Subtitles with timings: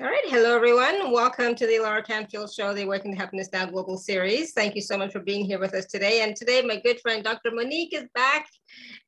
[0.00, 0.22] All right.
[0.26, 1.10] Hello, everyone.
[1.10, 4.52] Welcome to the Alara Canfield Show, the Awakening to Happiness Now Global Series.
[4.52, 6.20] Thank you so much for being here with us today.
[6.20, 7.50] And today, my good friend, Dr.
[7.50, 8.46] Monique, is back.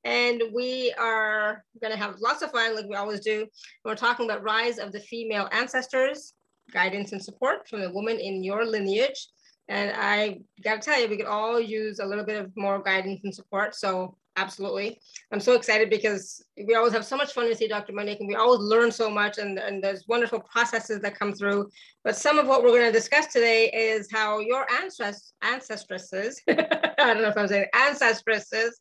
[0.02, 3.46] And we are going to have lots of fun, like we always do.
[3.84, 6.34] We're talking about rise of the female ancestors,
[6.72, 9.28] guidance and support from the woman in your lineage.
[9.68, 12.82] And I got to tell you, we could all use a little bit of more
[12.82, 13.76] guidance and support.
[13.76, 14.98] So absolutely.
[15.30, 17.92] I'm so excited because we always have so much fun to see Dr.
[17.92, 21.68] Monique, and we always learn so much and, and there's wonderful processes that come through.
[22.02, 26.54] But some of what we're going to discuss today is how your ancest ancestresses, I
[26.98, 28.80] don't know if I'm saying ancestresses,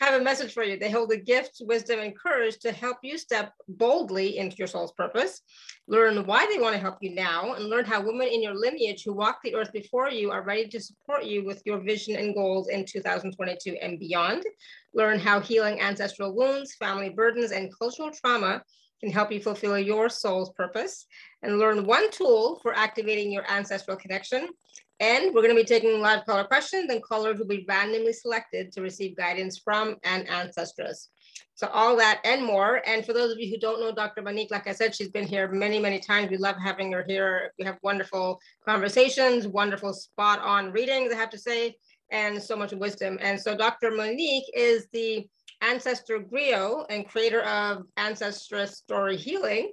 [0.00, 0.78] have a message for you.
[0.78, 4.92] They hold the gift, wisdom, and courage to help you step boldly into your soul's
[4.92, 5.40] purpose,
[5.88, 9.02] learn why they want to help you now, and learn how women in your lineage
[9.04, 12.34] who walk the earth before you are ready to support you with your vision and
[12.34, 14.44] goals in 2022 and beyond.
[14.94, 18.62] Learn how healing ancestral wounds, family burdens, and cultural trauma
[19.00, 21.06] can help you fulfill your soul's purpose
[21.42, 24.48] and learn one tool for activating your ancestral connection.
[25.00, 28.70] And we're going to be taking live caller questions, and callers will be randomly selected
[28.72, 31.08] to receive guidance from an ancestress.
[31.54, 32.82] So all that and more.
[32.86, 34.22] And for those of you who don't know Dr.
[34.22, 36.30] Monique, like I said, she's been here many, many times.
[36.30, 37.52] We love having her here.
[37.58, 41.76] We have wonderful conversations, wonderful spot on readings, I have to say,
[42.12, 43.18] and so much wisdom.
[43.20, 43.90] And so Dr.
[43.90, 45.26] Monique is the
[45.62, 49.72] ancestor griot and creator of Ancestress Story Healing.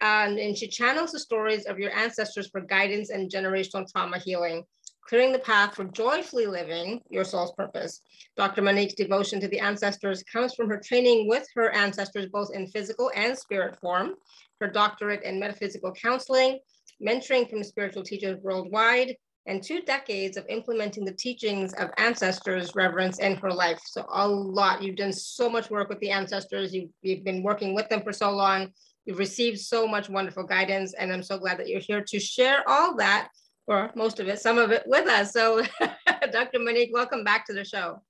[0.00, 4.64] Um, and she channels the stories of your ancestors for guidance and generational trauma healing,
[5.08, 8.02] clearing the path for joyfully living your soul's purpose.
[8.36, 8.62] Dr.
[8.62, 13.10] Monique's devotion to the ancestors comes from her training with her ancestors, both in physical
[13.14, 14.14] and spirit form,
[14.60, 16.58] her doctorate in metaphysical counseling,
[17.00, 19.14] mentoring from spiritual teachers worldwide,
[19.48, 23.80] and two decades of implementing the teachings of ancestors reverence in her life.
[23.86, 26.74] So a lot, you've done so much work with the ancestors.
[26.74, 28.68] You've, you've been working with them for so long.
[29.06, 30.92] You've received so much wonderful guidance.
[30.92, 33.30] And I'm so glad that you're here to share all that,
[33.66, 35.32] or most of it, some of it with us.
[35.32, 35.62] So
[36.30, 36.58] Dr.
[36.58, 38.02] Monique, welcome back to the show.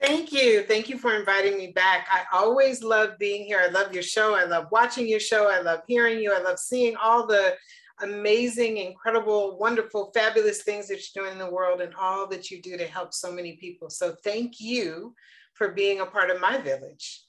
[0.00, 0.62] Thank you.
[0.62, 2.06] Thank you for inviting me back.
[2.08, 3.60] I always love being here.
[3.60, 4.36] I love your show.
[4.36, 5.50] I love watching your show.
[5.50, 6.32] I love hearing you.
[6.32, 7.56] I love seeing all the
[8.02, 12.60] amazing, incredible, wonderful, fabulous things that you're doing in the world and all that you
[12.62, 13.90] do to help so many people.
[13.90, 15.14] So thank you
[15.54, 17.24] for being a part of my village.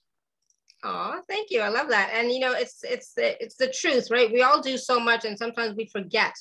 [0.83, 1.61] Oh, thank you.
[1.61, 2.11] I love that.
[2.13, 4.31] And you know, it's it's the, it's the truth, right?
[4.31, 6.33] We all do so much, and sometimes we forget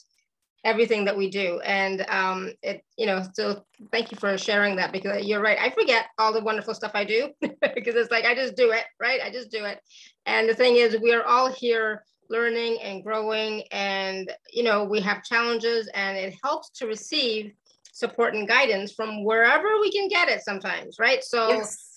[0.65, 1.61] everything that we do.
[1.61, 5.59] And um, it, you know, so thank you for sharing that because you're right.
[5.59, 8.85] I forget all the wonderful stuff I do because it's like I just do it,
[9.01, 9.21] right?
[9.23, 9.81] I just do it.
[10.27, 15.01] And the thing is, we are all here learning and growing and you know we
[15.01, 17.53] have challenges and it helps to receive
[17.93, 21.25] support and guidance from wherever we can get it sometimes right?
[21.25, 21.97] So yes.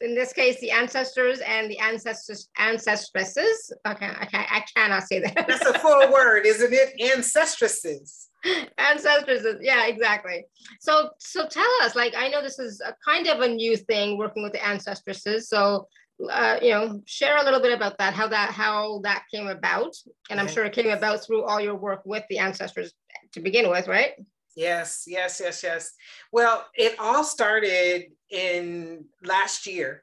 [0.00, 3.72] in this case the ancestors and the ancestors ancestresses.
[3.86, 5.46] Okay I, can, I cannot say that.
[5.46, 7.00] That's a full word isn't it?
[7.00, 8.28] Ancestresses.
[8.78, 10.44] Ancestresses yeah exactly.
[10.80, 14.18] So so tell us like i know this is a kind of a new thing
[14.18, 15.86] working with the ancestresses so
[16.30, 19.94] uh, you know, share a little bit about that, how that how that came about,
[20.28, 22.92] and I'm sure it came about through all your work with the ancestors
[23.32, 24.12] to begin with, right?
[24.56, 25.92] Yes, yes, yes, yes.
[26.32, 30.02] Well, it all started in last year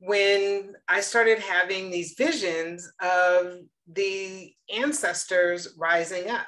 [0.00, 3.58] when I started having these visions of
[3.90, 6.46] the ancestors rising up.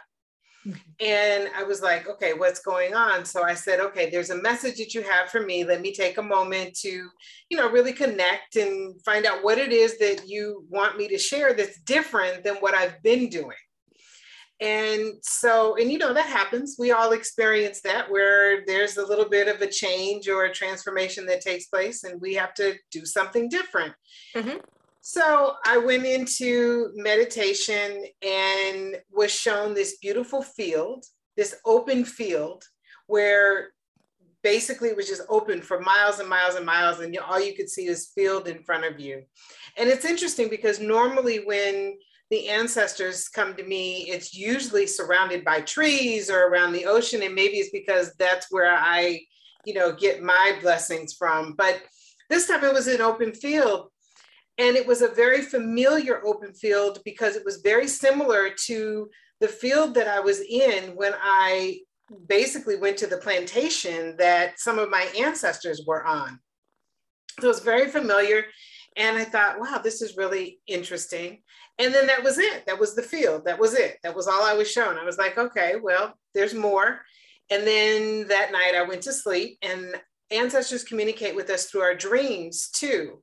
[1.00, 3.25] And I was like, okay, what's going on?
[3.25, 5.65] So I said, okay, there's a message that you have for me.
[5.65, 7.09] Let me take a moment to,
[7.48, 11.19] you know, really connect and find out what it is that you want me to
[11.19, 13.56] share that's different than what I've been doing.
[14.60, 16.77] And so, and you know, that happens.
[16.78, 21.25] We all experience that where there's a little bit of a change or a transformation
[21.27, 23.94] that takes place, and we have to do something different.
[24.37, 24.59] Mm-hmm.
[25.00, 31.05] So I went into meditation and was shown this beautiful field,
[31.37, 32.65] this open field
[33.06, 33.69] where
[34.43, 37.69] basically it was just open for miles and miles and miles and all you could
[37.69, 39.22] see is field in front of you.
[39.77, 41.97] And it's interesting because normally when
[42.31, 47.22] the ancestors come to me, it's usually surrounded by trees or around the ocean.
[47.22, 49.21] And maybe it's because that's where I,
[49.65, 51.54] you know, get my blessings from.
[51.57, 51.83] But
[52.28, 53.89] this time it was an open field
[54.58, 59.08] and it was a very familiar open field because it was very similar to
[59.41, 61.80] the field that I was in when I
[62.26, 66.38] basically went to the plantation that some of my ancestors were on.
[67.38, 68.44] So it was very familiar.
[68.97, 71.42] And I thought, wow, this is really interesting.
[71.78, 72.66] And then that was it.
[72.66, 73.44] That was the field.
[73.47, 73.98] That was it.
[74.02, 74.98] That was all I was shown.
[74.98, 77.00] I was like, okay, well, there's more.
[77.50, 79.94] And then that night I went to sleep, and
[80.30, 83.22] ancestors communicate with us through our dreams too.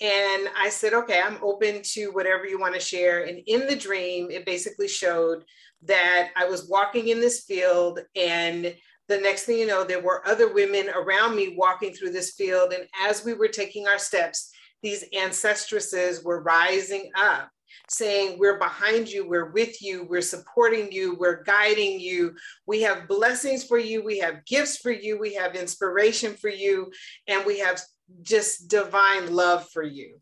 [0.00, 3.24] And I said, okay, I'm open to whatever you want to share.
[3.24, 5.44] And in the dream, it basically showed
[5.82, 8.74] that I was walking in this field and
[9.08, 12.72] the next thing you know, there were other women around me walking through this field.
[12.72, 14.50] And as we were taking our steps,
[14.82, 17.48] these ancestresses were rising up
[17.88, 22.34] saying, We're behind you, we're with you, we're supporting you, we're guiding you.
[22.66, 26.90] We have blessings for you, we have gifts for you, we have inspiration for you,
[27.26, 27.80] and we have
[28.22, 30.20] just divine love for you.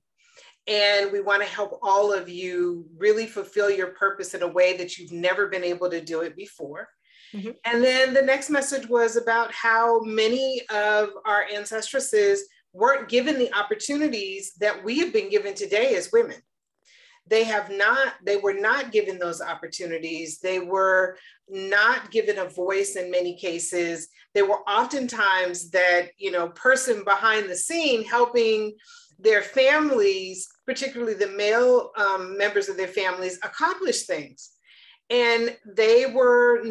[0.66, 4.76] And we want to help all of you really fulfill your purpose in a way
[4.76, 6.88] that you've never been able to do it before.
[7.32, 7.50] Mm-hmm.
[7.64, 13.52] And then the next message was about how many of our ancestresses weren't given the
[13.54, 16.36] opportunities that we have been given today as women.
[17.28, 20.38] They have not, they were not given those opportunities.
[20.38, 21.17] They were
[21.49, 24.08] not given a voice in many cases.
[24.34, 28.75] They were oftentimes that, you know, person behind the scene helping
[29.19, 34.50] their families, particularly the male um, members of their families, accomplish things.
[35.11, 36.62] And they were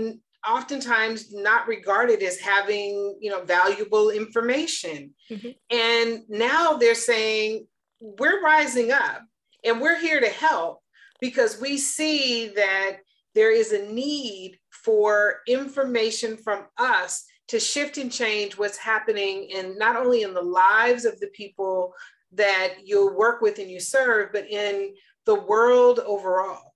[0.48, 5.50] oftentimes not regarded as having you know valuable information mm-hmm.
[5.72, 7.66] and now they're saying
[8.00, 9.24] we're rising up
[9.65, 10.79] and we're here to help
[11.19, 12.97] because we see that
[13.33, 19.77] there is a need for information from us to shift and change what's happening in
[19.77, 21.94] not only in the lives of the people
[22.31, 24.94] that you work with and you serve but in
[25.25, 26.73] the world overall.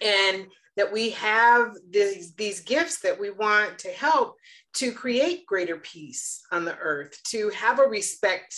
[0.00, 0.46] And
[0.76, 4.36] that we have these, these gifts that we want to help
[4.74, 8.54] to create greater peace on the earth, to have a respect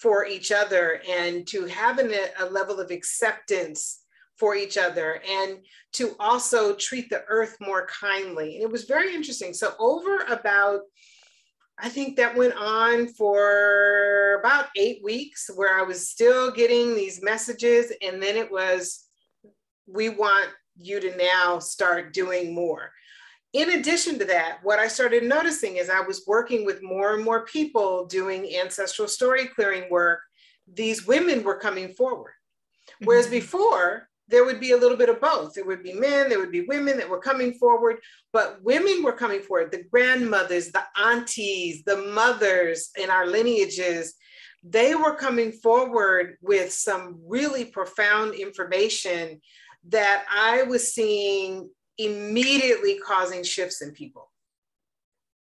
[0.00, 4.02] for each other, and to have a level of acceptance
[4.36, 5.58] for each other, and
[5.94, 8.56] to also treat the earth more kindly.
[8.56, 9.54] And it was very interesting.
[9.54, 10.80] So, over about
[11.78, 17.22] I think that went on for about eight weeks where I was still getting these
[17.22, 17.92] messages.
[18.00, 19.04] And then it was,
[19.86, 22.92] we want you to now start doing more.
[23.56, 27.24] In addition to that, what I started noticing is I was working with more and
[27.24, 30.20] more people doing ancestral story clearing work.
[30.70, 32.34] These women were coming forward.
[33.02, 33.36] Whereas mm-hmm.
[33.36, 35.54] before, there would be a little bit of both.
[35.54, 37.96] There would be men, there would be women that were coming forward,
[38.30, 44.16] but women were coming forward the grandmothers, the aunties, the mothers in our lineages.
[44.62, 49.40] They were coming forward with some really profound information
[49.88, 54.30] that I was seeing immediately causing shifts in people.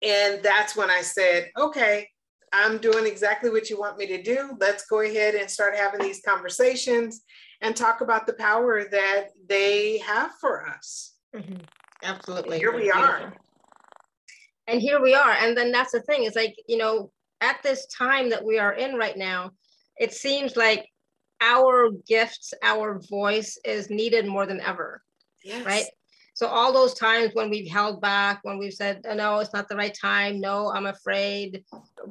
[0.01, 2.09] And that's when I said, okay,
[2.53, 4.55] I'm doing exactly what you want me to do.
[4.59, 7.23] Let's go ahead and start having these conversations
[7.61, 11.15] and talk about the power that they have for us.
[11.35, 11.61] Mm-hmm.
[12.03, 12.57] Absolutely.
[12.57, 13.33] And here we are.
[14.67, 15.31] And here we are.
[15.31, 17.11] And then that's the thing is like, you know,
[17.41, 19.51] at this time that we are in right now,
[19.97, 20.87] it seems like
[21.41, 25.01] our gifts, our voice is needed more than ever.
[25.43, 25.65] Yes.
[25.65, 25.85] Right.
[26.35, 29.69] So all those times when we've held back, when we've said, oh, no, it's not
[29.69, 30.41] the right time.
[30.41, 31.63] No, I'm afraid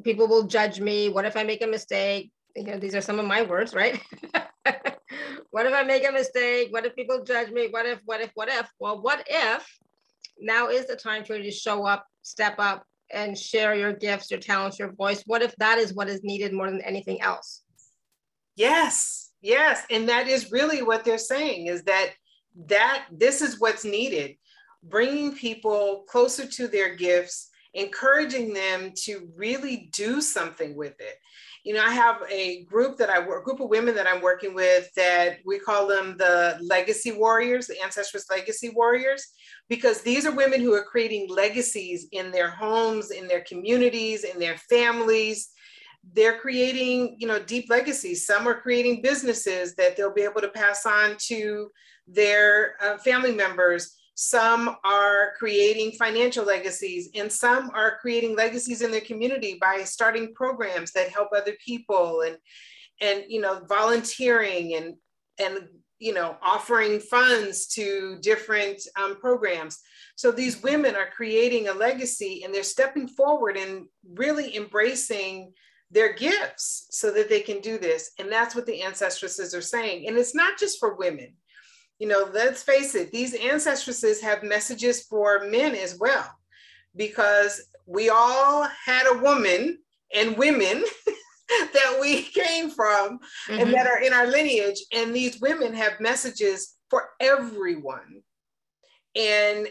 [0.02, 1.10] people will judge me.
[1.10, 2.32] What if I make a mistake?
[2.56, 4.00] You know, these are some of my words, right?
[5.50, 6.72] what if I make a mistake?
[6.72, 7.68] What if people judge me?
[7.70, 8.66] What if, what if, what if?
[8.78, 9.78] Well, what if
[10.40, 14.30] now is the time for you to show up, step up, and share your gifts,
[14.30, 15.22] your talents, your voice?
[15.26, 17.60] What if that is what is needed more than anything else?
[18.56, 19.84] Yes, yes.
[19.90, 22.12] And that is really what they're saying is that
[22.66, 24.36] that this is what's needed
[24.82, 31.16] bringing people closer to their gifts encouraging them to really do something with it.
[31.64, 34.54] You know i have a group that i work group of women that i'm working
[34.54, 39.28] with that we call them the legacy warriors the ancestors legacy warriors
[39.70, 44.38] because these are women who are creating legacies in their homes in their communities in
[44.38, 45.53] their families
[46.12, 48.26] they're creating you know deep legacies.
[48.26, 51.70] Some are creating businesses that they'll be able to pass on to
[52.06, 53.96] their uh, family members.
[54.16, 60.32] Some are creating financial legacies and some are creating legacies in their community by starting
[60.34, 62.36] programs that help other people and
[63.00, 64.94] and you know volunteering and
[65.40, 65.66] and
[65.98, 69.80] you know offering funds to different um, programs.
[70.16, 75.52] So these women are creating a legacy and they're stepping forward and really embracing
[75.94, 78.10] their gifts so that they can do this.
[78.18, 80.06] And that's what the ancestresses are saying.
[80.06, 81.34] And it's not just for women.
[81.98, 86.28] You know, let's face it, these ancestresses have messages for men as well,
[86.96, 89.78] because we all had a woman
[90.12, 90.84] and women
[91.48, 93.60] that we came from mm-hmm.
[93.60, 94.80] and that are in our lineage.
[94.92, 98.22] And these women have messages for everyone.
[99.14, 99.68] And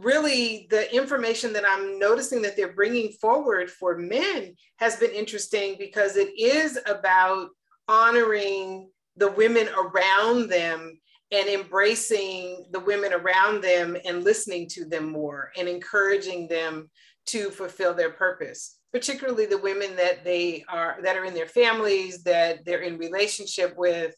[0.00, 5.76] really the information that I'm noticing that they're bringing forward for men has been interesting
[5.78, 7.48] because it is about
[7.88, 10.98] honoring the women around them
[11.30, 16.90] and embracing the women around them and listening to them more and encouraging them
[17.26, 22.22] to fulfill their purpose particularly the women that they are that are in their families
[22.22, 24.14] that they're in relationship with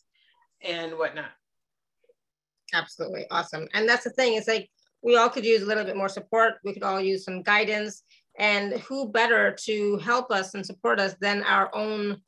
[0.62, 1.30] and whatnot.
[2.72, 3.26] Absolutely.
[3.30, 3.66] Awesome.
[3.74, 4.70] And that's the thing it's like
[5.02, 6.54] we all could use a little bit more support.
[6.64, 8.02] We could all use some guidance.
[8.38, 12.20] And who better to help us and support us than our own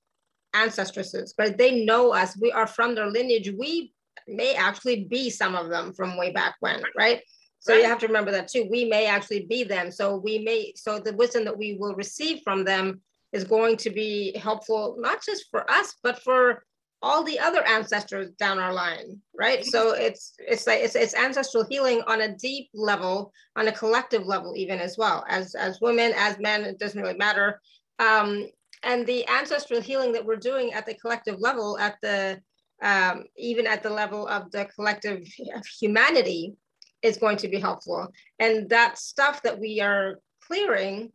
[0.55, 1.35] ancestresses?
[1.37, 2.37] But they know us.
[2.37, 3.51] We are from their lineage.
[3.59, 3.93] We
[4.29, 7.23] may actually be some of them from way back when right?
[7.59, 8.67] So you have to remember that too.
[8.69, 9.93] We may actually be them.
[9.93, 13.01] So we may, so the wisdom that we will receive from them
[13.33, 16.65] is going to be helpful, not just for us, but for
[17.03, 19.65] all the other ancestors down our line, right?
[19.65, 24.25] So it's it's like it's, it's ancestral healing on a deep level, on a collective
[24.25, 26.63] level, even as well as as women, as men.
[26.63, 27.61] It doesn't really matter.
[27.99, 28.49] Um,
[28.85, 32.41] and the ancestral healing that we're doing at the collective level, at the
[32.83, 35.23] um, even at the level of the collective
[35.55, 36.55] of humanity,
[37.03, 38.13] is going to be helpful.
[38.39, 41.13] And that stuff that we are clearing,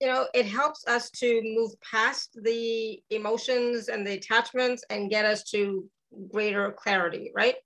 [0.00, 5.24] you know, it helps us to move past the emotions and the attachments and get
[5.24, 5.88] us to
[6.30, 7.56] greater clarity, right?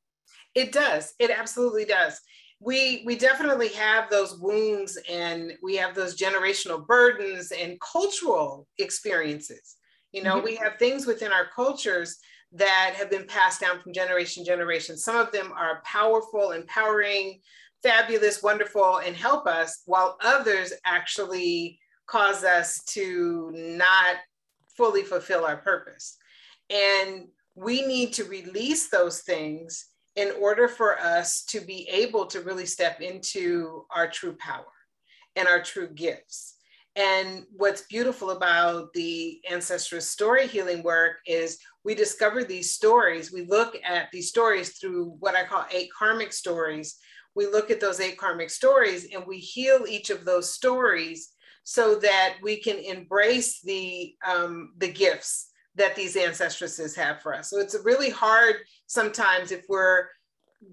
[0.55, 1.15] It does.
[1.19, 2.21] It absolutely does.
[2.61, 9.77] We we definitely have those wounds and we have those generational burdens and cultural experiences.
[10.13, 10.45] You know, mm-hmm.
[10.45, 12.19] we have things within our cultures
[12.53, 14.97] that have been passed down from generation to generation.
[14.97, 17.41] Some of them are powerful, empowering,
[17.83, 24.17] fabulous, wonderful, and help us, while others actually cause us to not
[24.77, 26.17] fully fulfill our purpose.
[26.71, 32.41] And we need to release those things in order for us to be able to
[32.41, 34.65] really step into our true power
[35.37, 36.57] and our true gifts.
[36.95, 43.33] And what's beautiful about the ancestral story healing work is we discover these stories.
[43.33, 46.99] We look at these stories through what I call eight karmic stories.
[47.35, 51.31] We look at those eight karmic stories and we heal each of those stories
[51.65, 57.51] so that we can embrace the um, the gifts that these ancestresses have for us.
[57.51, 60.09] So it's really hard sometimes if we're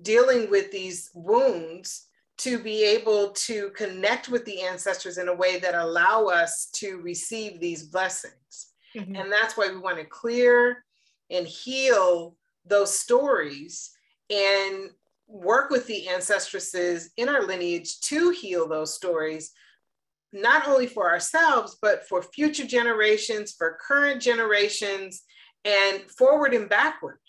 [0.01, 2.07] dealing with these wounds
[2.39, 6.97] to be able to connect with the ancestors in a way that allow us to
[6.97, 8.71] receive these blessings.
[8.95, 9.15] Mm-hmm.
[9.15, 10.83] And that's why we want to clear
[11.29, 13.91] and heal those stories
[14.29, 14.89] and
[15.27, 19.51] work with the ancestresses in our lineage to heal those stories
[20.31, 25.23] not only for ourselves but for future generations for current generations
[25.65, 27.19] and forward and backward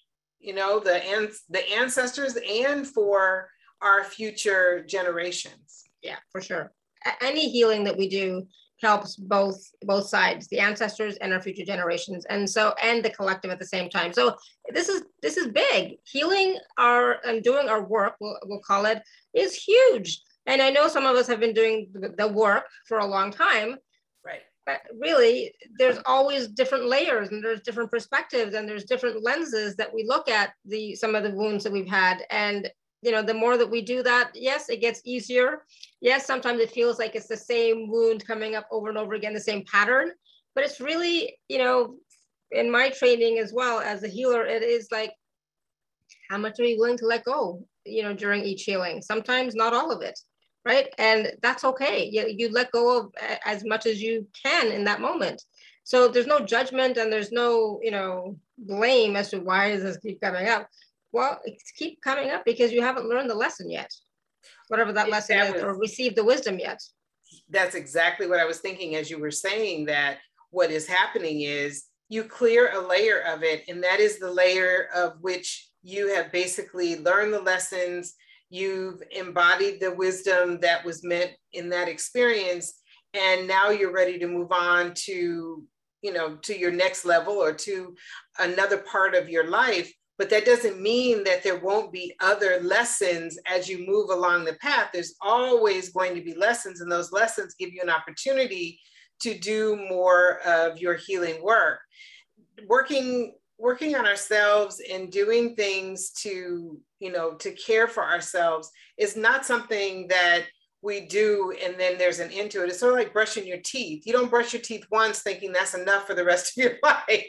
[0.40, 3.49] you know the the ancestors and for
[3.83, 5.85] our future generations.
[6.02, 6.73] Yeah, for sure.
[7.21, 8.47] Any healing that we do
[8.83, 13.50] helps both both sides, the ancestors and our future generations, and so and the collective
[13.50, 14.12] at the same time.
[14.12, 14.37] So
[14.73, 15.97] this is this is big.
[16.04, 19.02] Healing our and doing our work, we'll, we'll call it,
[19.35, 20.21] is huge.
[20.47, 23.76] And I know some of us have been doing the work for a long time.
[24.25, 24.40] Right.
[24.66, 29.92] But really, there's always different layers and there's different perspectives and there's different lenses that
[29.92, 32.23] we look at the some of the wounds that we've had.
[32.30, 32.70] And
[33.02, 35.64] you know, the more that we do that, yes, it gets easier.
[36.00, 39.32] Yes, sometimes it feels like it's the same wound coming up over and over again,
[39.32, 40.12] the same pattern.
[40.54, 41.97] But it's really, you know,
[42.50, 45.12] in my training as well as a healer, it is like,
[46.28, 49.00] how much are you willing to let go, you know, during each healing?
[49.00, 50.18] Sometimes not all of it,
[50.64, 50.88] right?
[50.99, 52.09] And that's okay.
[52.11, 53.14] You, you let go of
[53.45, 55.43] as much as you can in that moment.
[55.85, 59.97] So there's no judgment and there's no, you know, blame as to why does this
[59.97, 60.69] keep coming up
[61.12, 63.90] well, it's keep coming up because you haven't learned the lesson yet,
[64.69, 66.81] whatever that lesson that is, or received the wisdom yet.
[67.49, 70.19] That's exactly what I was thinking as you were saying that
[70.50, 74.88] what is happening is you clear a layer of it, and that is the layer
[74.95, 78.14] of which you have basically learned the lessons,
[78.50, 82.80] you've embodied the wisdom that was meant in that experience,
[83.14, 85.64] and now you're ready to move on to
[86.02, 87.95] you know to your next level or to
[88.38, 93.38] another part of your life but that doesn't mean that there won't be other lessons
[93.47, 94.90] as you move along the path.
[94.92, 98.78] There's always going to be lessons, and those lessons give you an opportunity
[99.23, 101.80] to do more of your healing work.
[102.69, 109.16] Working working on ourselves and doing things to you know to care for ourselves is
[109.16, 110.45] not something that
[110.83, 112.69] we do and then there's an end to it.
[112.69, 114.07] It's sort of like brushing your teeth.
[114.07, 117.26] You don't brush your teeth once thinking that's enough for the rest of your life.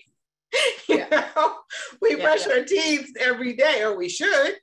[0.88, 1.28] you yeah.
[1.36, 1.56] know,
[2.02, 2.54] we yeah, brush yeah.
[2.54, 4.56] our teeth every day, or we should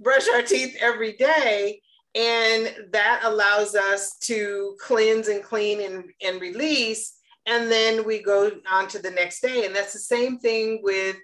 [0.00, 1.80] brush our teeth every day.
[2.14, 7.14] And that allows us to cleanse and clean and, and release.
[7.46, 9.66] and then we go on to the next day.
[9.66, 11.16] And that's the same thing with,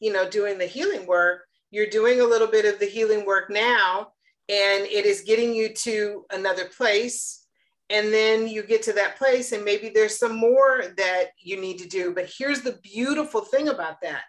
[0.00, 1.42] you know, doing the healing work.
[1.72, 4.12] You're doing a little bit of the healing work now,
[4.48, 7.44] and it is getting you to another place.
[7.90, 11.78] And then you get to that place, and maybe there's some more that you need
[11.78, 12.14] to do.
[12.14, 14.22] But here's the beautiful thing about that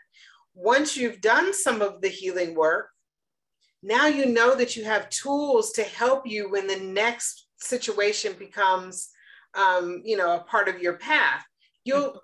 [0.55, 2.89] once you've done some of the healing work,
[3.83, 9.09] now you know that you have tools to help you when the next situation becomes
[9.55, 11.45] um, you know, a part of your path.
[11.83, 12.21] You'll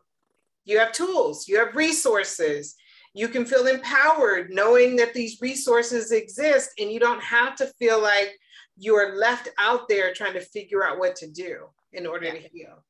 [0.65, 2.75] you have tools, you have resources.
[3.13, 8.01] You can feel empowered knowing that these resources exist and you don't have to feel
[8.01, 8.37] like
[8.77, 12.33] you're left out there trying to figure out what to do in order yeah.
[12.33, 12.83] to heal.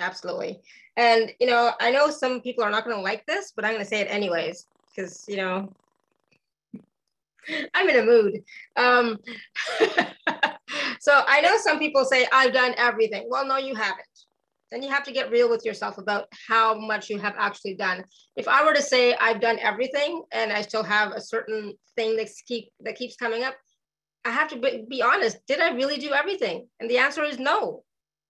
[0.00, 0.60] Absolutely.
[0.96, 3.72] And you know, I know some people are not going to like this, but I'm
[3.72, 5.72] going to say it anyways because, you know,
[7.74, 8.42] I'm in a mood.
[8.76, 9.18] Um,
[11.00, 13.26] so I know some people say, I've done everything.
[13.28, 14.06] Well, no, you haven't.
[14.70, 18.04] Then you have to get real with yourself about how much you have actually done.
[18.36, 22.16] If I were to say I've done everything and I still have a certain thing
[22.16, 23.54] that, keep, that keeps coming up,
[24.24, 25.38] I have to be, honest.
[25.46, 26.66] Did I really do everything?
[26.80, 27.84] And the answer is no.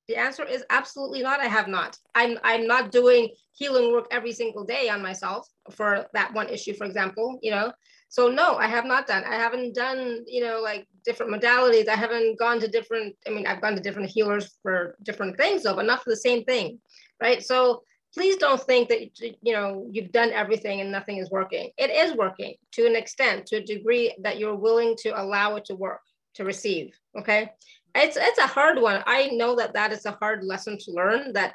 [0.08, 1.40] The answer is absolutely not.
[1.40, 1.96] I have not.
[2.14, 6.74] I'm I'm not doing healing work every single day on myself for that one issue,
[6.74, 7.38] for example.
[7.42, 7.72] You know,
[8.14, 9.24] so no, I have not done.
[9.24, 11.88] I haven't done, you know, like different modalities.
[11.88, 15.64] I haven't gone to different, I mean, I've gone to different healers for different things
[15.64, 16.78] though, but not for the same thing,
[17.20, 17.42] right?
[17.42, 17.82] So
[18.14, 21.72] please don't think that, you know, you've done everything and nothing is working.
[21.76, 25.64] It is working to an extent, to a degree that you're willing to allow it
[25.64, 26.02] to work,
[26.34, 27.50] to receive, okay?
[27.96, 29.02] It's, it's a hard one.
[29.08, 31.54] I know that that is a hard lesson to learn that,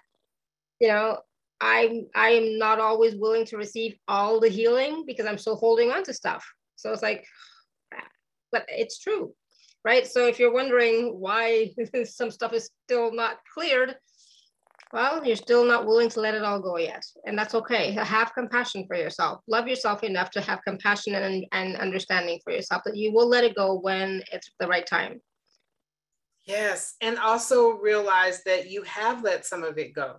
[0.82, 1.20] you know,
[1.62, 5.92] I'm I am not always willing to receive all the healing because I'm still holding
[5.92, 6.46] on to stuff.
[6.76, 7.26] So it's like,
[8.52, 9.34] but it's true,
[9.84, 10.08] right?
[10.08, 11.72] So if you're wondering why
[12.06, 13.96] some stuff is still not cleared,
[14.94, 17.04] well, you're still not willing to let it all go yet.
[17.26, 17.92] And that's okay.
[17.92, 19.42] Have compassion for yourself.
[19.48, 23.44] Love yourself enough to have compassion and, and understanding for yourself that you will let
[23.44, 25.22] it go when it's the right time.
[26.46, 26.96] Yes.
[27.02, 30.16] And also realize that you have let some of it go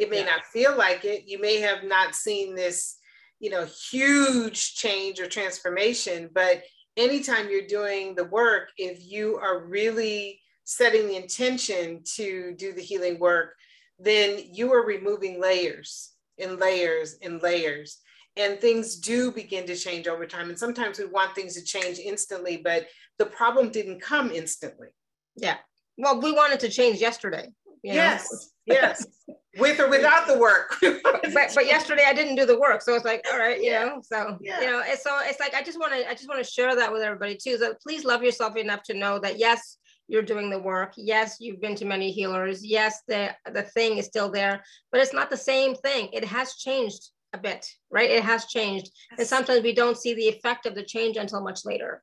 [0.00, 0.24] it may yeah.
[0.24, 1.28] not feel like it.
[1.28, 2.96] You may have not seen this,
[3.38, 6.62] you know, huge change or transformation, but
[6.96, 12.80] anytime you're doing the work, if you are really setting the intention to do the
[12.80, 13.52] healing work,
[13.98, 17.98] then you are removing layers and layers and layers.
[18.38, 20.48] And things do begin to change over time.
[20.48, 22.86] And sometimes we want things to change instantly, but
[23.18, 24.88] the problem didn't come instantly.
[25.36, 25.58] Yeah.
[25.98, 27.48] Well, we wanted to change yesterday.
[27.82, 28.52] yes.
[28.70, 29.06] Yes.
[29.58, 30.76] with or without the work.
[30.82, 33.84] but, but yesterday I didn't do the work, so it's like, all right, you yeah.
[33.84, 34.00] know.
[34.02, 34.60] So yeah.
[34.60, 36.74] you know, it's so it's like I just want to I just want to share
[36.76, 37.58] that with everybody too.
[37.58, 39.78] So please love yourself enough to know that yes,
[40.08, 40.94] you're doing the work.
[40.96, 42.64] Yes, you've been to many healers.
[42.64, 46.08] Yes, the the thing is still there, but it's not the same thing.
[46.12, 48.10] It has changed a bit, right?
[48.10, 49.20] It has changed, yes.
[49.20, 52.02] and sometimes we don't see the effect of the change until much later.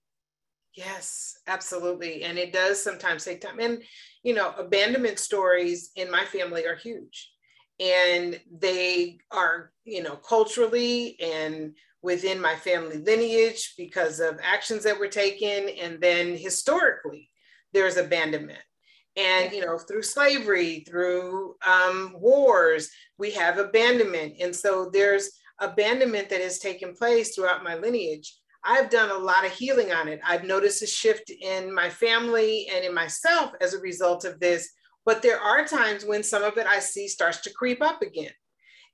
[0.78, 2.24] Yes, absolutely.
[2.24, 3.60] And it does sometimes take time.
[3.60, 3.82] And,
[4.24, 7.32] you know, abandonment stories in my family are huge
[7.80, 15.00] and they are you know culturally and within my family lineage because of actions that
[15.00, 17.30] were taken and then historically
[17.74, 18.58] there's abandonment
[19.16, 26.30] and you know through slavery through um, wars we have abandonment and so there's abandonment
[26.30, 28.38] that has taken place throughout my lineage
[28.68, 32.68] i've done a lot of healing on it i've noticed a shift in my family
[32.74, 34.70] and in myself as a result of this
[35.08, 38.34] but there are times when some of it I see starts to creep up again.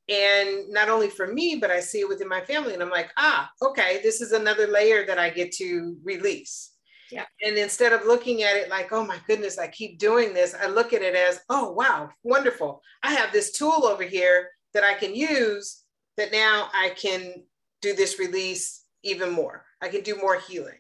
[0.08, 2.76] And not only for me, but I see it within my family.
[2.76, 6.74] And I'm like, ah, okay, this is another layer that I get to release.
[7.12, 7.26] Yeah.
[7.42, 10.68] And instead of looking at it like, oh my goodness, I keep doing this, I
[10.68, 12.84] look at it as, oh, wow, wonderful.
[13.02, 15.82] I have this tool over here that I can use
[16.18, 17.44] that now I can
[17.82, 19.66] do this release even more.
[19.82, 20.80] I can do more healing.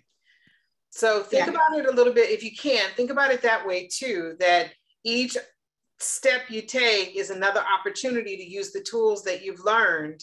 [0.89, 1.51] So think yeah.
[1.51, 2.89] about it a little bit if you can.
[2.95, 4.71] Think about it that way too, that
[5.03, 5.35] each
[5.99, 10.21] step you take is another opportunity to use the tools that you've learned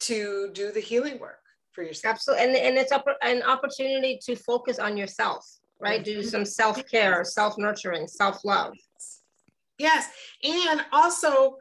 [0.00, 1.40] to do the healing work
[1.72, 2.14] for yourself.
[2.14, 2.46] Absolutely.
[2.46, 5.46] And, and it's an opportunity to focus on yourself,
[5.78, 6.02] right?
[6.02, 6.20] Mm-hmm.
[6.20, 8.74] Do some self care, self nurturing, self love.
[9.78, 10.08] Yes.
[10.42, 11.58] And also,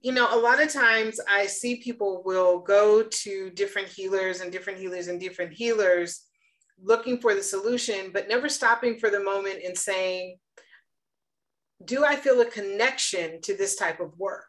[0.00, 4.52] you know, a lot of times I see people will go to different healers and
[4.52, 6.22] different healers and different healers
[6.82, 10.36] looking for the solution, but never stopping for the moment and saying,
[11.84, 14.46] do I feel a connection to this type of work?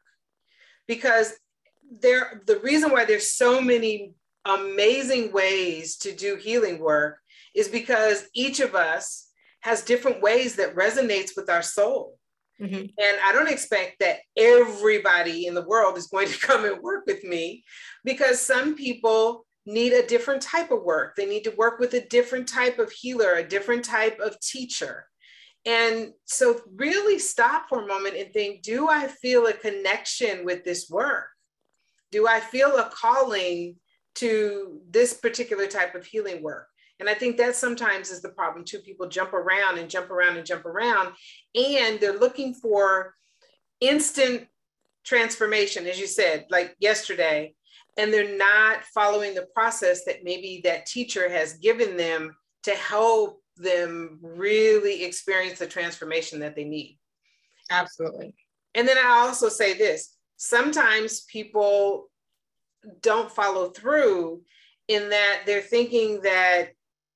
[0.87, 1.33] Because
[1.89, 4.13] there, the reason why there's so many
[4.45, 7.19] amazing ways to do healing work
[7.55, 9.29] is because each of us
[9.61, 12.16] has different ways that resonates with our soul.
[12.61, 12.75] Mm-hmm.
[12.75, 17.05] And I don't expect that everybody in the world is going to come and work
[17.05, 17.63] with me
[18.03, 21.15] because some people need a different type of work.
[21.15, 25.07] They need to work with a different type of healer, a different type of teacher.
[25.65, 30.63] And so, really stop for a moment and think do I feel a connection with
[30.63, 31.27] this work?
[32.11, 33.75] Do I feel a calling
[34.15, 36.69] to this particular type of healing work?
[36.99, 38.79] And I think that sometimes is the problem too.
[38.79, 41.13] People jump around and jump around and jump around,
[41.55, 43.13] and they're looking for
[43.79, 44.47] instant
[45.05, 47.53] transformation, as you said, like yesterday,
[47.97, 53.41] and they're not following the process that maybe that teacher has given them to help
[53.55, 56.97] them really experience the transformation that they need.
[57.71, 58.33] Absolutely.
[58.75, 62.09] And then I also say this sometimes people
[63.01, 64.41] don't follow through
[64.87, 66.69] in that they're thinking that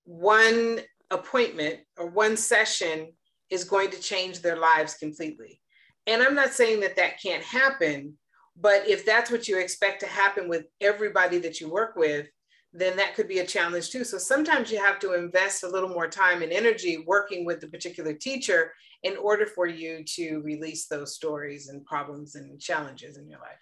[0.05, 3.13] one appointment or one session
[3.49, 5.61] is going to change their lives completely.
[6.07, 8.17] And I'm not saying that that can't happen,
[8.55, 12.27] but if that's what you expect to happen with everybody that you work with,
[12.73, 14.03] then that could be a challenge too.
[14.03, 17.67] So sometimes you have to invest a little more time and energy working with the
[17.67, 23.27] particular teacher in order for you to release those stories and problems and challenges in
[23.27, 23.59] your life.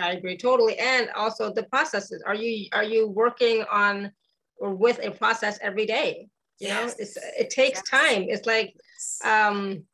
[0.00, 0.78] I agree totally.
[0.78, 2.22] And also the processes.
[2.26, 4.10] Are you are you working on
[4.60, 6.28] with a process every day?
[6.58, 6.98] You yes.
[6.98, 7.88] know, it takes yes.
[7.88, 8.26] time.
[8.28, 8.74] It's like
[9.24, 9.84] um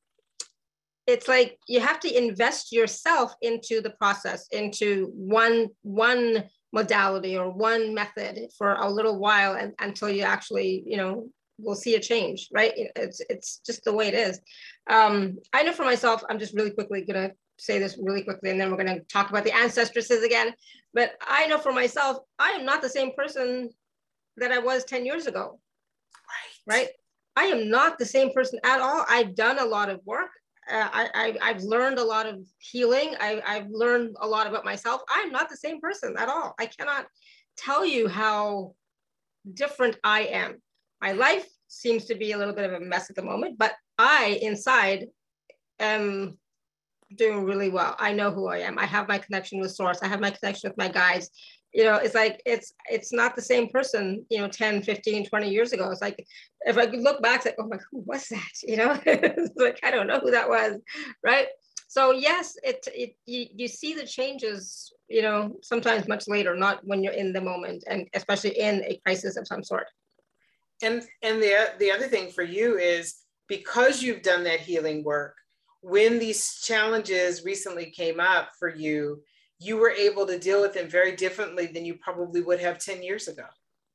[1.06, 7.50] it's like you have to invest yourself into the process, into one one modality or
[7.50, 12.00] one method for a little while and, until you actually, you know, will see a
[12.00, 12.72] change, right?
[12.96, 14.40] It's it's just the way it is.
[14.90, 18.60] Um, I know for myself, I'm just really quickly gonna say this really quickly and
[18.60, 20.52] then we're going to talk about the ancestresses again.
[20.92, 23.70] But I know for myself, I am not the same person
[24.36, 25.58] that I was 10 years ago.
[26.66, 26.78] Right.
[26.78, 26.88] Right.
[27.36, 29.04] I am not the same person at all.
[29.08, 30.30] I've done a lot of work.
[30.70, 33.14] Uh, I, I, have learned a lot of healing.
[33.20, 35.02] I, I've learned a lot about myself.
[35.08, 36.54] I'm not the same person at all.
[36.58, 37.06] I cannot
[37.56, 38.74] tell you how
[39.54, 40.60] different I am.
[41.00, 43.74] My life seems to be a little bit of a mess at the moment, but
[43.96, 45.06] I inside
[45.78, 46.38] am
[47.14, 47.94] doing really well.
[47.98, 48.78] I know who I am.
[48.78, 50.00] I have my connection with source.
[50.02, 51.30] I have my connection with my guides.
[51.76, 55.50] You know, it's like it's it's not the same person, you know, 10, 15, 20
[55.50, 55.90] years ago.
[55.90, 56.26] It's like
[56.62, 58.52] if I look back, it's like, oh my, who was that?
[58.62, 58.98] You know,
[59.56, 60.80] like I don't know who that was,
[61.22, 61.48] right?
[61.86, 66.80] So yes, it it you, you see the changes, you know, sometimes much later, not
[66.82, 69.86] when you're in the moment, and especially in a crisis of some sort.
[70.82, 73.16] And and the the other thing for you is
[73.48, 75.34] because you've done that healing work,
[75.82, 79.20] when these challenges recently came up for you,
[79.58, 83.02] you were able to deal with them very differently than you probably would have 10
[83.02, 83.44] years ago.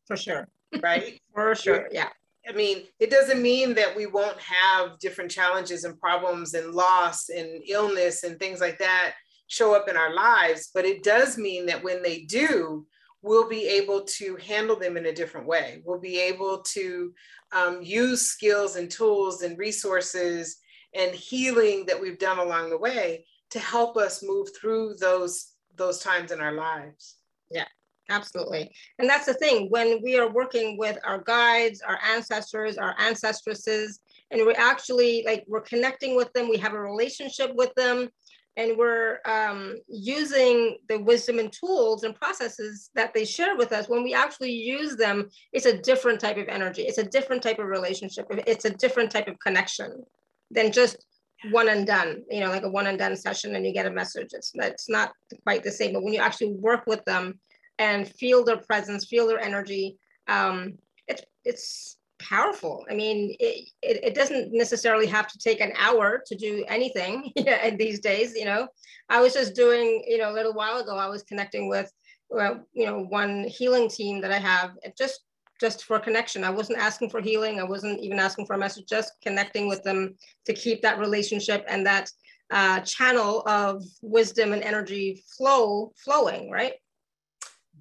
[0.07, 0.47] For sure.
[0.81, 1.19] Right?
[1.33, 1.87] for sure.
[1.91, 2.09] Yeah.
[2.47, 7.29] I mean, it doesn't mean that we won't have different challenges and problems and loss
[7.29, 9.13] and illness and things like that
[9.47, 12.87] show up in our lives, but it does mean that when they do,
[13.21, 15.81] we'll be able to handle them in a different way.
[15.85, 17.13] We'll be able to
[17.51, 20.57] um, use skills and tools and resources
[20.95, 25.50] and healing that we've done along the way to help us move through those
[25.81, 27.15] those times in our lives.
[27.49, 27.65] Yeah
[28.11, 28.71] absolutely.
[28.99, 33.99] And that's the thing when we are working with our guides our ancestors our ancestresses
[34.29, 38.09] and we're actually like we're connecting with them we have a relationship with them
[38.57, 43.87] and we're um, using the wisdom and tools and processes that they share with us
[43.87, 47.59] when we actually use them it's a different type of energy it's a different type
[47.59, 50.03] of relationship it's a different type of connection
[50.51, 51.05] than just
[51.49, 53.91] one and done, you know, like a one and done session and you get a
[53.91, 54.29] message.
[54.33, 57.39] It's, it's not quite the same, but when you actually work with them
[57.79, 60.77] and feel their presence, feel their energy, um,
[61.07, 62.85] it's, it's powerful.
[62.89, 67.31] I mean, it, it, it, doesn't necessarily have to take an hour to do anything
[67.77, 68.67] these days, you know.
[69.09, 71.91] I was just doing, you know, a little while ago, I was connecting with,
[72.29, 74.71] well, you know, one healing team that I have.
[74.83, 75.21] It just
[75.61, 76.43] just for connection.
[76.43, 77.59] I wasn't asking for healing.
[77.59, 80.15] I wasn't even asking for a message, just connecting with them
[80.47, 82.09] to keep that relationship and that
[82.49, 86.73] uh, channel of wisdom and energy flow flowing, right?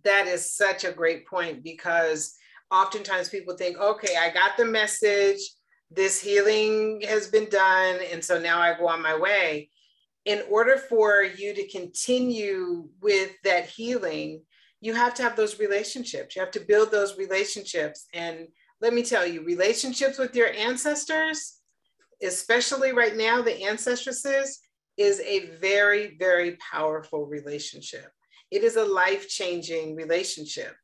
[0.05, 2.37] That is such a great point because
[2.71, 5.41] oftentimes people think, okay, I got the message,
[5.91, 9.71] this healing has been done, and so now I go on my way.
[10.27, 14.43] In order for you to continue with that healing,
[14.81, 16.35] you have to have those relationships.
[16.35, 18.07] You have to build those relationships.
[18.15, 18.49] And
[18.81, 21.59] let me tell you, relationships with your ancestors,
[22.23, 24.61] especially right now, the ancestresses,
[24.97, 28.11] is a very, very powerful relationship.
[28.51, 30.75] It is a life changing relationship,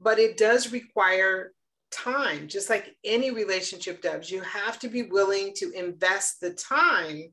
[0.00, 1.52] but it does require
[1.90, 4.30] time, just like any relationship does.
[4.30, 7.32] You have to be willing to invest the time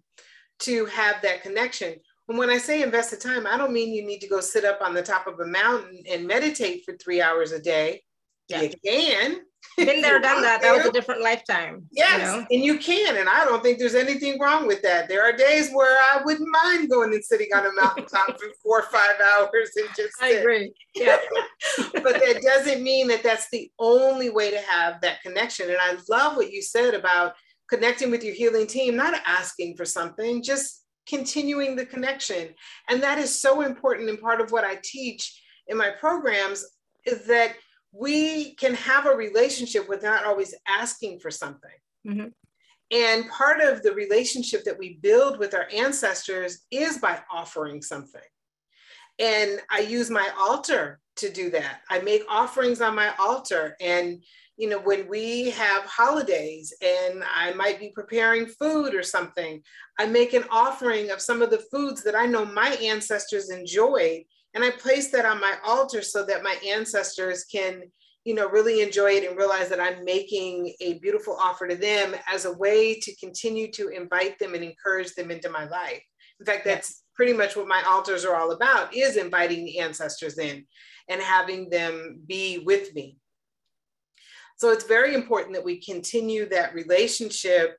[0.59, 1.95] to have that connection.
[2.29, 4.63] And when I say invest the time, I don't mean you need to go sit
[4.63, 8.01] up on the top of a mountain and meditate for three hours a day.
[8.47, 8.61] Yeah.
[8.61, 9.41] You can.
[9.77, 10.61] Been there, done that.
[10.61, 11.87] That was a different lifetime.
[11.91, 12.47] Yes, you know?
[12.51, 13.17] and you can.
[13.17, 15.07] And I don't think there's anything wrong with that.
[15.07, 18.81] There are days where I wouldn't mind going and sitting on a mountaintop for four
[18.81, 20.13] or five hours and just.
[20.21, 20.73] I agree.
[20.93, 21.17] Yeah.
[21.93, 25.69] but that doesn't mean that that's the only way to have that connection.
[25.69, 27.33] And I love what you said about
[27.69, 32.49] connecting with your healing team, not asking for something, just continuing the connection.
[32.89, 34.09] And that is so important.
[34.09, 36.65] And part of what I teach in my programs
[37.05, 37.55] is that
[37.91, 41.71] we can have a relationship without always asking for something.
[42.07, 42.27] Mm-hmm.
[42.91, 48.21] And part of the relationship that we build with our ancestors is by offering something.
[49.19, 51.81] And I use my altar to do that.
[51.89, 53.75] I make offerings on my altar.
[53.79, 54.23] And,
[54.63, 59.61] you know, when we have holidays and I might be preparing food or something,
[59.99, 64.21] I make an offering of some of the foods that I know my ancestors enjoyed
[64.53, 67.81] and I place that on my altar so that my ancestors can,
[68.23, 72.15] you know, really enjoy it and realize that I'm making a beautiful offer to them
[72.31, 76.01] as a way to continue to invite them and encourage them into my life.
[76.39, 80.37] In fact, that's pretty much what my altars are all about is inviting the ancestors
[80.37, 80.63] in
[81.09, 83.17] and having them be with me.
[84.57, 87.77] So it's very important that we continue that relationship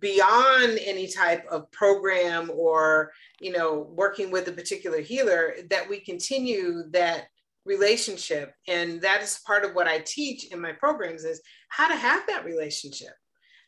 [0.00, 6.00] beyond any type of program or you know working with a particular healer that we
[6.00, 7.24] continue that
[7.64, 8.52] relationship.
[8.68, 12.26] And that is part of what i teach in my programs is how to have
[12.26, 13.14] that relationship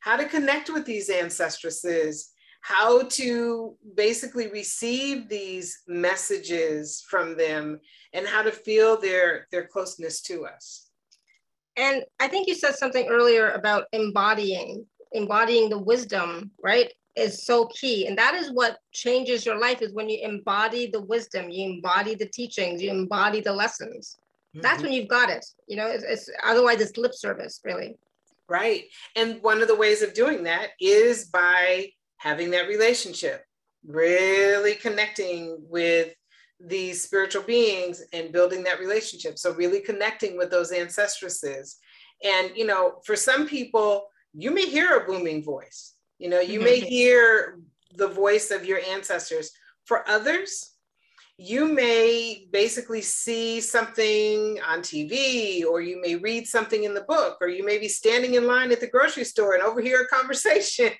[0.04, 7.78] how to connect with these ancestresses how to basically receive these messages from them
[8.12, 10.83] and how to feel their their closeness to us
[11.76, 17.66] and i think you said something earlier about embodying embodying the wisdom, right, is so
[17.66, 18.06] key.
[18.06, 22.14] And that is what changes your life is when you embody the wisdom, you embody
[22.14, 24.18] the teachings, you embody the lessons.
[24.50, 24.60] Mm-hmm.
[24.60, 25.46] That's when you've got it.
[25.68, 27.96] You know, it's, it's otherwise it's lip service, really.
[28.48, 28.84] Right.
[29.16, 33.44] And one of the ways of doing that is by having that relationship,
[33.86, 36.12] really connecting with
[36.60, 39.38] these spiritual beings and building that relationship.
[39.38, 41.78] So, really connecting with those ancestresses.
[42.22, 45.94] And, you know, for some people, you may hear a booming voice.
[46.18, 46.88] You know, you may mm-hmm.
[46.88, 47.58] hear
[47.96, 49.50] the voice of your ancestors.
[49.84, 50.74] For others,
[51.36, 57.38] you may basically see something on TV, or you may read something in the book,
[57.40, 60.90] or you may be standing in line at the grocery store and overhear a conversation.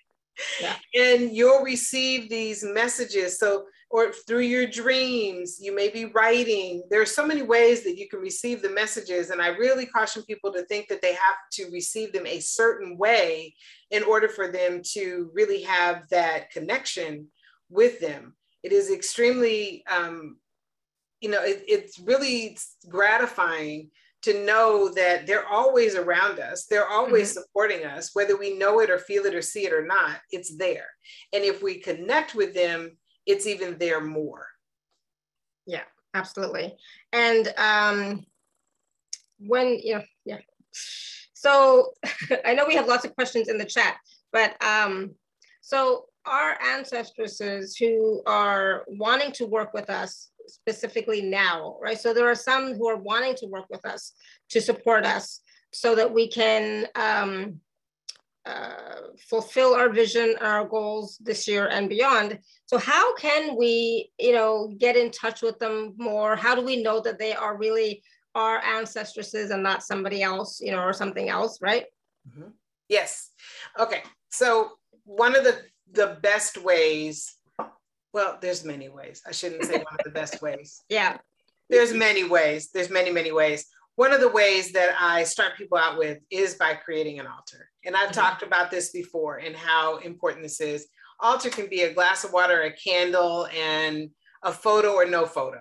[0.60, 0.74] Yeah.
[0.94, 3.38] and you'll receive these messages.
[3.38, 6.82] So or through your dreams, you may be writing.
[6.90, 9.30] There are so many ways that you can receive the messages.
[9.30, 12.98] And I really caution people to think that they have to receive them a certain
[12.98, 13.54] way
[13.92, 17.28] in order for them to really have that connection
[17.70, 18.34] with them.
[18.64, 20.38] It is extremely, um,
[21.20, 23.90] you know, it, it's really gratifying
[24.22, 26.66] to know that they're always around us.
[26.66, 27.42] They're always mm-hmm.
[27.42, 30.56] supporting us, whether we know it or feel it or see it or not, it's
[30.56, 30.88] there.
[31.32, 34.46] And if we connect with them, it's even there more.
[35.66, 35.82] Yeah,
[36.14, 36.76] absolutely.
[37.12, 38.26] And um,
[39.38, 40.38] when, you know, yeah.
[41.34, 41.92] So
[42.44, 43.96] I know we have lots of questions in the chat,
[44.32, 45.14] but um,
[45.60, 51.98] so our ancestresses who are wanting to work with us specifically now, right?
[51.98, 54.12] So there are some who are wanting to work with us
[54.50, 55.40] to support us
[55.72, 57.60] so that we can um,
[58.46, 62.38] uh, fulfill our vision, our goals this year and beyond.
[62.66, 66.36] So how can we, you know, get in touch with them more?
[66.36, 68.02] How do we know that they are really
[68.34, 71.84] our ancestresses and not somebody else, you know, or something else, right?
[72.28, 72.50] Mm-hmm.
[72.88, 73.30] Yes.
[73.78, 74.02] Okay.
[74.30, 74.72] So
[75.04, 77.36] one of the the best ways,
[78.12, 79.22] well, there's many ways.
[79.26, 80.82] I shouldn't say one of the best ways.
[80.88, 81.18] Yeah.
[81.70, 82.70] There's many ways.
[82.72, 83.66] There's many, many ways.
[83.96, 87.70] One of the ways that I start people out with is by creating an altar.
[87.84, 88.20] And I've mm-hmm.
[88.20, 90.86] talked about this before and how important this is
[91.20, 94.10] altar can be a glass of water, a candle, and
[94.42, 95.60] a photo or no photo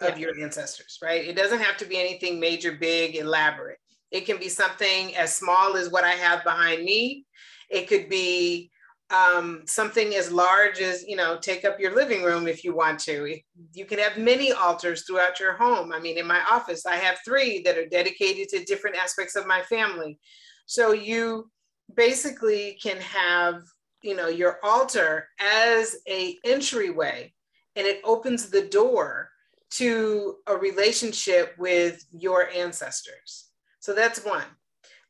[0.00, 0.16] of yeah.
[0.16, 1.26] your ancestors, right?
[1.26, 3.78] It doesn't have to be anything major, big, elaborate.
[4.10, 7.26] It can be something as small as what I have behind me.
[7.68, 8.70] It could be
[9.10, 13.00] um, something as large as, you know, take up your living room if you want
[13.00, 13.36] to.
[13.72, 15.92] You can have many altars throughout your home.
[15.92, 19.46] I mean, in my office, I have three that are dedicated to different aspects of
[19.46, 20.18] my family.
[20.66, 21.50] So you
[21.96, 23.62] basically can have
[24.02, 27.32] you know your altar as a entryway
[27.76, 29.28] and it opens the door
[29.70, 33.50] to a relationship with your ancestors
[33.80, 34.44] so that's one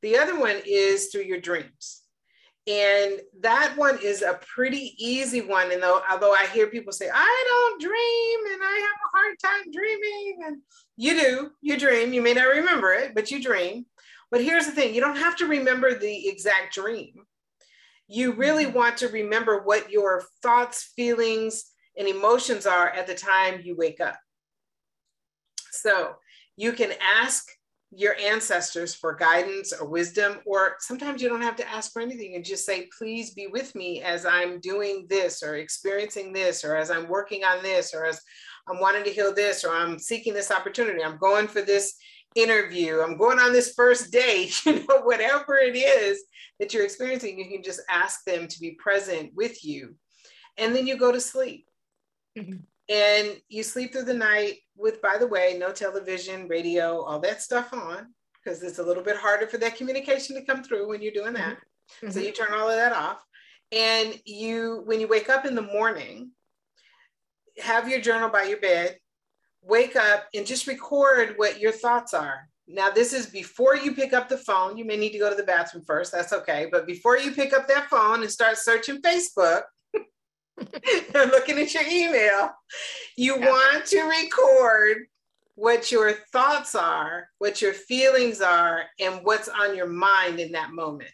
[0.03, 2.03] the other one is through your dreams
[2.66, 5.73] And that one is a pretty easy one.
[5.73, 9.37] And though, although I hear people say, I don't dream and I have a hard
[9.43, 10.38] time dreaming.
[10.47, 10.57] And
[10.97, 12.12] you do, you dream.
[12.12, 13.87] You may not remember it, but you dream.
[14.31, 17.25] But here's the thing you don't have to remember the exact dream.
[18.09, 18.77] You really mm-hmm.
[18.77, 21.64] want to remember what your thoughts, feelings,
[21.97, 24.19] and emotions are at the time you wake up.
[25.71, 26.14] So
[26.57, 27.49] you can ask
[27.93, 32.37] your ancestors for guidance or wisdom, or sometimes you don't have to ask for anything
[32.37, 36.77] and just say, please be with me as I'm doing this or experiencing this, or
[36.77, 38.21] as I'm working on this, or as
[38.69, 41.03] I'm wanting to heal this, or I'm seeking this opportunity.
[41.03, 41.97] I'm going for this
[42.35, 43.01] interview.
[43.01, 46.23] I'm going on this first date, you know, whatever it is
[46.59, 49.97] that you're experiencing, you can just ask them to be present with you.
[50.59, 51.66] And then you go to sleep.
[52.38, 52.59] Mm-hmm.
[52.93, 57.40] And you sleep through the night with, by the way, no television, radio, all that
[57.40, 58.12] stuff on,
[58.43, 61.35] because it's a little bit harder for that communication to come through when you're doing
[61.35, 61.59] that.
[62.03, 62.11] Mm-hmm.
[62.11, 63.23] So you turn all of that off.
[63.73, 66.33] And you, when you wake up in the morning,
[67.59, 68.99] have your journal by your bed,
[69.62, 72.49] wake up and just record what your thoughts are.
[72.66, 74.77] Now, this is before you pick up the phone.
[74.77, 76.12] You may need to go to the bathroom first.
[76.12, 76.68] That's okay.
[76.70, 79.62] But before you pick up that phone and start searching Facebook,
[81.14, 82.51] and looking at your email,
[83.16, 83.49] you yeah.
[83.49, 85.07] want to record
[85.55, 90.73] what your thoughts are, what your feelings are, and what's on your mind in that
[90.73, 91.11] moment.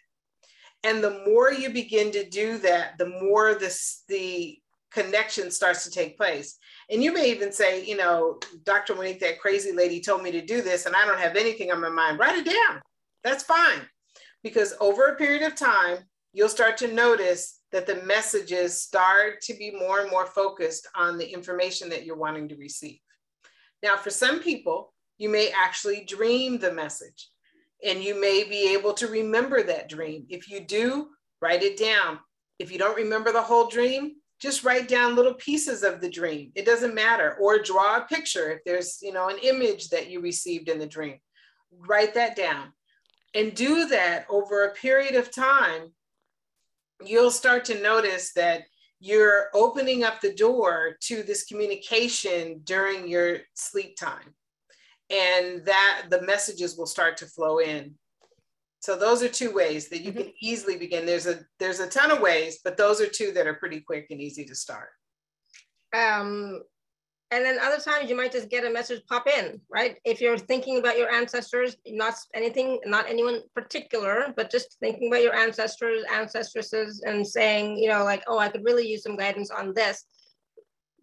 [0.83, 4.57] And the more you begin to do that, the more this, the
[4.97, 6.57] connection starts to take place.
[6.89, 8.95] And you may even say, you know, Dr.
[8.95, 11.81] Monique, that crazy lady told me to do this, and I don't have anything on
[11.81, 12.19] my mind.
[12.19, 12.81] Write it down.
[13.23, 13.81] That's fine.
[14.43, 15.99] Because over a period of time,
[16.33, 21.17] you'll start to notice that the messages start to be more and more focused on
[21.17, 22.99] the information that you're wanting to receive.
[23.83, 27.29] Now, for some people, you may actually dream the message
[27.85, 30.25] and you may be able to remember that dream.
[30.29, 31.09] If you do,
[31.41, 32.19] write it down.
[32.57, 36.51] If you don't remember the whole dream, just write down little pieces of the dream.
[36.55, 37.37] It doesn't matter.
[37.39, 40.85] Or draw a picture if there's, you know, an image that you received in the
[40.85, 41.17] dream.
[41.71, 42.73] Write that down.
[43.33, 45.91] And do that over a period of time
[47.05, 48.63] you'll start to notice that
[48.99, 54.33] you're opening up the door to this communication during your sleep time
[55.09, 57.93] and that the messages will start to flow in
[58.79, 60.21] so those are two ways that you mm-hmm.
[60.21, 61.05] can easily begin.
[61.05, 64.07] There's a there's a ton of ways but those are two that are pretty quick
[64.09, 64.89] and easy to start.
[65.95, 66.61] Um
[67.29, 69.97] and then other times you might just get a message pop in right?
[70.05, 75.23] If you're thinking about your ancestors not anything not anyone particular but just thinking about
[75.23, 79.51] your ancestors ancestresses and saying you know like oh i could really use some guidance
[79.51, 80.05] on this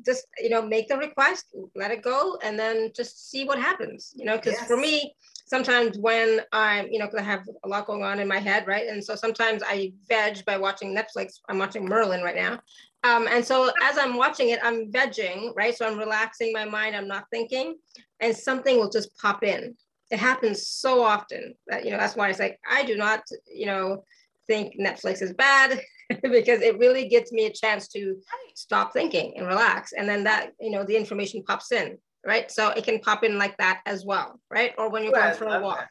[0.05, 4.13] just you know make the request let it go and then just see what happens
[4.17, 4.67] you know because yes.
[4.67, 5.15] for me
[5.47, 8.67] sometimes when i'm you know because i have a lot going on in my head
[8.67, 12.59] right and so sometimes i veg by watching netflix i'm watching merlin right now
[13.05, 15.77] um, and so as I'm watching it, I'm vegging, right?
[15.77, 17.77] So I'm relaxing my mind, I'm not thinking,
[18.21, 19.77] and something will just pop in.
[20.11, 23.67] It happens so often that, you know, that's why it's like, I do not, you
[23.67, 24.05] know,
[24.47, 25.81] think Netflix is bad
[26.23, 28.17] because it really gives me a chance to
[28.55, 29.93] stop thinking and relax.
[29.93, 32.51] And then that, you know, the information pops in, right?
[32.51, 34.73] So it can pop in like that as well, right?
[34.79, 35.79] Or when you're going for a walk.
[35.79, 35.89] That.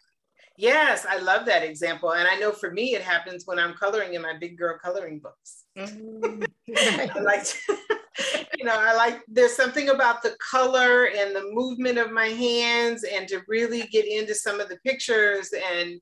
[0.56, 2.13] Yes, I love that example.
[2.13, 5.20] And I know for me, it happens when I'm coloring in my big girl coloring
[5.20, 5.63] books.
[5.78, 6.44] Mm-hmm.
[6.78, 7.58] I like, to,
[8.58, 13.04] you know, I like, there's something about the color and the movement of my hands
[13.04, 15.52] and to really get into some of the pictures.
[15.72, 16.00] And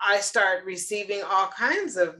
[0.00, 2.16] I start receiving all kinds of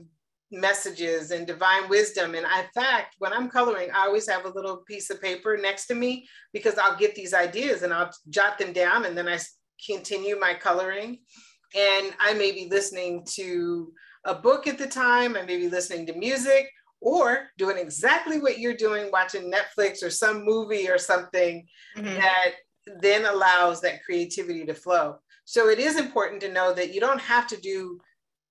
[0.51, 2.35] messages and divine wisdom.
[2.35, 5.87] And in fact, when I'm coloring, I always have a little piece of paper next
[5.87, 9.39] to me because I'll get these ideas and I'll jot them down and then I
[9.85, 11.19] continue my coloring.
[11.75, 13.93] And I may be listening to
[14.25, 18.59] a book at the time, I may be listening to music or doing exactly what
[18.59, 21.65] you're doing, watching Netflix or some movie or something
[21.95, 22.05] mm-hmm.
[22.05, 22.53] that
[23.01, 25.19] then allows that creativity to flow.
[25.49, 27.99] So it is important to know that you don't have to do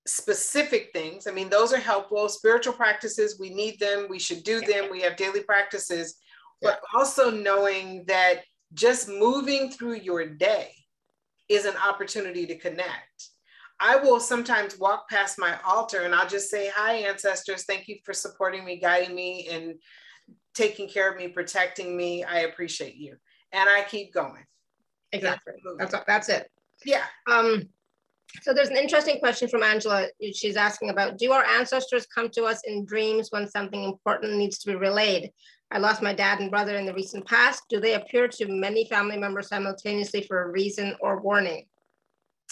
[0.05, 1.27] specific things.
[1.27, 2.27] I mean, those are helpful.
[2.27, 6.17] Spiritual practices, we need them, we should do them, we have daily practices,
[6.61, 8.41] but also knowing that
[8.73, 10.73] just moving through your day
[11.47, 13.29] is an opportunity to connect.
[13.79, 17.63] I will sometimes walk past my altar and I'll just say, Hi, ancestors.
[17.63, 19.75] Thank you for supporting me, guiding me, and
[20.53, 22.25] taking care of me, protecting me.
[22.25, 23.15] I appreciate you.
[23.53, 24.43] And I keep going.
[25.13, 25.53] Exactly.
[25.77, 26.51] That's, that's it.
[26.85, 27.03] Yeah.
[27.29, 27.63] Um,
[28.41, 30.07] so there's an interesting question from Angela.
[30.33, 34.59] She's asking about Do our ancestors come to us in dreams when something important needs
[34.59, 35.31] to be relayed?
[35.71, 37.63] I lost my dad and brother in the recent past.
[37.69, 41.65] Do they appear to many family members simultaneously for a reason or warning?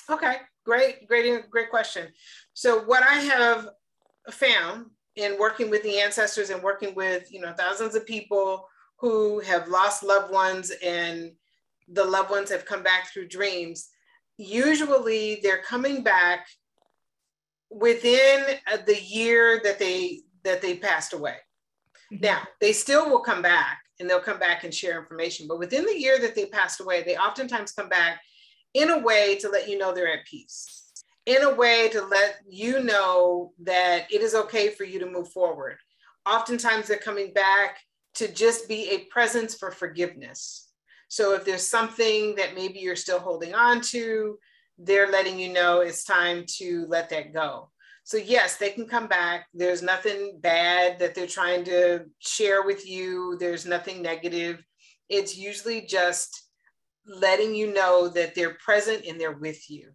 [0.09, 2.07] Okay, great, great, great question.
[2.53, 3.69] So what I have
[4.29, 8.67] found in working with the ancestors and working with you know thousands of people
[8.99, 11.31] who have lost loved ones and
[11.89, 13.89] the loved ones have come back through dreams
[14.37, 16.47] usually they're coming back
[17.69, 21.35] within uh, the year that they that they passed away
[22.13, 22.23] mm-hmm.
[22.23, 25.85] now they still will come back and they'll come back and share information but within
[25.85, 28.21] the year that they passed away they oftentimes come back
[28.73, 30.77] in a way to let you know they're at peace
[31.27, 35.29] in a way to let you know that it is okay for you to move
[35.29, 35.75] forward.
[36.25, 37.79] Oftentimes they're coming back
[38.15, 40.66] to just be a presence for forgiveness.
[41.07, 44.37] So if there's something that maybe you're still holding on to,
[44.77, 47.71] they're letting you know it's time to let that go.
[48.03, 49.47] So yes, they can come back.
[49.53, 53.37] There's nothing bad that they're trying to share with you.
[53.39, 54.63] There's nothing negative.
[55.09, 56.43] It's usually just
[57.05, 59.91] letting you know that they're present and they're with you.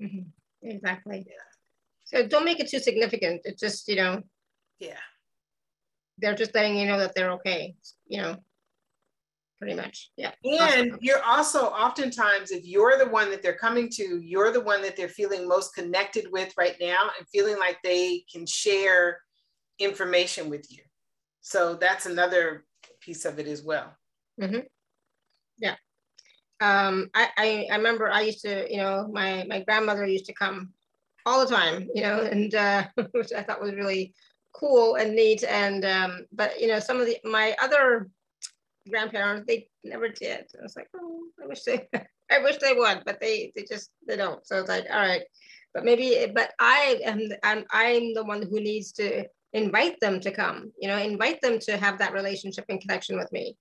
[0.00, 0.68] Mm-hmm.
[0.68, 1.24] Exactly.
[1.26, 1.34] Yeah.
[2.04, 3.42] So don't make it too significant.
[3.44, 4.22] It's just, you know,
[4.78, 4.98] yeah.
[6.18, 7.74] They're just letting you know that they're okay,
[8.06, 8.36] you know,
[9.62, 10.10] pretty much.
[10.16, 10.32] Yeah.
[10.44, 10.98] And awesome.
[11.00, 14.96] you're also oftentimes, if you're the one that they're coming to, you're the one that
[14.96, 19.18] they're feeling most connected with right now and feeling like they can share
[19.78, 20.82] information with you.
[21.40, 22.64] So that's another
[23.00, 23.94] piece of it as well.
[24.40, 24.60] Mm-hmm.
[25.58, 25.76] Yeah
[26.62, 30.32] um, I, I, I remember I used to, you know, my my grandmother used to
[30.32, 30.72] come
[31.26, 34.14] all the time, you know, and uh, which I thought was really
[34.52, 35.42] cool and neat.
[35.44, 38.08] And um, but you know, some of the my other
[38.88, 40.46] grandparents they never did.
[40.58, 41.88] I was like, oh, I wish they,
[42.30, 44.46] I wish they would, but they they just they don't.
[44.46, 45.22] So it's like, all right,
[45.74, 50.30] but maybe, but I am I'm I'm the one who needs to invite them to
[50.30, 50.72] come.
[50.80, 53.56] You know, invite them to have that relationship and connection with me.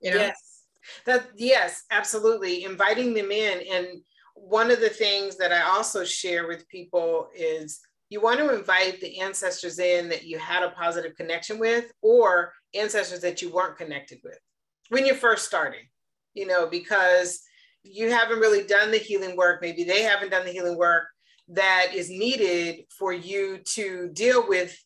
[0.00, 0.18] You know.
[0.18, 0.56] Yes
[1.04, 2.64] that yes, absolutely.
[2.64, 3.62] Inviting them in.
[3.72, 3.86] And
[4.34, 9.00] one of the things that I also share with people is you want to invite
[9.00, 13.78] the ancestors in that you had a positive connection with or ancestors that you weren't
[13.78, 14.38] connected with
[14.88, 15.86] when you're first starting,
[16.34, 17.42] you know, because
[17.82, 19.62] you haven't really done the healing work.
[19.62, 21.04] Maybe they haven't done the healing work
[21.48, 24.76] that is needed for you to deal with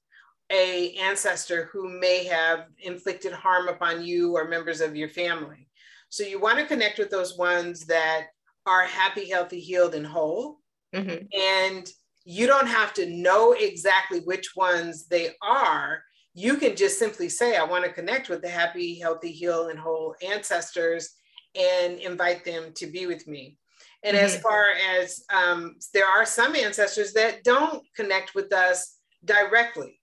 [0.50, 5.68] a ancestor who may have inflicted harm upon you or members of your family
[6.10, 8.26] so you want to connect with those ones that
[8.66, 10.58] are happy, healthy, healed, and whole.
[10.94, 11.26] Mm-hmm.
[11.32, 11.88] And
[12.24, 16.02] you don't have to know exactly which ones they are.
[16.34, 19.78] You can just simply say, I want to connect with the happy, healthy, heal, and
[19.78, 21.10] whole ancestors
[21.54, 23.58] and invite them to be with me.
[24.04, 24.26] And mm-hmm.
[24.26, 24.66] as far
[24.96, 30.00] as um, there are some ancestors that don't connect with us directly,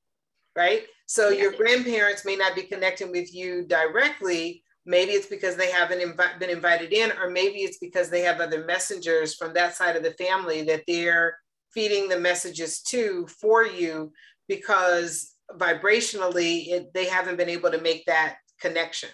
[0.55, 0.83] right?
[1.05, 1.43] So yeah.
[1.43, 6.39] your grandparents may not be connecting with you directly, Maybe it's because they haven't inv-
[6.39, 10.03] been invited in, or maybe it's because they have other messengers from that side of
[10.03, 11.37] the family that they're
[11.73, 14.13] feeding the messages to for you
[14.47, 19.09] because vibrationally it, they haven't been able to make that connection.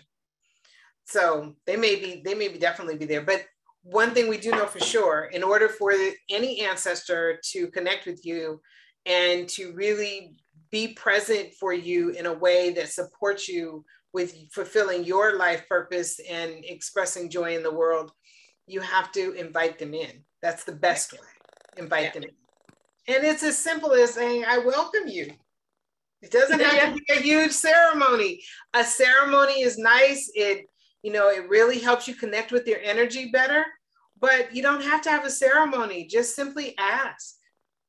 [1.06, 3.22] So they may be, they may be definitely be there.
[3.22, 3.46] But
[3.84, 5.94] one thing we do know for sure, in order for
[6.30, 8.62] any ancestor to connect with you
[9.06, 10.36] and to really
[10.72, 16.20] be present for you in a way that supports you with fulfilling your life purpose
[16.30, 18.12] and expressing joy in the world,
[18.68, 20.24] you have to invite them in.
[20.42, 21.20] That's the best way.
[21.78, 22.12] Invite yeah.
[22.12, 23.16] them in.
[23.16, 25.32] And it's as simple as saying, I welcome you.
[26.24, 28.42] It doesn't have to be a huge ceremony.
[28.74, 30.32] A ceremony is nice.
[30.34, 30.66] It,
[31.02, 33.66] you know, it really helps you connect with your energy better,
[34.22, 36.08] but you don't have to have a ceremony.
[36.08, 37.36] Just simply ask.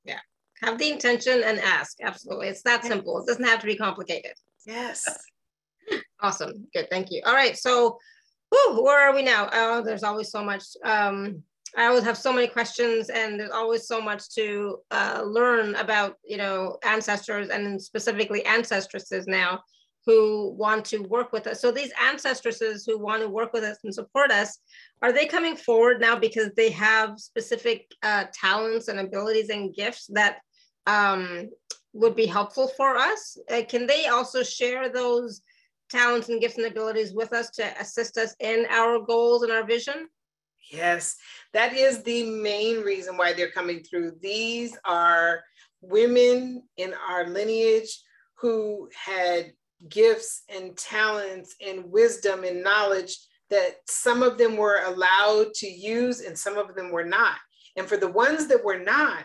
[0.05, 0.19] Yeah.
[0.63, 1.99] Have the intention and ask.
[2.03, 2.49] Absolutely.
[2.49, 3.21] It's that simple.
[3.21, 4.33] It doesn't have to be complicated.
[4.67, 5.05] Yes.
[6.21, 6.67] Awesome.
[6.73, 6.89] Good.
[6.89, 7.21] Thank you.
[7.27, 7.55] All right.
[7.55, 7.99] So,
[8.49, 9.51] whew, where are we now?
[9.53, 10.63] Oh, there's always so much.
[10.83, 11.43] Um,
[11.77, 16.17] I always have so many questions, and there's always so much to uh, learn about,
[16.25, 19.61] you know, ancestors and specifically ancestresses now
[20.07, 21.61] who want to work with us.
[21.61, 24.59] So these ancestresses who want to work with us and support us,
[25.03, 30.07] are they coming forward now because they have specific uh, talents and abilities and gifts
[30.13, 30.39] that
[30.87, 31.49] um,
[31.93, 33.37] would be helpful for us?
[33.51, 35.41] Uh, can they also share those
[35.91, 39.65] talents and gifts and abilities with us to assist us in our goals and our
[39.65, 40.09] vision?
[40.71, 41.17] Yes,
[41.53, 44.13] that is the main reason why they're coming through.
[44.21, 45.43] These are
[45.81, 48.01] women in our lineage
[48.37, 49.53] who had
[49.89, 53.17] gifts and talents and wisdom and knowledge
[53.51, 57.37] that some of them were allowed to use and some of them were not.
[57.77, 59.25] And for the ones that were not,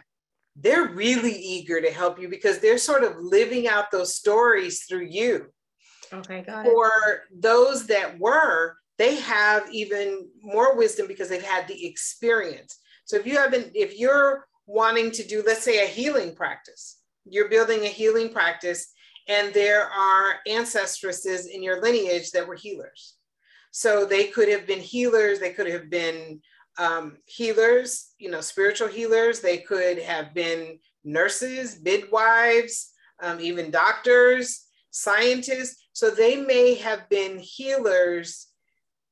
[0.56, 5.06] they're really eager to help you because they're sort of living out those stories through
[5.06, 5.48] you.
[6.12, 6.70] Okay, got it.
[6.70, 12.78] For those that were, they have even more wisdom because they've had the experience.
[13.06, 17.50] So if you haven't, if you're wanting to do, let's say, a healing practice, you're
[17.50, 18.91] building a healing practice
[19.28, 23.16] and there are ancestresses in your lineage that were healers.
[23.72, 26.41] So they could have been healers, they could have been
[26.78, 32.91] um, healers, you know, spiritual healers, they could have been nurses, midwives,
[33.22, 35.88] um, even doctors, scientists.
[35.93, 38.49] So they may have been healers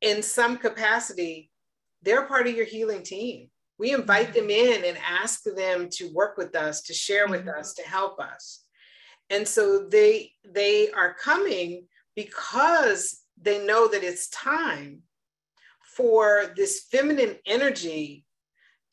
[0.01, 1.51] in some capacity.
[2.01, 3.49] They're part of your healing team.
[3.79, 7.59] We invite them in and ask them to work with us, to share with mm-hmm.
[7.59, 8.63] us, to help us.
[9.29, 11.85] And so they they are coming
[12.15, 15.03] because they know that it's time
[15.95, 18.25] for this feminine energy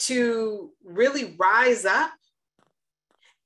[0.01, 2.11] to really rise up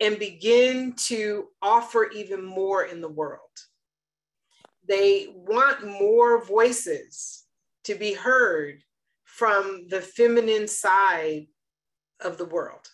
[0.00, 3.40] and begin to offer even more in the world.
[4.86, 7.44] They want more voices
[7.88, 8.82] to be heard
[9.24, 11.46] from the feminine side
[12.20, 12.86] of the world.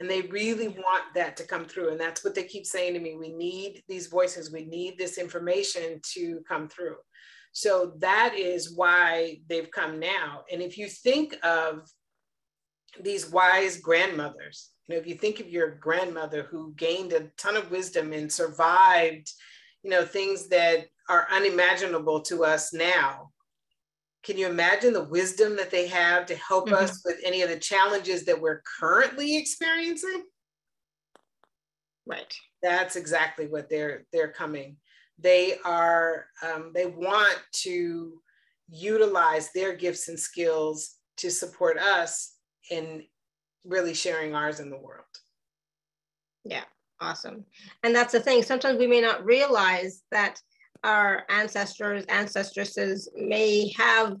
[0.00, 1.88] And they really want that to come through.
[1.88, 3.16] And that's what they keep saying to me.
[3.16, 6.96] We need these voices, we need this information to come through.
[7.52, 10.44] So that is why they've come now.
[10.52, 11.88] And if you think of
[13.02, 17.56] these wise grandmothers, you know, if you think of your grandmother who gained a ton
[17.56, 19.32] of wisdom and survived,
[19.82, 23.30] you know, things that are unimaginable to us now,
[24.22, 26.82] can you imagine the wisdom that they have to help mm-hmm.
[26.82, 30.24] us with any of the challenges that we're currently experiencing?
[32.06, 32.34] Right.
[32.62, 34.76] That's exactly what they're they're coming.
[35.18, 38.20] They are um, they want to
[38.68, 42.34] utilize their gifts and skills to support us
[42.70, 43.04] in
[43.64, 45.04] really sharing ours in the world.
[46.44, 46.64] Yeah,
[47.00, 47.44] awesome.
[47.82, 48.42] And that's the thing.
[48.42, 50.40] Sometimes we may not realize that
[50.84, 54.16] our ancestors, ancestresses may have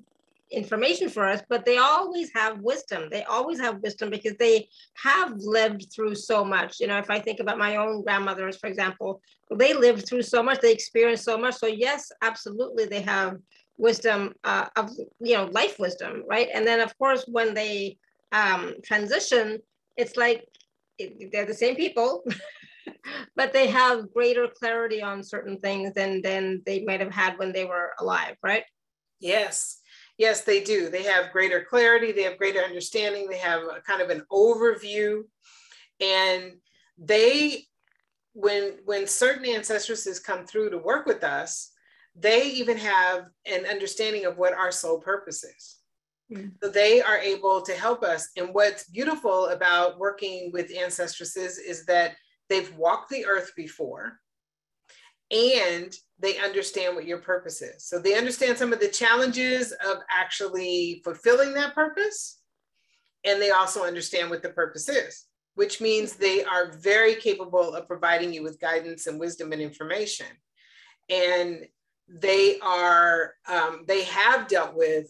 [0.50, 3.08] information for us, but they always have wisdom.
[3.10, 4.68] They always have wisdom because they
[5.02, 6.80] have lived through so much.
[6.80, 9.20] You know, if I think about my own grandmothers, for example,
[9.54, 11.54] they lived through so much, they experienced so much.
[11.54, 13.38] So yes, absolutely, they have
[13.78, 14.90] wisdom uh, of
[15.20, 16.48] you know life wisdom, right?
[16.52, 17.96] And then of course when they
[18.32, 19.58] um, transition,
[19.96, 20.46] it's like
[21.32, 22.24] they're the same people.
[23.36, 27.52] but they have greater clarity on certain things than than they might have had when
[27.52, 28.64] they were alive, right?
[29.20, 29.80] Yes.
[30.18, 30.90] Yes, they do.
[30.90, 35.22] They have greater clarity, they have greater understanding, they have a kind of an overview.
[35.98, 36.58] And
[36.98, 37.64] they,
[38.34, 41.72] when when certain ancestresses come through to work with us,
[42.14, 45.78] they even have an understanding of what our soul purpose is.
[46.30, 46.52] Mm.
[46.62, 48.28] So they are able to help us.
[48.36, 52.16] And what's beautiful about working with ancestresses is that
[52.50, 54.18] they've walked the earth before
[55.30, 57.84] and they understand what your purpose is.
[57.84, 62.40] So they understand some of the challenges of actually fulfilling that purpose.
[63.24, 67.86] And they also understand what the purpose is, which means they are very capable of
[67.86, 70.26] providing you with guidance and wisdom and information.
[71.08, 71.66] And
[72.08, 75.06] they are, um, they have dealt with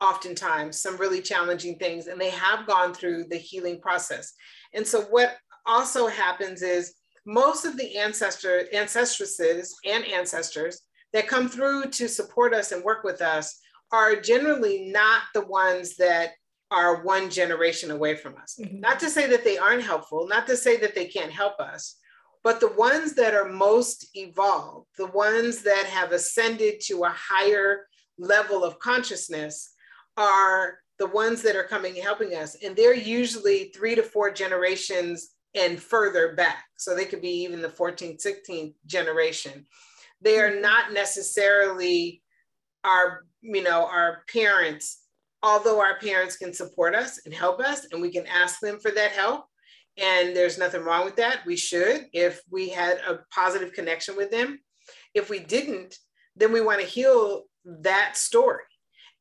[0.00, 4.34] oftentimes some really challenging things and they have gone through the healing process.
[4.72, 5.36] And so what
[5.68, 6.94] also happens is
[7.26, 10.80] most of the ancestor ancestresses and ancestors
[11.12, 13.60] that come through to support us and work with us
[13.92, 16.30] are generally not the ones that
[16.70, 18.58] are one generation away from us.
[18.60, 18.80] Mm-hmm.
[18.80, 21.96] Not to say that they aren't helpful, not to say that they can't help us,
[22.44, 27.86] but the ones that are most evolved, the ones that have ascended to a higher
[28.18, 29.70] level of consciousness
[30.16, 32.56] are the ones that are coming and helping us.
[32.62, 36.64] And they're usually three to four generations and further back.
[36.76, 39.66] So they could be even the 14th, 16th generation.
[40.20, 40.62] They are mm-hmm.
[40.62, 42.22] not necessarily
[42.84, 45.02] our, you know, our parents,
[45.42, 48.90] although our parents can support us and help us, and we can ask them for
[48.92, 49.46] that help.
[49.96, 51.44] And there's nothing wrong with that.
[51.44, 54.60] We should, if we had a positive connection with them.
[55.12, 55.96] If we didn't,
[56.36, 58.62] then we want to heal that story.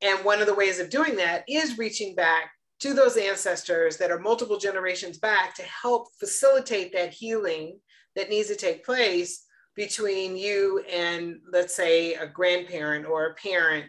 [0.01, 4.11] And one of the ways of doing that is reaching back to those ancestors that
[4.11, 7.79] are multiple generations back to help facilitate that healing
[8.15, 13.85] that needs to take place between you and, let's say, a grandparent or a parent,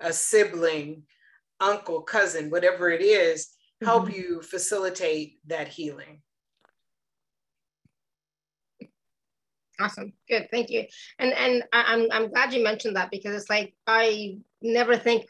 [0.00, 1.02] a sibling,
[1.60, 3.48] uncle, cousin, whatever it is,
[3.84, 4.16] help mm-hmm.
[4.16, 6.22] you facilitate that healing.
[9.78, 10.86] Awesome, good, thank you.
[11.18, 15.26] And and I'm I'm glad you mentioned that because it's like I never think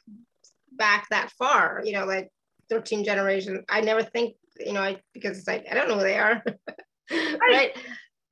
[0.70, 1.82] back that far.
[1.84, 2.30] You know, like
[2.70, 3.64] 13 generations.
[3.68, 6.42] I never think, you know, I, because it's like, I don't know who they are.
[7.40, 7.76] right.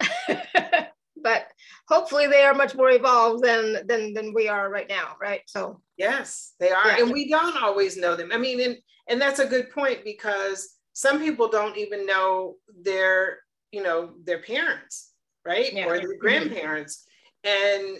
[1.23, 1.47] but
[1.89, 5.17] hopefully they are much more evolved than, than, than we are right now.
[5.21, 5.43] Right.
[5.47, 6.87] So, yes, they are.
[6.89, 7.03] Yeah.
[7.03, 8.31] And we don't always know them.
[8.33, 8.77] I mean, and,
[9.09, 13.39] and that's a good point because some people don't even know their,
[13.73, 15.13] you know, their parents,
[15.45, 15.73] right?
[15.73, 15.87] Yeah.
[15.87, 16.21] Or their mm-hmm.
[16.21, 17.05] grandparents.
[17.43, 17.99] And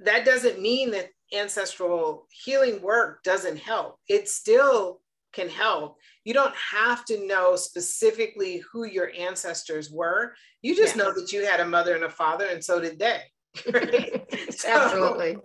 [0.00, 3.98] that doesn't mean that ancestral healing work doesn't help.
[4.08, 5.00] It still
[5.38, 5.98] can help.
[6.24, 10.34] You don't have to know specifically who your ancestors were.
[10.62, 13.20] You just know that you had a mother and a father, and so did they.
[13.72, 14.24] Right?
[14.66, 15.38] Absolutely.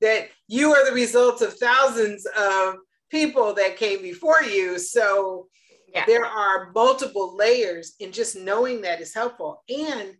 [0.00, 2.76] that you are the results of thousands of
[3.10, 4.78] people that came before you.
[4.78, 5.48] So
[5.92, 6.04] yeah.
[6.06, 9.62] there are multiple layers, and just knowing that is helpful.
[9.68, 10.14] And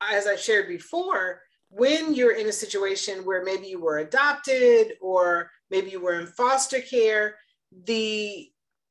[0.00, 5.50] as I shared before, when you're in a situation where maybe you were adopted or
[5.70, 7.36] maybe you were in foster care,
[7.84, 8.50] the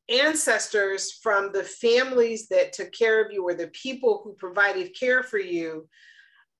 [0.09, 5.23] ancestors from the families that took care of you or the people who provided care
[5.23, 5.87] for you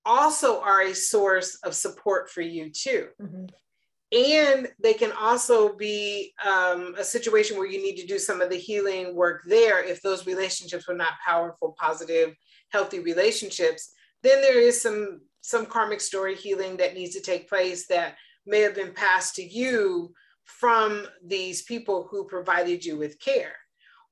[0.06, 3.08] also are a source of support for you too.
[3.22, 3.46] Mm-hmm.
[4.14, 8.50] And they can also be um, a situation where you need to do some of
[8.50, 12.36] the healing work there if those relationships were not powerful, positive,
[12.70, 13.92] healthy relationships.
[14.22, 18.16] Then there is some some karmic story healing that needs to take place that
[18.46, 20.14] may have been passed to you
[20.46, 23.56] from these people who provided you with care.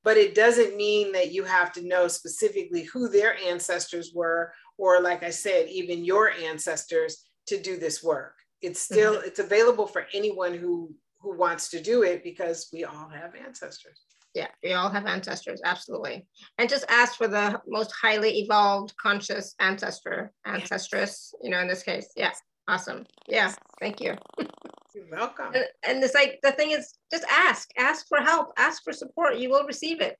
[0.04, 5.00] But it doesn't mean that you have to know specifically who their ancestors were, or
[5.00, 8.34] like I said, even your ancestors to do this work.
[8.60, 9.26] It's still mm-hmm.
[9.26, 14.00] it's available for anyone who who wants to do it because we all have ancestors.
[14.34, 16.26] Yeah, we all have ancestors, absolutely.
[16.58, 21.82] And just ask for the most highly evolved conscious ancestor, ancestress, you know, in this
[21.82, 22.08] case.
[22.16, 22.32] Yeah,
[22.66, 23.04] awesome.
[23.28, 24.16] Yeah, thank you.
[24.94, 25.54] You're welcome.
[25.54, 29.38] And, and it's like the thing is just ask, ask for help, ask for support.
[29.38, 30.18] You will receive it.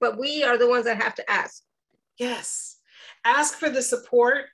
[0.00, 1.62] but we are the ones that have to ask.
[2.18, 2.78] Yes.
[3.24, 4.46] Ask for the support.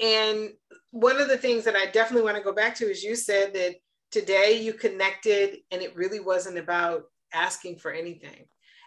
[0.00, 0.50] And
[0.90, 3.52] one of the things that I definitely want to go back to is you said
[3.54, 3.76] that
[4.10, 8.46] today you connected and it really wasn't about asking for anything.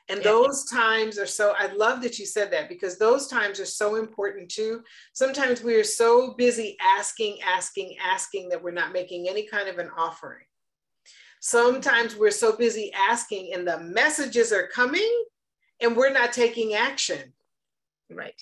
[0.10, 0.32] And yeah.
[0.32, 3.96] those times are so, I love that you said that because those times are so
[3.96, 4.82] important too.
[5.14, 9.80] Sometimes we are so busy asking, asking, asking that we're not making any kind of
[9.80, 10.44] an offering.
[11.40, 15.24] Sometimes we're so busy asking and the messages are coming
[15.82, 17.34] and we're not taking action.
[18.10, 18.42] Right.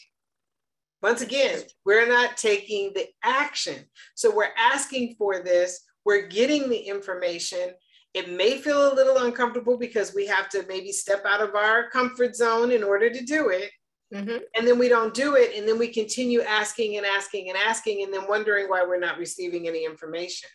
[1.02, 3.86] Once again, we're not taking the action.
[4.16, 7.72] So we're asking for this, we're getting the information,
[8.14, 11.90] it may feel a little uncomfortable because we have to maybe step out of our
[11.90, 13.72] comfort zone in order to do it.
[14.14, 14.38] Mm-hmm.
[14.56, 15.58] And then we don't do it.
[15.58, 19.18] And then we continue asking and asking and asking, and then wondering why we're not
[19.18, 20.50] receiving any information.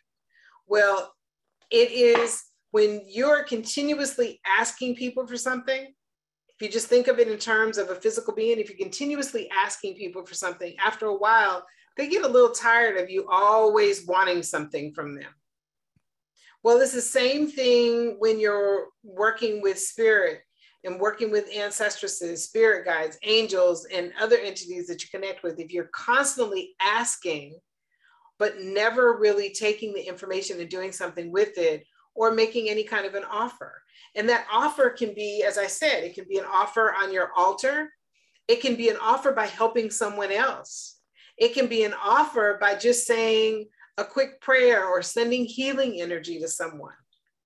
[0.67, 1.15] Well,
[1.71, 2.43] it is
[2.73, 5.87] when you're continuously asking people for something,
[6.49, 9.49] if you just think of it in terms of a physical being, if you're continuously
[9.51, 11.65] asking people for something, after a while,
[11.97, 15.31] they get a little tired of you always wanting something from them.
[16.67, 20.41] Well, it's the same thing when you're working with spirit
[20.83, 25.61] and working with ancestresses, spirit guides, angels, and other entities that you connect with.
[25.61, 27.57] If you're constantly asking,
[28.41, 31.85] but never really taking the information and doing something with it
[32.17, 33.81] or making any kind of an offer.
[34.17, 37.31] And that offer can be, as I said, it can be an offer on your
[37.37, 37.93] altar.
[38.49, 40.99] It can be an offer by helping someone else.
[41.39, 43.69] It can be an offer by just saying,
[43.99, 46.95] a quick prayer or sending healing energy to someone.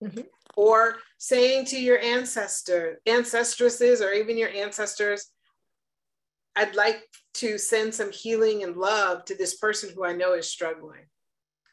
[0.02, 0.22] Mm-hmm.
[0.56, 5.26] Or saying to your ancestor, ancestresses, or even your ancestors,
[6.56, 10.50] I'd like to send some healing and love to this person who I know is
[10.50, 11.06] struggling.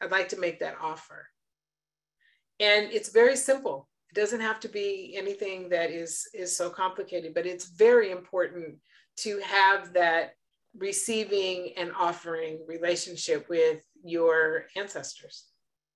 [0.00, 1.26] I'd like to make that offer.
[2.60, 3.88] And it's very simple.
[4.10, 8.76] It doesn't have to be anything that is, is so complicated, but it's very important
[9.18, 10.34] to have that
[10.76, 15.46] receiving and offering relationship with your ancestors.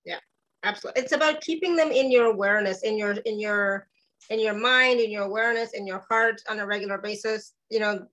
[0.05, 0.19] Yeah,
[0.65, 1.03] absolutely.
[1.03, 3.89] It's about keeping them in your awareness, in your in your
[4.31, 7.53] in your mind, in your awareness, in your heart on a regular basis.
[7.71, 8.07] You know,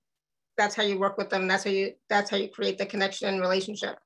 [0.58, 1.47] that's how you work with them.
[1.47, 3.97] That's how you that's how you create the connection and relationship.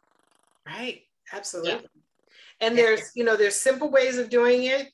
[0.66, 1.04] Right.
[1.32, 1.72] Absolutely.
[1.72, 2.68] Yeah.
[2.68, 4.90] And there's, you know, there's simple ways of doing it.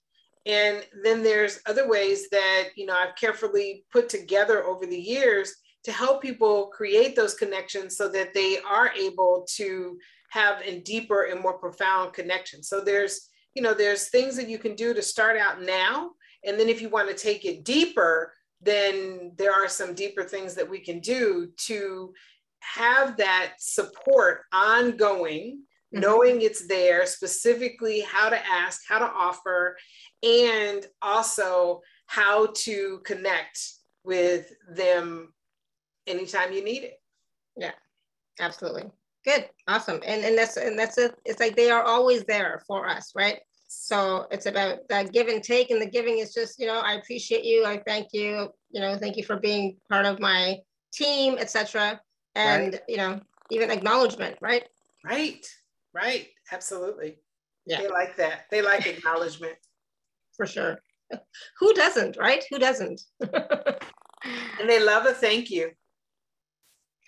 [0.45, 5.53] And then there's other ways that, you know, I've carefully put together over the years
[5.83, 9.97] to help people create those connections so that they are able to
[10.31, 12.63] have a deeper and more profound connection.
[12.63, 16.11] So there's, you know, there's things that you can do to start out now.
[16.45, 20.55] And then if you want to take it deeper, then there are some deeper things
[20.55, 22.13] that we can do to
[22.61, 25.61] have that support ongoing,
[25.93, 26.01] mm-hmm.
[26.01, 29.77] knowing it's there, specifically how to ask, how to offer,
[30.23, 33.59] and also how to connect
[34.03, 35.33] with them
[36.07, 37.01] anytime you need it.
[37.55, 37.71] Yeah,
[38.39, 38.91] absolutely.
[39.29, 41.13] Good, awesome, and and that's and that's it.
[41.23, 43.39] It's like they are always there for us, right?
[43.67, 46.93] So it's about that give and take, and the giving is just you know I
[46.93, 50.57] appreciate you, I thank you, you know, thank you for being part of my
[50.91, 52.01] team, etc.
[52.33, 52.81] and right.
[52.87, 53.21] you know
[53.51, 54.67] even acknowledgement right?
[55.05, 55.45] Right.
[55.93, 56.29] Right.
[56.51, 57.19] Absolutely.
[57.67, 57.81] Yeah.
[57.81, 58.45] They like that.
[58.49, 59.57] They like acknowledgement.
[60.37, 60.79] For sure.
[61.59, 62.43] Who doesn't right?
[62.49, 62.99] Who doesn't?
[64.59, 65.71] And they love a thank you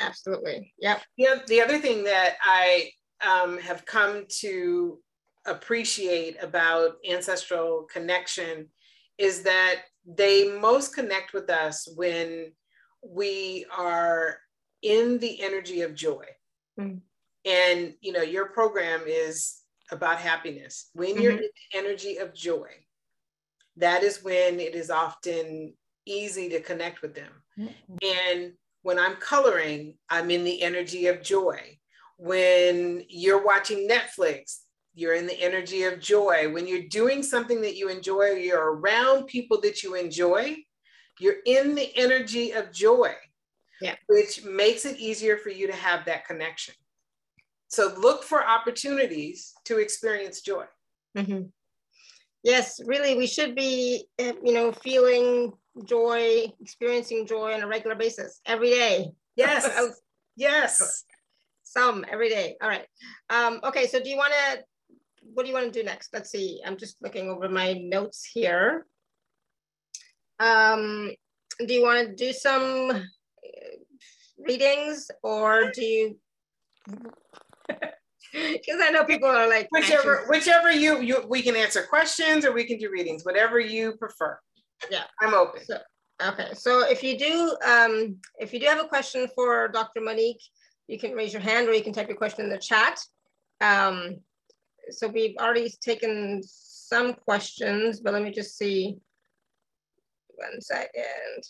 [0.01, 2.89] absolutely yeah yeah the other thing that i
[3.23, 4.99] um, have come to
[5.45, 8.67] appreciate about ancestral connection
[9.17, 12.51] is that they most connect with us when
[13.03, 14.37] we are
[14.81, 16.25] in the energy of joy.
[16.79, 17.01] Mm.
[17.45, 20.89] And you know, your program is about happiness.
[20.93, 21.21] When mm-hmm.
[21.21, 22.69] you're in the energy of joy,
[23.77, 25.73] that is when it is often
[26.05, 27.31] easy to connect with them.
[27.59, 27.95] Mm-hmm.
[28.03, 28.53] And
[28.83, 31.77] when I'm coloring, I'm in the energy of joy.
[32.17, 34.59] When you're watching Netflix,
[34.93, 36.51] you're in the energy of joy.
[36.51, 40.57] When you're doing something that you enjoy, you're around people that you enjoy,
[41.19, 43.13] you're in the energy of joy,
[43.81, 43.95] yeah.
[44.07, 46.75] which makes it easier for you to have that connection.
[47.69, 50.65] So look for opportunities to experience joy.
[51.17, 51.43] Mm-hmm.
[52.43, 55.53] Yes, really, we should be, eh, you know, feeling
[55.85, 59.11] joy, experiencing joy on a regular basis every day.
[59.35, 59.69] Yes.
[60.35, 61.03] yes.
[61.63, 62.55] Some every day.
[62.61, 62.85] All right.
[63.29, 63.87] Um, okay.
[63.87, 64.63] So do you want to
[65.33, 66.13] what do you want to do next?
[66.13, 66.61] Let's see.
[66.65, 68.85] I'm just looking over my notes here.
[70.39, 71.11] Um,
[71.65, 72.99] do you want to do some uh,
[74.37, 76.19] readings or do you?
[78.33, 80.29] Because I know people are like whichever anxious.
[80.29, 84.39] whichever you you we can answer questions or we can do readings, whatever you prefer.
[84.89, 85.63] Yeah, I'm open.
[85.63, 85.77] So,
[86.21, 90.01] okay, so if you do um, if you do have a question for Dr.
[90.01, 90.41] Monique,
[90.87, 92.99] you can raise your hand or you can type your question in the chat.
[93.59, 94.17] Um,
[94.89, 98.97] so we've already taken some questions, but let me just see.
[100.35, 101.43] One second.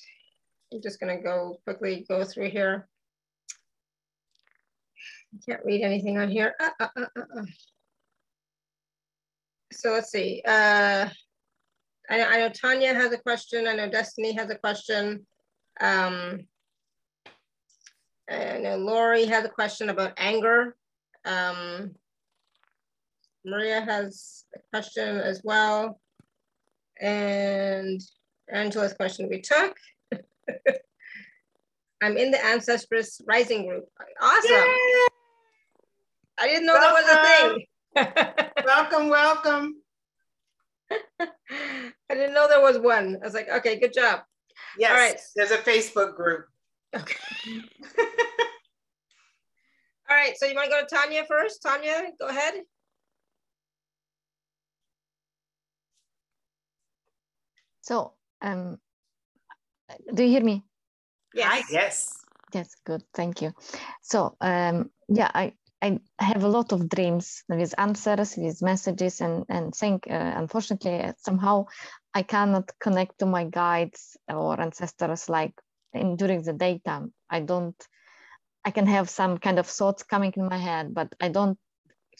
[0.73, 2.87] I'm just gonna go quickly go through here.
[5.33, 6.53] I can't read anything on here.
[6.59, 7.45] Uh, uh, uh, uh, uh.
[9.71, 10.41] so let's see.
[12.11, 13.67] I, I, know Tanya has a question.
[13.67, 15.25] I know Destiny has a question.
[15.79, 16.41] Um,
[18.29, 20.75] I know Lori has a question about anger.
[21.23, 21.91] Um,
[23.45, 25.99] Maria has a question as well.
[26.99, 28.01] And
[28.51, 29.75] Angela's question we took.
[32.03, 33.85] I'm in the Ancestress Rising group.
[34.19, 34.51] Awesome.
[34.51, 35.07] Yay!
[36.39, 37.05] I didn't know welcome.
[37.07, 37.53] that
[37.95, 38.65] was a thing.
[38.65, 39.80] welcome, welcome.
[41.19, 43.17] I didn't know there was one.
[43.21, 44.21] I was like, okay, good job.
[44.77, 45.19] Yes, All right.
[45.35, 46.45] there's a Facebook group.
[46.95, 47.15] Okay.
[50.09, 51.61] All right, so you want to go to Tanya first?
[51.61, 52.55] Tanya, go ahead.
[57.81, 58.77] So, um,
[60.13, 60.63] do you hear me?
[61.33, 61.67] Yes.
[61.71, 62.17] Yes.
[62.53, 63.03] Yes, good.
[63.13, 63.53] Thank you.
[64.01, 69.45] So, um, yeah, I, I have a lot of dreams with answers, with messages, and
[69.49, 71.65] and think uh, unfortunately somehow
[72.13, 75.53] I cannot connect to my guides or ancestors like
[75.93, 77.13] in during the daytime.
[77.29, 77.75] I don't.
[78.65, 81.57] I can have some kind of thoughts coming in my head, but I don't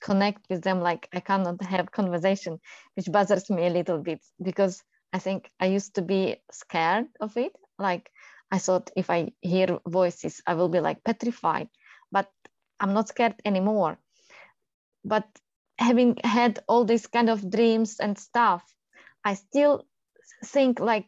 [0.01, 2.59] connect with them like I cannot have conversation,
[2.95, 4.83] which bothers me a little bit because
[5.13, 7.53] I think I used to be scared of it.
[7.79, 8.11] Like
[8.51, 11.69] I thought if I hear voices, I will be like petrified,
[12.81, 13.99] I'm not scared anymore.
[15.05, 15.27] But
[15.79, 18.63] having had all these kind of dreams and stuff,
[19.25, 19.85] I still
[20.45, 21.07] think like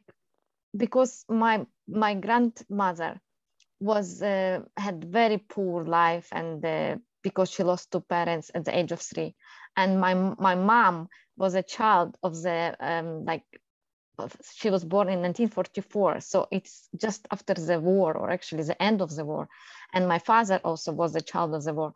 [0.78, 3.21] because my my grandmother
[3.82, 8.78] was uh, had very poor life and uh, because she lost two parents at the
[8.78, 9.36] age of three
[9.78, 13.43] and my my mom was a child of the um, like
[14.55, 19.01] she was born in 1944 so it's just after the war or actually the end
[19.01, 19.49] of the war.
[19.93, 21.93] And my father also was a child of the war.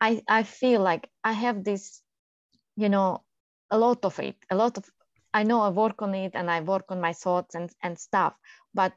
[0.00, 2.02] I i feel like i have this
[2.76, 3.22] you know
[3.70, 4.84] a lot of it a lot of
[5.34, 8.34] i know i work on it and i work on my thoughts and and stuff
[8.74, 8.92] but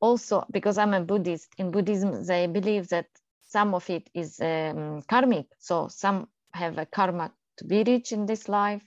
[0.00, 3.06] also because i'm a buddhist in buddhism they believe that
[3.46, 5.46] some of it is um, karmic.
[5.58, 8.82] So some have a karma to be rich in this life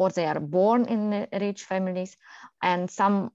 [0.00, 2.18] or they are born in rich families
[2.62, 3.32] and some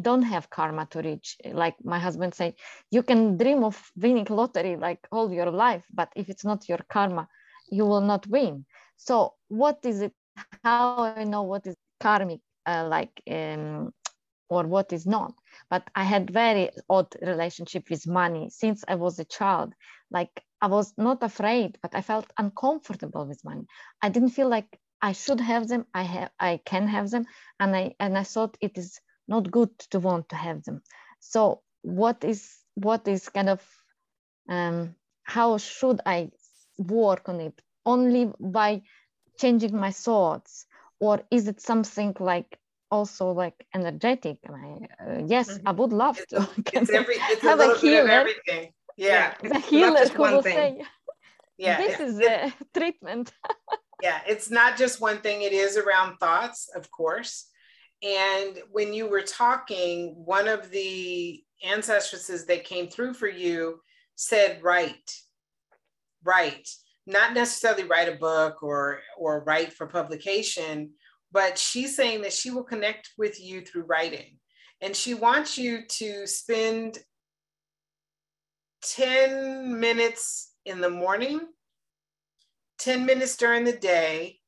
[0.00, 1.38] don't have karma to reach.
[1.52, 2.54] Like my husband said
[2.90, 6.80] you can dream of winning lottery like all your life but if it's not your
[7.12, 7.28] karma
[7.70, 8.66] you will not win.
[8.96, 10.14] So what is it
[10.62, 13.92] how i know what is karmic uh, like um,
[14.48, 15.34] or what is not?
[15.70, 19.74] But i had very odd relationship with money since i was a child.
[20.10, 23.66] Like i was not afraid but i felt uncomfortable with money.
[24.02, 25.84] I didn't feel like I should have them.
[25.92, 27.26] I have, I can have them,
[27.58, 30.82] and I and I thought it is not good to want to have them.
[31.18, 33.60] So what is what is kind of
[34.48, 34.94] um,
[35.24, 36.30] how should I
[36.78, 37.60] work on it?
[37.84, 38.82] Only by
[39.38, 40.66] changing my thoughts,
[41.00, 42.58] or is it something like
[42.90, 44.38] also like energetic?
[44.48, 45.68] I, uh, yes, mm-hmm.
[45.68, 46.48] I would love to.
[46.72, 48.08] It's every, it's have a, a healer.
[48.08, 48.72] everything.
[48.96, 50.54] Yeah, the healer who will thing.
[50.54, 50.82] say,
[51.58, 53.32] "Yeah, this is the treatment."
[54.02, 55.42] Yeah, it's not just one thing.
[55.42, 57.48] It is around thoughts, of course.
[58.02, 63.80] And when you were talking, one of the ancestresses that came through for you
[64.16, 65.16] said, "Write,
[66.24, 66.68] write."
[67.06, 70.94] Not necessarily write a book or or write for publication,
[71.30, 74.38] but she's saying that she will connect with you through writing.
[74.80, 76.98] And she wants you to spend
[78.82, 81.40] 10 minutes in the morning,
[82.82, 84.40] 10 minutes during the day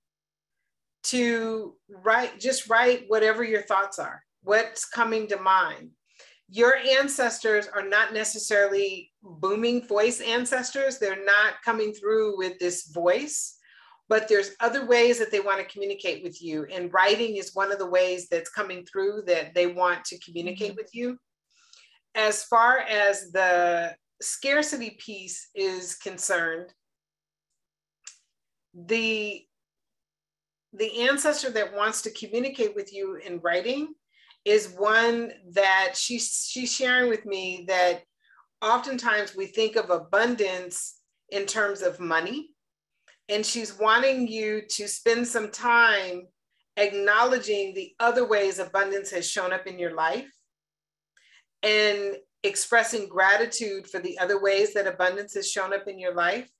[1.04, 5.90] to write, just write whatever your thoughts are, what's coming to mind.
[6.48, 10.98] Your ancestors are not necessarily booming voice ancestors.
[10.98, 13.56] They're not coming through with this voice,
[14.08, 16.66] but there's other ways that they want to communicate with you.
[16.72, 20.70] And writing is one of the ways that's coming through that they want to communicate
[20.70, 20.76] mm-hmm.
[20.76, 21.18] with you.
[22.16, 26.72] As far as the scarcity piece is concerned,
[28.74, 29.44] the
[30.72, 33.94] the ancestor that wants to communicate with you in writing
[34.44, 38.02] is one that she's she's sharing with me that
[38.60, 40.96] oftentimes we think of abundance
[41.30, 42.50] in terms of money.
[43.28, 46.26] And she's wanting you to spend some time
[46.76, 50.30] acknowledging the other ways abundance has shown up in your life
[51.62, 56.50] and expressing gratitude for the other ways that abundance has shown up in your life,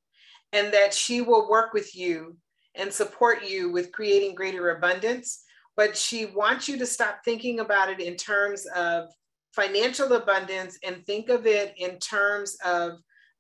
[0.55, 2.37] and that she will work with you
[2.77, 5.43] and support you with creating greater abundance.
[5.77, 9.09] But she wants you to stop thinking about it in terms of
[9.53, 12.93] financial abundance and think of it in terms of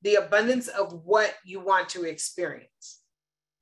[0.02, 3.00] the abundance of what you want to experience.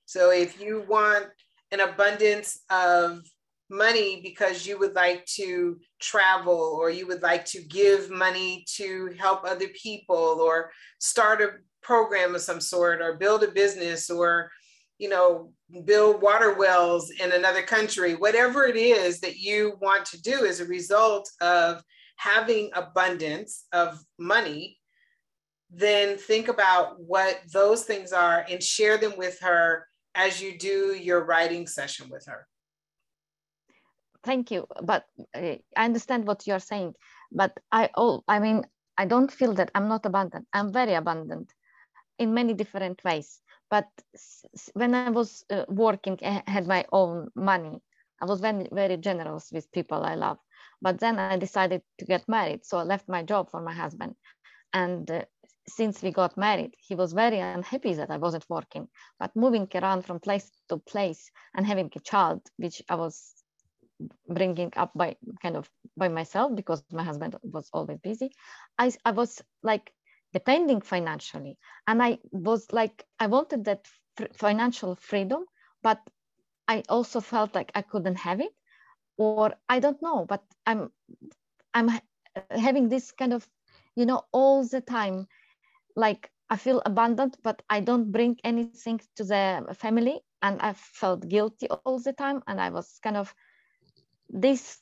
[0.07, 1.27] So if you want
[1.71, 3.23] an abundance of
[3.71, 9.15] money because you would like to travel or you would like to give money to
[9.19, 11.53] help other people or start a
[11.83, 14.51] program of some sort or build a business or
[14.99, 15.53] you know
[15.85, 18.15] build water wells in another country.
[18.15, 21.83] Whatever it is that you want to do as a result of
[22.17, 24.79] having abundance of money
[25.73, 30.95] then think about what those things are and share them with her as you do
[30.95, 32.47] your writing session with her.
[34.23, 34.67] Thank you.
[34.83, 35.05] But
[35.35, 36.95] uh, i understand what you're saying.
[37.33, 38.65] But i oh i mean
[38.99, 40.47] i don't feel that i'm not abundant.
[40.53, 41.53] I'm very abundant
[42.19, 43.41] in many different ways.
[43.71, 43.89] But
[44.75, 47.81] when i was uh, working I had my own money
[48.21, 50.39] i was very very generous with people i love.
[50.83, 54.15] But then i decided to get married so i left my job for my husband.
[54.75, 55.25] And uh,
[55.69, 58.89] since we got married, he was very unhappy that I wasn't working.
[59.19, 63.43] But moving around from place to place and having a child, which I was
[64.29, 68.31] bringing up by kind of by myself because my husband was always busy
[68.79, 69.93] i, I was like
[70.33, 71.59] depending financially.
[71.87, 73.87] And i was like i wanted that
[74.35, 75.45] financial freedom
[75.83, 76.01] but
[76.69, 78.53] i also felt like i couldn't have it
[79.17, 80.91] or i don't know but i'm
[81.75, 81.91] i'm
[82.51, 83.47] having this kind of
[83.97, 85.27] you know all the time
[85.97, 91.29] like i feel abundant but i don't bring anything to the family and i felt
[91.29, 93.35] guilty all the time and i was kind of
[94.29, 94.81] this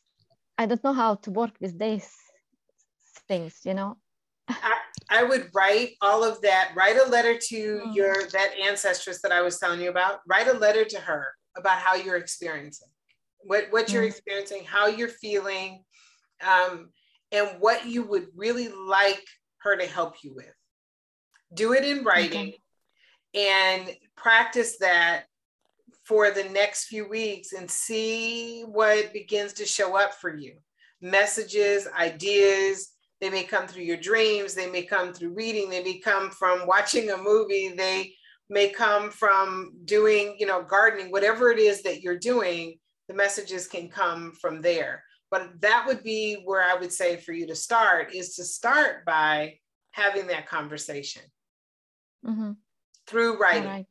[0.59, 2.11] i don't know how to work with these
[3.29, 3.97] things you know?
[4.49, 4.80] I,
[5.11, 7.95] I would write all of that write a letter to mm.
[7.95, 11.79] your that ancestress that i was telling you about write a letter to her about
[11.79, 12.89] how you're experiencing
[13.41, 14.09] what what you're mm.
[14.09, 15.83] experiencing how you're feeling
[16.47, 16.91] um,
[17.33, 19.25] and what you would really like
[19.59, 20.55] her to help you with
[21.53, 22.59] do it in writing okay.
[23.35, 25.25] and practice that
[26.05, 30.57] for the next few weeks and see what begins to show up for you.
[31.01, 32.91] Messages, ideas,
[33.21, 36.67] they may come through your dreams, they may come through reading, they may come from
[36.67, 38.15] watching a movie, they
[38.49, 43.67] may come from doing, you know, gardening, whatever it is that you're doing, the messages
[43.67, 45.05] can come from there.
[45.31, 49.05] But that would be where I would say for you to start is to start
[49.05, 49.59] by
[49.93, 51.23] having that conversation
[52.27, 52.53] mm-hmm.
[53.07, 53.87] through writing.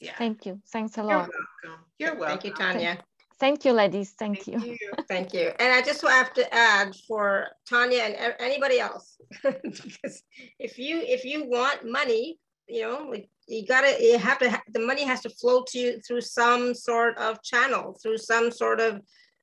[0.00, 0.14] Yeah.
[0.16, 0.60] Thank you.
[0.72, 1.08] Thanks a lot.
[1.08, 1.84] You're welcome.
[1.98, 2.28] You're welcome.
[2.28, 2.98] Thank you, Tanya.
[3.42, 4.10] Thank you, ladies.
[4.12, 4.78] Thank, Thank you.
[4.80, 4.90] you.
[5.08, 5.50] Thank you.
[5.58, 10.22] And I just have to add for Tanya and anybody else, because
[10.60, 12.38] if you if you want money,
[12.68, 13.12] you know,
[13.48, 17.18] you gotta you have to the money has to flow to you through some sort
[17.18, 19.00] of channel, through some sort of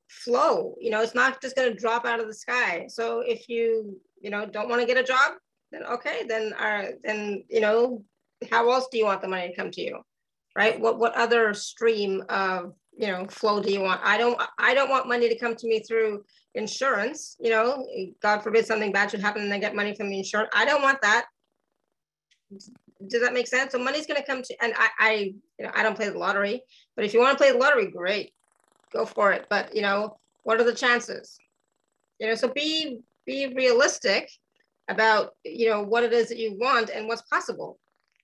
[0.07, 0.75] flow.
[0.79, 2.85] You know, it's not just gonna drop out of the sky.
[2.87, 5.33] So if you you know don't want to get a job,
[5.73, 8.05] then okay, then uh, then you know
[8.49, 9.99] how else do you want the money to come to you?
[10.55, 10.79] Right?
[10.79, 14.01] What what other stream of you know flow do you want?
[14.03, 16.23] I don't I don't want money to come to me through
[16.53, 17.37] insurance.
[17.39, 17.87] You know,
[18.21, 20.49] God forbid something bad should happen and I get money from the insurance.
[20.53, 21.25] I don't want that.
[23.07, 23.71] Does that make sense?
[23.71, 25.13] So money's going to come to, and I, I,
[25.57, 26.61] you know, I don't play the lottery,
[26.97, 28.33] but if you want to play the lottery, great,
[28.91, 29.45] go for it.
[29.49, 31.37] But you know, what are the chances?
[32.19, 34.29] You know, so be be realistic
[34.89, 37.79] about you know what it is that you want and what's possible.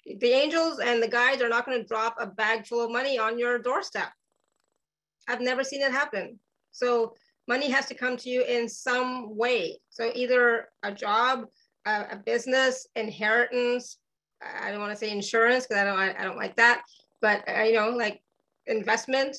[0.05, 3.17] The angels and the guides are not going to drop a bag full of money
[3.17, 4.09] on your doorstep.
[5.27, 6.39] I've never seen it happen.
[6.71, 7.13] So
[7.47, 9.79] money has to come to you in some way.
[9.89, 11.45] So either a job,
[11.85, 13.97] a, a business, inheritance.
[14.41, 16.83] I don't want to say insurance because I don't I, I, don't like that,
[17.21, 18.21] but uh, you know like
[18.67, 19.37] investment,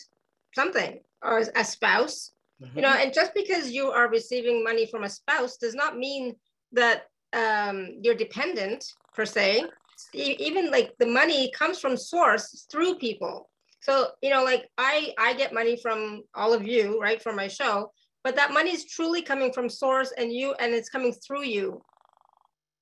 [0.54, 2.32] something or a spouse.
[2.62, 2.78] Mm-hmm.
[2.78, 6.34] You know, and just because you are receiving money from a spouse does not mean
[6.72, 8.84] that um, you're dependent
[9.14, 9.64] per se.
[10.14, 13.50] Even like the money comes from source through people.
[13.86, 17.46] So, you know, like I, I get money from all of you, right, for my
[17.46, 17.92] show,
[18.24, 21.80] but that money is truly coming from source and you, and it's coming through you.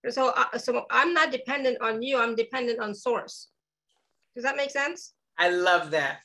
[0.09, 2.19] So, uh, so I'm not dependent on you.
[2.19, 3.49] I'm dependent on source.
[4.35, 5.13] Does that make sense?
[5.37, 6.21] I love that.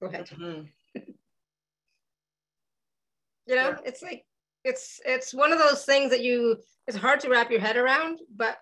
[0.00, 0.30] Go ahead.
[0.30, 0.62] Mm-hmm.
[3.46, 3.76] you know, yeah.
[3.84, 4.24] it's like
[4.64, 8.20] it's it's one of those things that you it's hard to wrap your head around,
[8.34, 8.56] but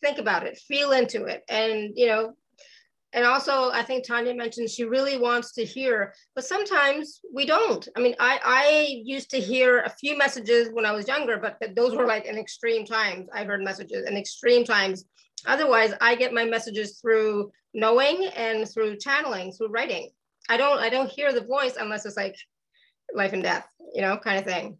[0.00, 2.34] think about it, feel into it, and you know,
[3.12, 7.86] and also I think Tanya mentioned she really wants to hear, but sometimes we don't.
[7.96, 11.58] I mean, I I used to hear a few messages when I was younger, but,
[11.60, 13.28] but those were like in extreme times.
[13.34, 15.04] I heard messages in extreme times.
[15.46, 20.10] Otherwise, I get my messages through knowing and through channeling, through writing.
[20.48, 22.36] I don't I don't hear the voice unless it's like
[23.14, 24.78] life and death, you know, kind of thing.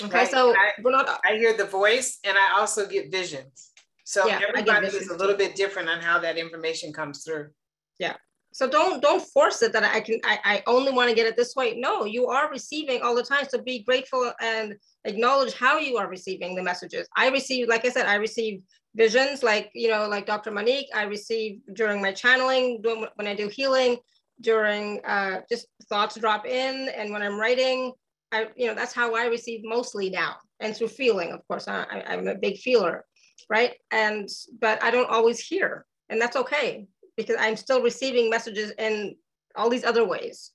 [0.00, 0.30] Okay, right.
[0.30, 1.08] so I, we're not.
[1.24, 3.71] I hear the voice, and I also get visions.
[4.04, 7.50] So yeah, everybody is a little bit different on how that information comes through.
[7.98, 8.14] Yeah.
[8.52, 11.36] So don't don't force it that I can I, I only want to get it
[11.36, 11.74] this way.
[11.78, 13.46] No, you are receiving all the time.
[13.48, 17.08] So be grateful and acknowledge how you are receiving the messages.
[17.16, 18.62] I receive, like I said, I receive
[18.94, 20.50] visions like you know, like Dr.
[20.50, 20.88] Monique.
[20.94, 23.96] I receive during my channeling, doing when I do healing,
[24.40, 27.92] during uh, just thoughts drop in, and when I'm writing,
[28.32, 31.68] I you know that's how I receive mostly now, and through feeling, of course.
[31.68, 33.06] I, I'm a big feeler
[33.48, 33.74] right?
[33.90, 34.28] And
[34.60, 39.16] but I don't always hear, and that's okay because I'm still receiving messages in
[39.56, 40.52] all these other ways.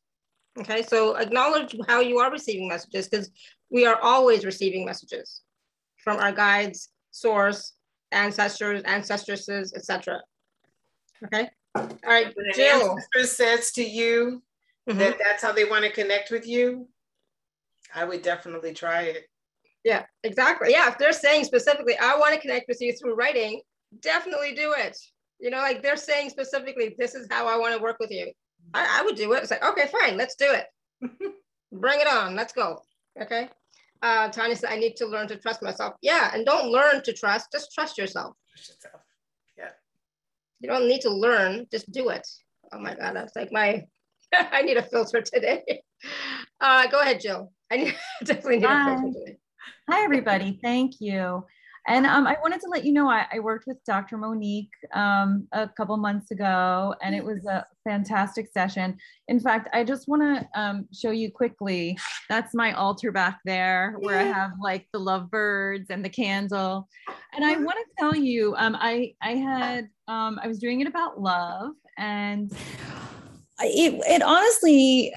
[0.59, 3.29] Okay, so acknowledge how you are receiving messages because
[3.69, 5.41] we are always receiving messages
[6.03, 7.73] from our guides, source,
[8.11, 10.21] ancestors, ancestresses, etc.
[11.25, 11.49] Okay.
[11.75, 12.97] All right, when Jill.
[13.23, 14.41] Says to you
[14.89, 14.97] mm-hmm.
[14.97, 16.87] that that's how they want to connect with you,
[17.93, 19.25] I would definitely try it.
[19.87, 20.69] Yeah, exactly.
[20.71, 23.61] Yeah, if they're saying specifically, I want to connect with you through writing,
[24.01, 24.97] definitely do it.
[25.39, 28.33] You know, like they're saying specifically, this is how I want to work with you.
[28.73, 29.43] I, I would do it.
[29.43, 30.65] It's like, okay, fine, let's do it.
[31.71, 32.35] Bring it on.
[32.35, 32.81] Let's go.
[33.21, 33.47] Okay.
[34.01, 35.93] Uh, Tanya said, I need to learn to trust myself.
[36.01, 38.35] Yeah, and don't learn to trust, just trust yourself.
[39.57, 39.69] Yeah.
[40.59, 42.27] You don't need to learn, just do it.
[42.73, 43.85] Oh my God, that's like my,
[44.33, 45.63] I need a filter today.
[46.59, 47.51] Uh, go ahead, Jill.
[47.71, 48.81] I need, definitely need Bye.
[48.81, 49.37] a filter today.
[49.89, 50.59] Hi, everybody.
[50.61, 51.45] Thank you.
[51.87, 54.17] And um, I wanted to let you know I, I worked with Dr.
[54.17, 58.97] Monique um, a couple months ago, and it was a fantastic session.
[59.29, 61.97] In fact, I just want to um, show you quickly.
[62.27, 66.89] That's my altar back there, where I have like the lovebirds and the candle.
[67.33, 70.87] And I want to tell you, um, I I had um, I was doing it
[70.87, 72.51] about love, and
[73.61, 75.13] it it honestly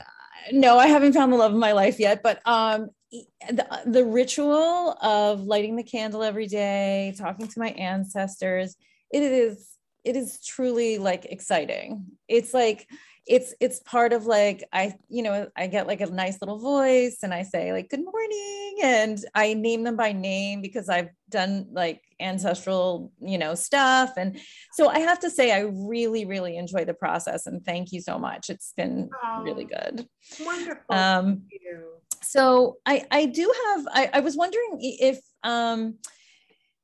[0.53, 4.97] no, I haven't found the love of my life yet, but um, the, the ritual
[5.03, 8.76] of lighting the candle every day, talking to my ancestors,
[9.12, 9.66] it is
[10.05, 12.07] it is truly like exciting.
[12.26, 12.88] It's like
[13.27, 17.18] it's it's part of like I you know I get like a nice little voice
[17.23, 21.66] and I say like good morning and I name them by name because I've done
[21.73, 24.39] like ancestral you know stuff and
[24.73, 28.18] so I have to say I really really enjoy the process and thank you so
[28.18, 28.51] much.
[28.51, 30.07] It's been oh, really good.
[30.41, 30.95] Wonderful.
[30.95, 35.97] Um, thank you so I, I do have, I, I was wondering if, um,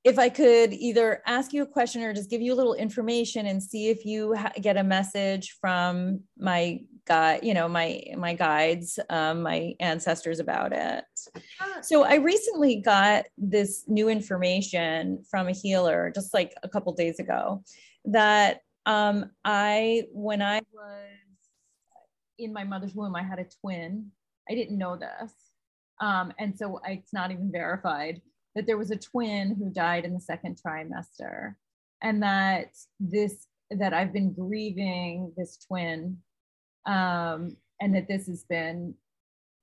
[0.06, 3.46] if I could either ask you a question or just give you a little information
[3.46, 9.00] and see if you get a message from my guide, you know, my my guides,
[9.10, 11.04] um, my ancestors about it.
[11.82, 17.18] So I recently got this new information from a healer just like a couple days
[17.18, 17.64] ago
[18.04, 21.10] that um, I, when I was
[22.38, 24.12] in my mother's womb, I had a twin
[24.48, 25.32] I didn't know this.
[26.00, 28.20] Um, and so it's not even verified
[28.56, 31.54] that there was a twin who died in the second trimester.
[32.02, 36.18] and that this that I've been grieving this twin,
[36.86, 38.94] um, and that this has been,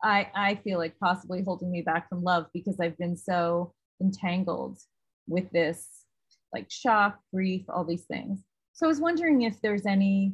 [0.03, 4.79] I I feel like possibly holding me back from love because I've been so entangled
[5.27, 5.87] with this
[6.53, 8.39] like shock, grief, all these things.
[8.73, 10.33] So I was wondering if there's any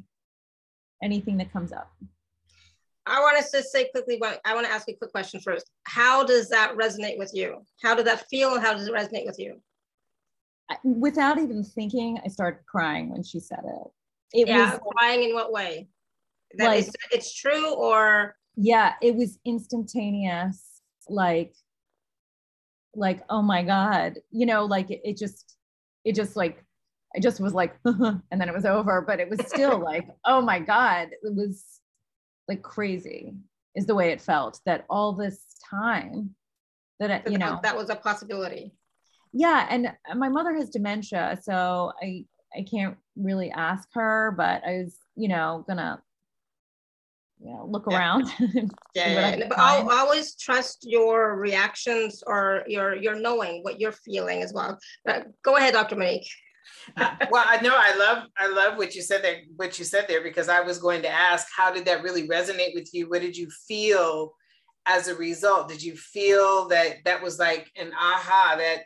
[1.03, 1.91] anything that comes up.
[3.09, 5.69] I want to just say quickly, I want to ask you a quick question first.
[5.83, 7.65] How does that resonate with you?
[7.81, 9.59] How did that feel and how does it resonate with you?
[10.83, 14.41] Without even thinking, I started crying when she said it.
[14.41, 15.87] It yeah, was crying in what way?
[16.57, 18.35] That like, is, it's true or?
[18.55, 20.81] Yeah, it was instantaneous.
[21.07, 21.55] Like,
[22.93, 25.57] like, oh my God, you know, like it, it just,
[26.05, 26.63] it just like
[27.15, 30.41] I just was like, and then it was over, but it was still like, oh
[30.41, 31.79] my God, it was
[32.49, 33.35] like crazy,
[33.75, 36.35] is the way it felt that all this time
[36.99, 38.73] that, I, you know, that was a possibility.
[39.31, 39.67] Yeah.
[39.69, 41.39] And my mother has dementia.
[41.41, 46.01] So I, I can't really ask her, but I was, you know, gonna,
[47.39, 47.97] you know, look yeah.
[47.97, 48.27] around.
[48.95, 49.47] yeah, yeah.
[49.47, 54.77] but I'll always trust your reactions or your your knowing what you're feeling as well.
[55.05, 55.95] But go ahead, Dr.
[55.95, 56.27] Monique
[56.97, 60.05] uh, well, I know I love I love what you said there, what you said
[60.07, 63.09] there, because I was going to ask, how did that really resonate with you?
[63.09, 64.33] What did you feel
[64.85, 65.69] as a result?
[65.69, 68.79] Did you feel that that was like an aha that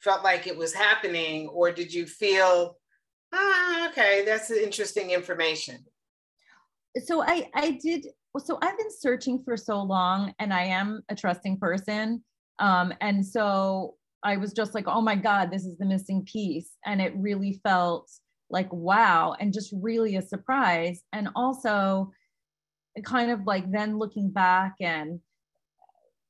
[0.00, 2.76] felt like it was happening, or did you feel,
[3.32, 5.78] ah, okay, that's interesting information?
[7.04, 8.06] So I I did.
[8.38, 12.22] So I've been searching for so long, and I am a trusting person.
[12.60, 16.76] Um, and so I was just like, oh my God, this is the missing piece.
[16.84, 18.10] And it really felt
[18.50, 21.02] like, wow, and just really a surprise.
[21.12, 22.10] And also,
[23.04, 25.20] kind of like then looking back and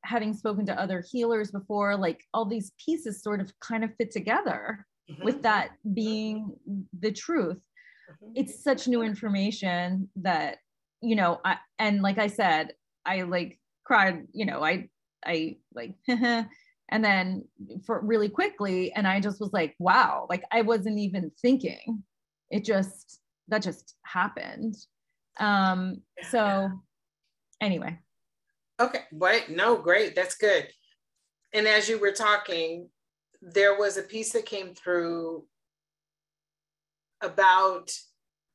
[0.04, 4.10] having spoken to other healers before, like all these pieces sort of kind of fit
[4.10, 5.24] together mm-hmm.
[5.24, 6.52] with that being
[7.00, 7.56] the truth.
[7.56, 8.32] Mm-hmm.
[8.36, 10.58] It's such new information that,
[11.02, 12.72] you know, I, and like I said,
[13.04, 14.88] I like cried, you know, I,
[15.24, 15.94] I like,
[16.90, 17.44] and then
[17.86, 22.02] for really quickly and i just was like wow like i wasn't even thinking.
[22.50, 24.74] It just that just happened.
[25.38, 26.70] Um so
[27.60, 27.98] anyway.
[28.80, 30.68] Okay wait no great that's good.
[31.52, 32.88] And as you were talking
[33.42, 35.44] there was a piece that came through
[37.22, 37.90] about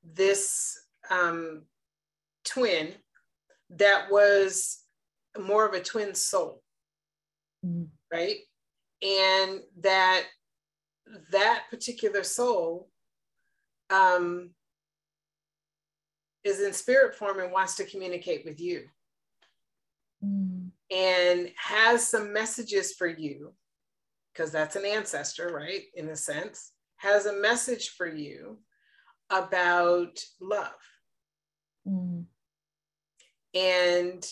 [0.04, 0.78] this
[1.10, 1.64] um,
[2.44, 2.94] twin
[3.72, 4.84] that was
[5.40, 6.62] more of a twin soul.
[7.66, 8.38] Mm right?
[9.02, 10.24] And that
[11.32, 12.90] that particular soul
[13.90, 14.52] um,
[16.44, 18.86] is in spirit form and wants to communicate with you
[20.24, 20.70] mm.
[20.92, 23.54] and has some messages for you
[24.34, 28.58] because that's an ancestor right in a sense has a message for you
[29.30, 30.72] about love
[31.88, 32.24] mm.
[33.54, 34.28] and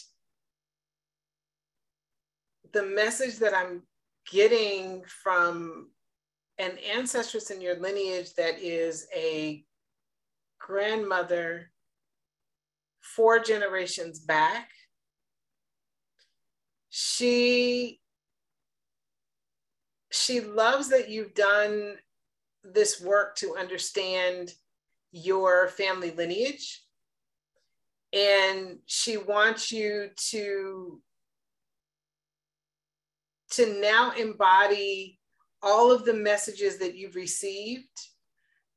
[2.74, 3.84] the message that I'm
[4.32, 5.90] getting from
[6.58, 9.64] an ancestress in your lineage that is a
[10.60, 11.72] grandmother
[13.02, 14.70] four generations back,
[16.90, 18.00] she
[20.12, 21.96] she loves that you've done
[22.64, 24.54] this work to understand
[25.12, 26.84] your family lineage.
[28.14, 31.02] And she wants you to
[33.56, 35.20] to now embody
[35.62, 37.88] all of the messages that you've received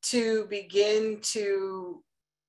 [0.03, 2.03] to begin to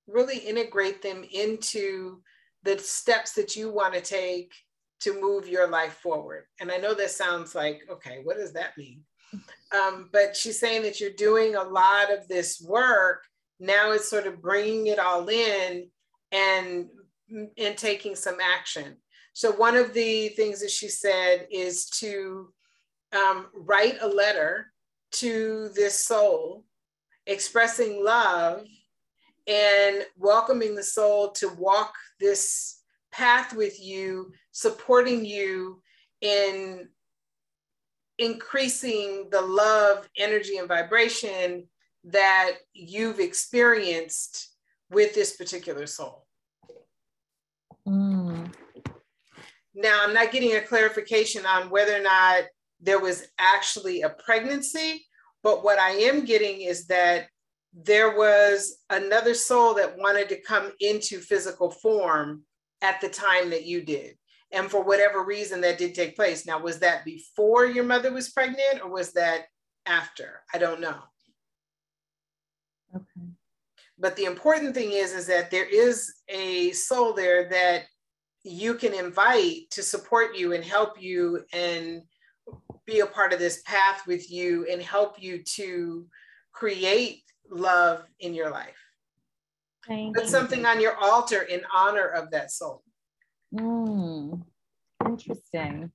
[0.06, 2.20] really integrate them into
[2.62, 4.52] the steps that you want to take
[5.00, 6.44] to move your life forward.
[6.60, 9.02] And I know that sounds like, okay, what does that mean?
[9.72, 13.24] Um, but she's saying that you're doing a lot of this work.
[13.60, 15.88] Now it's sort of bringing it all in
[16.32, 16.88] and,
[17.30, 18.96] and taking some action.
[19.38, 22.52] So one of the things that she said is to
[23.12, 24.72] um, write a letter
[25.12, 26.64] to this soul,
[27.24, 28.66] expressing love
[29.46, 32.80] and welcoming the soul to walk this
[33.12, 35.82] path with you, supporting you
[36.20, 36.88] in
[38.18, 41.68] increasing the love, energy, and vibration
[42.02, 44.48] that you've experienced
[44.90, 46.26] with this particular soul.
[47.86, 48.27] Mm.
[49.78, 52.46] Now, I'm not getting a clarification on whether or not
[52.80, 55.06] there was actually a pregnancy,
[55.44, 57.28] but what I am getting is that
[57.72, 62.42] there was another soul that wanted to come into physical form
[62.82, 64.18] at the time that you did.
[64.50, 66.44] And for whatever reason, that did take place.
[66.44, 69.44] Now, was that before your mother was pregnant or was that
[69.86, 70.40] after?
[70.52, 70.98] I don't know.
[72.96, 73.28] Okay.
[73.96, 77.84] But the important thing is, is that there is a soul there that
[78.44, 82.02] you can invite to support you and help you and
[82.86, 86.06] be a part of this path with you and help you to
[86.52, 88.78] create love in your life.
[89.86, 92.82] Thank Put something on your altar in honor of that soul.
[93.54, 94.42] Mm,
[95.06, 95.90] interesting.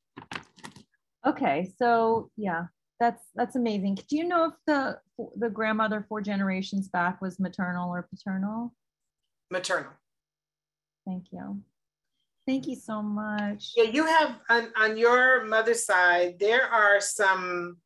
[1.25, 2.65] Okay, so yeah,
[2.99, 3.99] that's that's amazing.
[4.07, 4.99] Do you know if the
[5.37, 8.73] the grandmother four generations back was maternal or paternal?
[9.51, 9.91] Maternal.
[11.05, 11.61] Thank you.
[12.45, 13.71] Thank you so much.
[13.75, 17.77] Yeah, you have on, on your mother's side, there are some,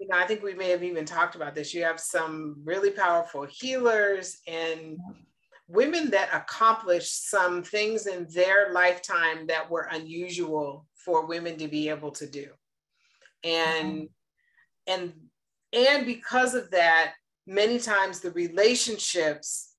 [0.00, 1.74] you know, I think we may have even talked about this.
[1.74, 4.96] You have some really powerful healers and
[5.66, 11.90] women that accomplished some things in their lifetime that were unusual for women to be
[11.90, 12.48] able to do.
[13.44, 14.92] And mm-hmm.
[14.92, 15.12] and
[15.74, 17.12] and because of that,
[17.46, 19.74] many times the relationships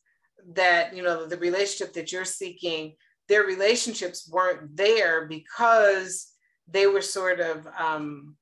[0.53, 2.93] that, you know, the relationship that you're seeking
[3.29, 6.27] their relationships weren't there because
[6.67, 8.35] they were sort of um,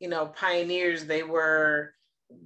[0.00, 1.04] you know pioneers.
[1.04, 1.94] They were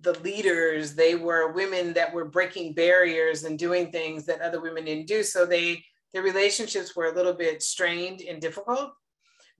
[0.02, 0.94] the leaders.
[0.94, 5.22] They were women that were breaking barriers and doing things that other women didn't do.
[5.22, 5.82] So they
[6.12, 8.92] their relationships were a little bit strained and difficult.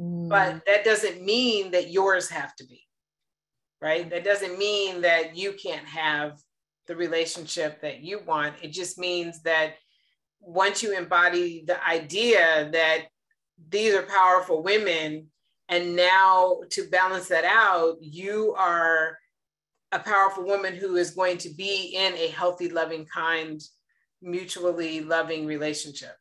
[0.00, 0.28] Mm.
[0.28, 2.88] but that doesn't mean that yours have to be
[3.80, 4.08] right?
[4.10, 6.40] That doesn't mean that you can't have
[6.86, 8.54] the relationship that you want.
[8.62, 9.74] It just means that
[10.40, 13.06] once you embody the idea that
[13.68, 15.28] these are powerful women,
[15.68, 19.18] and now to balance that out, you are
[19.92, 23.60] a powerful woman who is going to be in a healthy, loving, kind,
[24.22, 26.16] mutually loving relationship.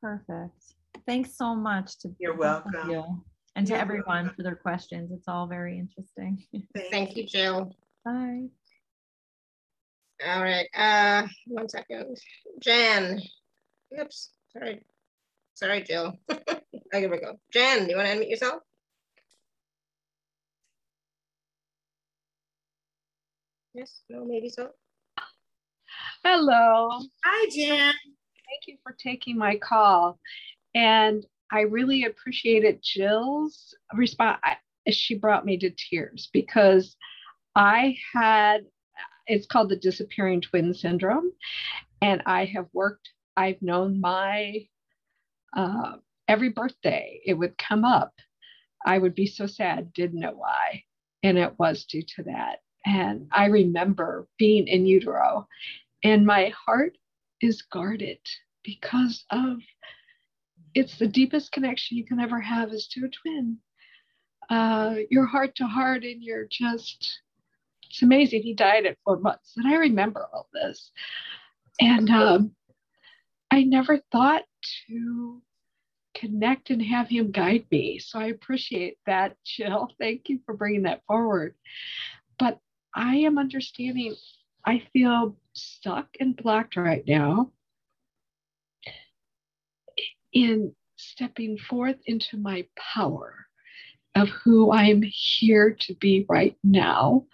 [0.00, 0.74] Perfect.
[1.06, 3.04] Thanks so much to you're welcome you
[3.54, 4.34] and to you're everyone welcome.
[4.36, 5.10] for their questions.
[5.12, 6.44] It's all very interesting.
[6.90, 7.74] Thank you, Jill.
[8.04, 8.46] Bye.
[10.24, 12.16] All right, uh, one second.
[12.60, 13.20] Jan,
[14.00, 14.82] oops, sorry.
[15.54, 16.18] Sorry, Jill.
[16.30, 16.38] oh,
[16.92, 17.38] here we go.
[17.52, 18.62] Jan, do you want to unmute yourself?
[23.74, 24.70] Yes, no, maybe so.
[26.24, 26.88] Hello.
[27.24, 27.94] Hi, Jan.
[27.94, 30.18] Thank you for taking my call.
[30.74, 34.38] And I really appreciated Jill's response.
[34.90, 36.96] She brought me to tears because
[37.54, 38.66] I had
[39.26, 41.32] it's called the disappearing twin syndrome.
[42.02, 44.66] And I have worked, I've known my,
[45.56, 45.96] uh,
[46.28, 48.12] every birthday it would come up.
[48.84, 50.84] I would be so sad, didn't know why.
[51.22, 52.60] And it was due to that.
[52.84, 55.48] And I remember being in utero,
[56.04, 56.96] and my heart
[57.40, 58.20] is guarded
[58.62, 59.58] because of
[60.74, 63.58] it's the deepest connection you can ever have is to a twin.
[64.50, 67.20] Uh, you're heart to heart, and you're just
[67.88, 68.42] it's amazing.
[68.42, 69.52] He died at four months.
[69.56, 70.90] And I remember all this.
[71.80, 72.52] And um,
[73.50, 74.42] I never thought
[74.88, 75.42] to
[76.14, 77.98] connect and have him guide me.
[77.98, 79.90] So I appreciate that, Jill.
[80.00, 81.54] Thank you for bringing that forward.
[82.38, 82.58] But
[82.94, 84.14] I am understanding,
[84.64, 87.52] I feel stuck and blocked right now
[90.32, 93.46] in stepping forth into my power
[94.14, 97.26] of who I'm here to be right now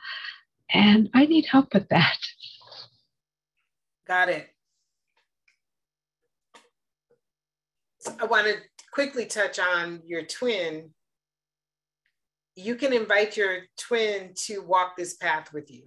[0.73, 2.19] and I need help with that.
[4.07, 4.49] Got it.
[8.21, 8.55] I want to
[8.93, 10.91] quickly touch on your twin.
[12.57, 15.85] You can invite your twin to walk this path with you.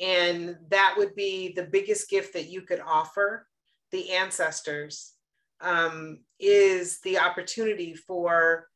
[0.00, 3.46] And that would be the biggest gift that you could offer
[3.90, 5.14] the ancestors
[5.60, 8.68] um, is the opportunity for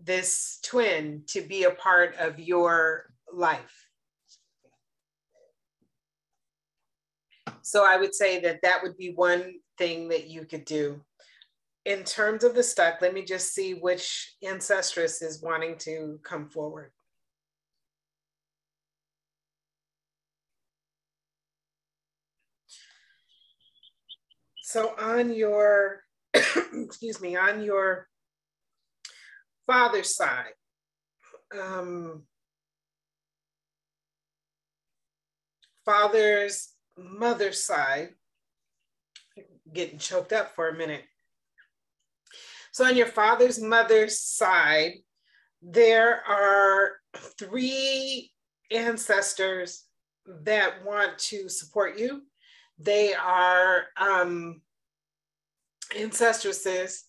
[0.00, 3.81] this twin to be a part of your life.
[7.62, 11.00] So I would say that that would be one thing that you could do.
[11.84, 16.48] In terms of the stuck, let me just see which ancestress is wanting to come
[16.48, 16.92] forward.
[24.62, 26.00] So on your,
[26.34, 28.08] excuse me, on your
[29.66, 30.54] father's side,
[31.60, 32.22] um,
[35.84, 38.10] father's mother's side,
[39.72, 41.04] getting choked up for a minute.
[42.72, 44.92] So on your father's mother's side,
[45.60, 46.92] there are
[47.38, 48.32] three
[48.70, 49.84] ancestors
[50.26, 52.22] that want to support you.
[52.78, 54.62] They are um,
[55.96, 57.04] ancestresses,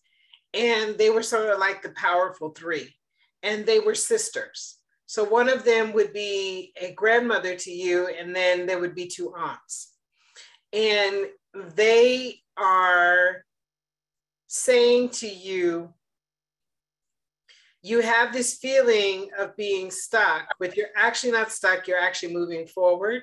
[0.53, 2.93] and they were sort of like the powerful three,
[3.41, 4.77] and they were sisters.
[5.13, 9.05] So one of them would be a grandmother to you, and then there would be
[9.05, 9.93] two aunts.
[10.73, 11.27] and
[11.75, 13.45] they are
[14.47, 15.93] saying to you,
[17.83, 22.65] you have this feeling of being stuck, but you're actually not stuck, you're actually moving
[22.65, 23.21] forward.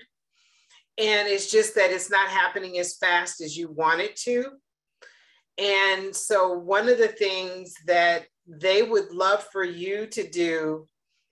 [0.96, 4.44] And it's just that it's not happening as fast as you want it to.
[5.58, 10.86] And so, one of the things that they would love for you to do,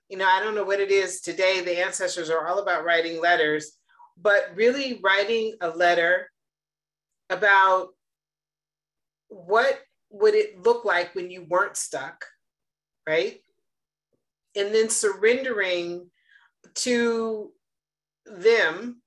[0.08, 3.20] you know, I don't know what it is today, the ancestors are all about writing
[3.20, 3.72] letters,
[4.20, 6.30] but really writing a letter
[7.30, 7.88] about
[9.28, 9.78] what
[10.10, 12.24] would it look like when you weren't stuck
[13.08, 13.40] right?
[14.54, 16.10] And then surrendering
[16.76, 17.50] to
[18.26, 19.00] them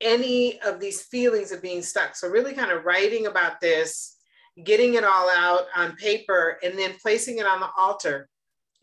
[0.00, 2.16] any of these feelings of being stuck.
[2.16, 4.16] So, really kind of writing about this,
[4.64, 8.28] getting it all out on paper, and then placing it on the altar.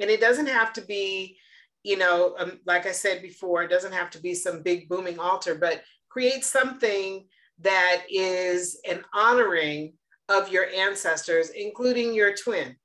[0.01, 1.37] And it doesn't have to be,
[1.83, 5.19] you know, um, like I said before, it doesn't have to be some big booming
[5.19, 7.25] altar, but create something
[7.59, 9.93] that is an honoring
[10.29, 12.75] of your ancestors, including your twin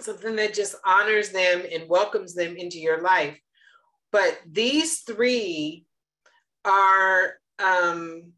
[0.00, 3.38] something that just honors them and welcomes them into your life.
[4.10, 5.86] But these three
[6.64, 8.32] are um,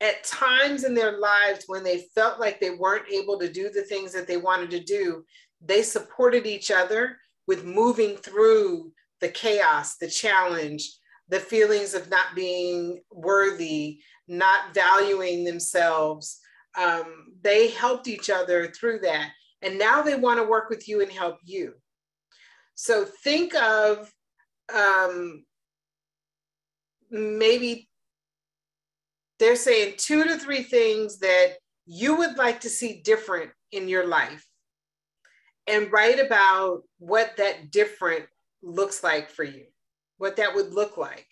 [0.00, 3.82] at times in their lives when they felt like they weren't able to do the
[3.82, 5.24] things that they wanted to do,
[5.60, 10.90] they supported each other with moving through the chaos, the challenge,
[11.28, 16.40] the feelings of not being worthy, not valuing themselves.
[16.78, 19.30] Um, they helped each other through that.
[19.62, 21.74] And now they want to work with you and help you.
[22.74, 24.10] So think of
[24.74, 25.44] um,
[27.10, 27.89] maybe
[29.40, 31.54] they're saying two to three things that
[31.86, 34.46] you would like to see different in your life
[35.66, 38.26] and write about what that different
[38.62, 39.64] looks like for you,
[40.18, 41.26] what that would look like.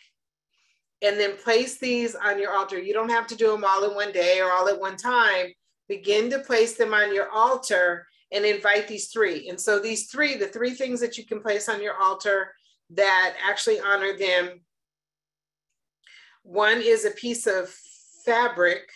[1.03, 2.79] And then place these on your altar.
[2.79, 5.49] You don't have to do them all in one day or all at one time.
[5.89, 9.49] Begin to place them on your altar and invite these three.
[9.49, 12.53] And so these three, the three things that you can place on your altar
[12.91, 14.61] that actually honor them.
[16.43, 17.73] One is a piece of
[18.29, 18.91] fabric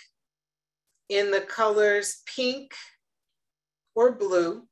[1.09, 2.75] in the colors pink
[3.95, 4.63] or blue.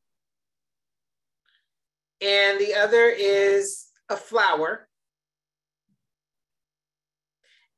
[2.21, 4.87] And the other is a flower.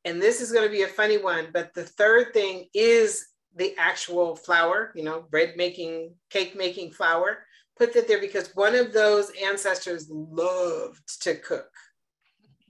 [0.05, 3.77] And this is going to be a funny one, but the third thing is the
[3.79, 7.45] actual flour, you know, bread making, cake making flour.
[7.79, 11.71] Put that there because one of those ancestors loved to cook,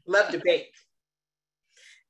[0.06, 0.74] loved to bake.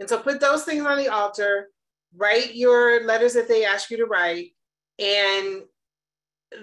[0.00, 1.68] And so put those things on the altar,
[2.16, 4.50] write your letters that they ask you to write,
[4.98, 5.62] and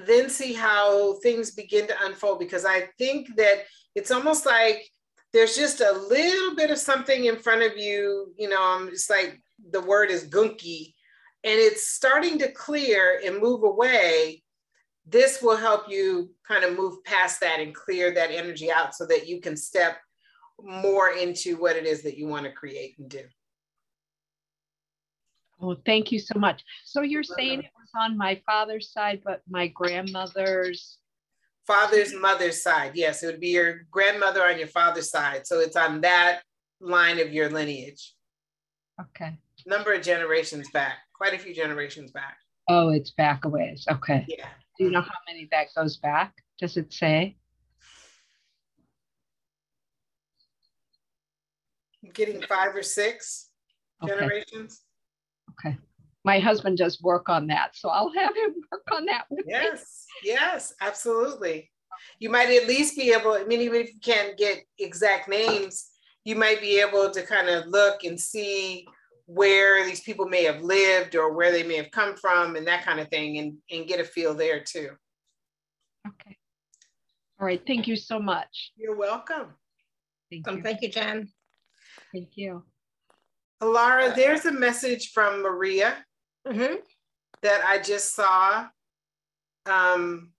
[0.06, 2.40] then see how things begin to unfold.
[2.40, 3.64] Because I think that
[3.96, 4.88] it's almost like
[5.34, 9.10] there's just a little bit of something in front of you, you know, um, it's
[9.10, 9.40] like
[9.72, 10.94] the word is gunky
[11.44, 14.44] and it's starting to clear and move away,
[15.06, 19.06] this will help you kind of move past that and clear that energy out so
[19.06, 19.98] that you can step
[20.62, 23.24] more into what it is that you want to create and do.
[25.62, 26.64] Oh, thank you so much.
[26.86, 30.98] So you're saying it was on my father's side, but my grandmother's
[31.68, 32.94] father's mother's side.
[32.96, 35.46] Yes, it would be your grandmother on your father's side.
[35.46, 36.42] So it's on that
[36.80, 38.16] line of your lineage.
[39.00, 39.38] Okay.
[39.66, 42.38] Number of generations back quite a few generations back.
[42.70, 43.86] Oh, it's back a ways.
[43.92, 44.26] Okay.
[44.28, 44.48] Yeah.
[44.78, 46.34] Do you know how many that goes back?
[46.60, 47.36] Does it say?
[52.04, 53.50] I'm getting five or six
[54.02, 54.14] okay.
[54.14, 54.82] generations.
[55.60, 55.78] Okay.
[56.26, 59.26] My husband does work on that, so I'll have him work on that.
[59.48, 60.32] yes, me.
[60.32, 61.72] yes, absolutely.
[62.20, 65.90] You might at least be able, I mean, even if you can't get exact names,
[66.26, 68.88] you might be able to kind of look and see
[69.26, 72.84] where these people may have lived or where they may have come from and that
[72.84, 74.90] kind of thing and, and get a feel there too.
[76.08, 76.38] Okay.
[77.40, 77.62] All right.
[77.66, 78.72] Thank you so much.
[78.76, 79.54] You're welcome.
[80.32, 80.64] Thank um, you.
[80.64, 81.32] Thank you, Jen.
[82.12, 82.64] Thank you.
[83.62, 85.96] Alara, there's a message from Maria
[86.48, 86.76] mm-hmm.
[87.42, 88.68] that I just saw.
[89.66, 90.32] Um,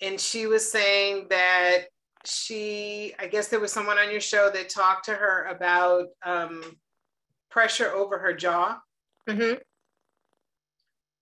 [0.00, 1.84] and she was saying that
[2.24, 6.62] she, I guess there was someone on your show that talked to her about um,
[7.50, 8.78] pressure over her jaw.
[9.28, 9.58] Mm-hmm.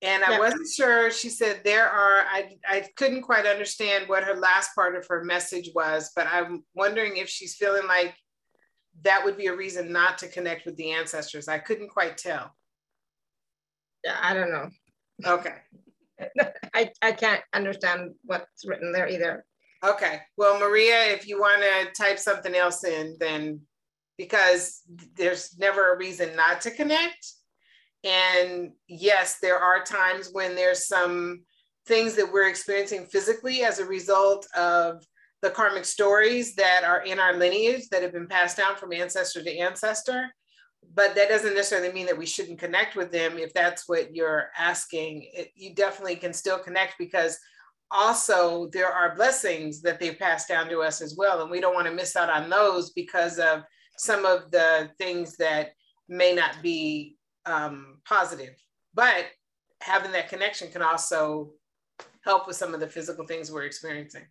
[0.03, 1.11] And I wasn't sure.
[1.11, 5.25] She said there are, I, I couldn't quite understand what her last part of her
[5.25, 8.15] message was, but I'm wondering if she's feeling like
[9.03, 11.49] that would be a reason not to connect with the ancestors.
[11.49, 12.55] I couldn't quite tell.
[14.05, 14.69] Yeah, I don't know.
[15.27, 15.55] Okay.
[16.75, 19.45] I, I can't understand what's written there either.
[19.85, 20.21] Okay.
[20.37, 23.61] Well, Maria, if you want to type something else in, then
[24.19, 24.83] because
[25.17, 27.27] there's never a reason not to connect.
[28.05, 31.43] And yes, there are times when there's some
[31.87, 35.03] things that we're experiencing physically as a result of
[35.43, 39.43] the karmic stories that are in our lineage that have been passed down from ancestor
[39.43, 40.33] to ancestor.
[40.95, 44.51] But that doesn't necessarily mean that we shouldn't connect with them if that's what you're
[44.59, 45.29] asking.
[45.33, 47.39] It, you definitely can still connect because
[47.91, 51.43] also there are blessings that they've passed down to us as well.
[51.43, 53.63] And we don't want to miss out on those because of
[53.99, 55.71] some of the things that
[56.09, 58.55] may not be um, positive.
[58.95, 59.27] But
[59.83, 61.51] having that connection can also
[62.25, 64.25] help with some of the physical things we're experiencing.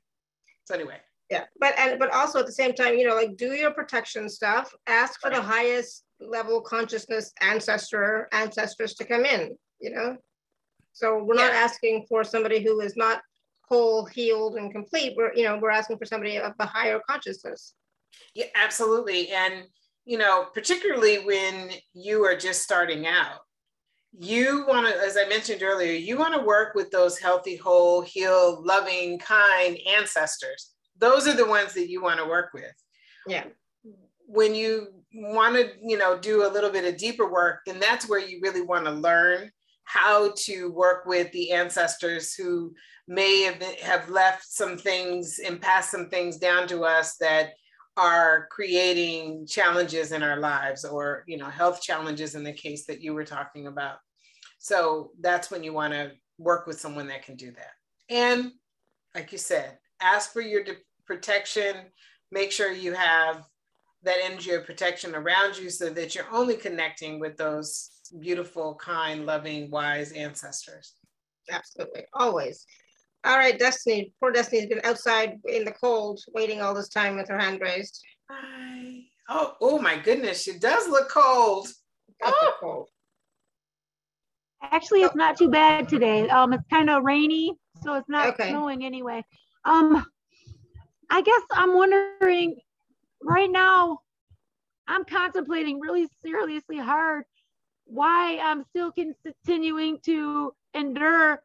[0.69, 0.97] So anyway.
[1.31, 4.29] Yeah, but and but also at the same time, you know, like do your protection
[4.29, 4.73] stuff.
[4.87, 5.37] Ask for right.
[5.37, 9.55] the highest level consciousness ancestor ancestors to come in.
[9.79, 10.17] You know,
[10.93, 11.47] so we're yeah.
[11.47, 13.21] not asking for somebody who is not
[13.67, 15.15] whole, healed, and complete.
[15.17, 17.73] We're you know we're asking for somebody of a higher consciousness.
[18.33, 19.65] Yeah, absolutely, and
[20.05, 23.41] you know, particularly when you are just starting out
[24.17, 28.01] you want to, as I mentioned earlier, you want to work with those healthy, whole,
[28.01, 30.71] healed, loving, kind ancestors.
[30.97, 32.73] Those are the ones that you want to work with.
[33.27, 33.45] Yeah.
[34.25, 38.09] When you want to, you know, do a little bit of deeper work, then that's
[38.09, 39.51] where you really want to learn
[39.85, 42.73] how to work with the ancestors who
[43.07, 47.49] may have, been, have left some things and passed some things down to us that
[47.99, 53.01] are creating challenges in our lives or you know health challenges in the case that
[53.01, 53.97] you were talking about.
[54.59, 57.73] So that's when you want to work with someone that can do that.
[58.09, 58.51] And
[59.15, 60.63] like you said ask for your
[61.05, 61.75] protection.
[62.31, 63.43] Make sure you have
[64.03, 67.89] that energy of protection around you so that you're only connecting with those
[68.19, 70.93] beautiful kind loving wise ancestors.
[71.51, 72.03] Absolutely.
[72.13, 72.65] Always
[73.23, 74.13] all right, Destiny.
[74.19, 78.01] Poor Destiny's been outside in the cold, waiting all this time with her hand raised.
[78.29, 79.01] Hi.
[79.27, 81.67] Oh, oh my goodness, she does look cold.
[82.23, 82.53] Oh.
[82.59, 82.89] cold.
[84.61, 86.27] Actually, it's not too bad today.
[86.29, 88.49] Um, it's kind of rainy, so it's not okay.
[88.49, 89.23] snowing anyway.
[89.63, 90.05] Um,
[91.09, 92.57] I guess I'm wondering
[93.23, 93.99] right now.
[94.87, 97.23] I'm contemplating really seriously hard
[97.85, 101.41] why I'm still continuing to endure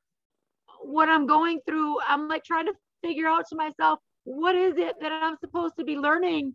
[0.84, 4.96] what I'm going through, I'm like trying to figure out to myself, what is it
[5.00, 6.54] that I'm supposed to be learning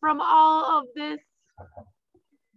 [0.00, 1.18] from all of this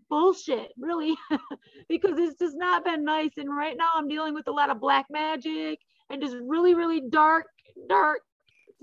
[0.09, 1.15] bullshit, really?
[1.89, 3.31] because it's just not been nice.
[3.37, 5.79] And right now I'm dealing with a lot of black magic
[6.09, 7.47] and just really, really dark,
[7.87, 8.19] dark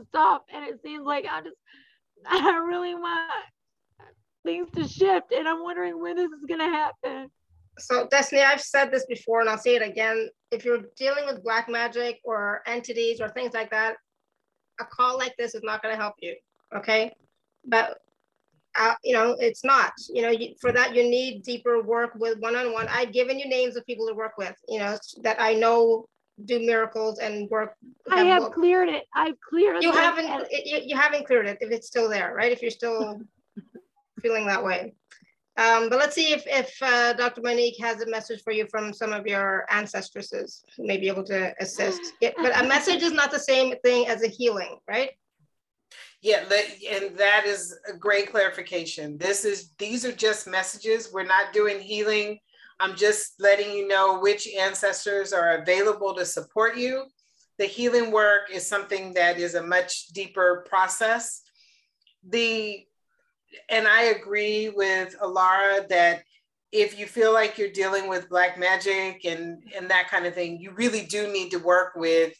[0.08, 0.42] stuff.
[0.52, 1.56] And it seems like I just,
[2.26, 3.32] I really want
[4.44, 5.32] things to shift.
[5.32, 7.30] And I'm wondering when this is going to happen
[7.78, 10.28] so Destiny, I've said this before and I'll say it again.
[10.50, 13.96] If you're dealing with black magic or entities or things like that,
[14.80, 16.34] a call like this is not going to help you.
[16.74, 17.12] Okay.
[17.64, 17.98] But,
[18.78, 22.38] uh, you know, it's not, you know, you, for that, you need deeper work with
[22.38, 22.88] one-on-one.
[22.90, 26.06] I've given you names of people to work with, you know, that I know
[26.44, 27.74] do miracles and work.
[28.10, 29.04] I have cleared it.
[29.14, 32.52] I've cleared you haven't, you, you haven't cleared it if it's still there, right?
[32.52, 33.20] If you're still
[34.22, 34.94] feeling that way.
[35.58, 37.40] Um, but let's see if, if uh, Dr.
[37.42, 41.24] Monique has a message for you from some of your ancestresses who may be able
[41.24, 42.00] to assist.
[42.20, 45.10] Yeah, but a message is not the same thing as a healing, right?
[46.22, 46.44] Yeah,
[46.90, 49.18] and that is a great clarification.
[49.18, 51.10] This is these are just messages.
[51.12, 52.38] We're not doing healing.
[52.80, 57.04] I'm just letting you know which ancestors are available to support you.
[57.58, 61.42] The healing work is something that is a much deeper process.
[62.28, 62.84] The
[63.68, 66.22] and I agree with Alara that
[66.72, 70.58] if you feel like you're dealing with black magic and and that kind of thing,
[70.58, 72.34] you really do need to work with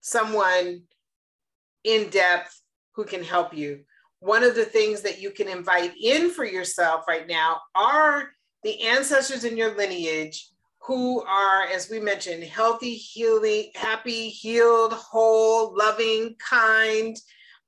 [0.00, 0.82] someone
[1.82, 2.60] in depth
[2.92, 3.80] who can help you.
[4.20, 8.30] One of the things that you can invite in for yourself right now are
[8.62, 10.50] the ancestors in your lineage
[10.80, 17.16] who are, as we mentioned, healthy, healing, happy, healed, whole, loving, kind,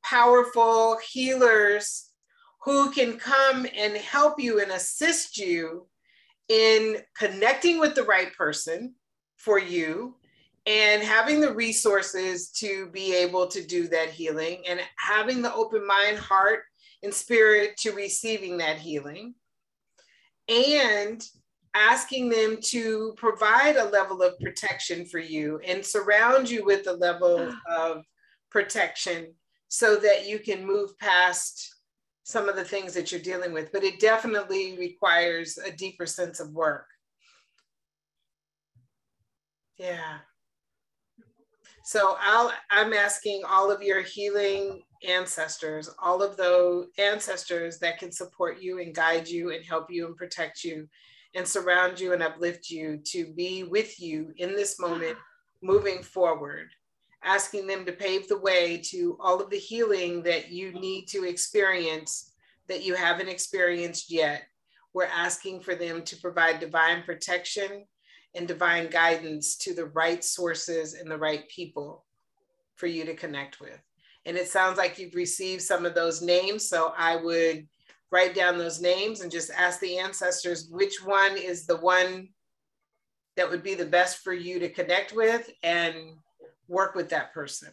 [0.03, 2.06] powerful healers
[2.67, 5.87] who can come and help you and assist you
[6.49, 8.93] in connecting with the right person
[9.37, 10.17] for you
[10.67, 15.87] and having the resources to be able to do that healing and having the open
[15.87, 16.65] mind, heart,
[17.05, 19.33] and spirit to receiving that healing.
[20.49, 21.23] And
[21.73, 26.93] asking them to provide a level of protection for you and surround you with a
[26.93, 27.55] level mm.
[27.71, 28.03] of
[28.51, 29.33] protection
[29.69, 31.76] so that you can move past
[32.27, 36.40] some of the things that you're dealing with, but it definitely requires a deeper sense
[36.40, 36.89] of work.
[39.78, 40.19] Yeah.
[41.85, 48.11] So I'll, I'm asking all of your healing ancestors, all of those ancestors that can
[48.11, 50.89] support you and guide you and help you and protect you
[51.36, 55.16] and surround you and uplift you to be with you in this moment
[55.62, 56.70] moving forward,
[57.23, 61.25] asking them to pave the way to all of the healing that you need to
[61.25, 62.33] experience
[62.69, 64.45] that you haven't experienced yet.
[64.93, 67.85] We're asking for them to provide divine protection
[68.35, 72.05] and divine guidance to the right sources and the right people
[72.75, 73.79] for you to connect with.
[74.25, 76.69] And it sounds like you've received some of those names.
[76.69, 77.67] So I would
[78.11, 82.29] write down those names and just ask the ancestors which one is the one
[83.37, 85.95] that would be the best for you to connect with and
[86.69, 87.71] work with that person.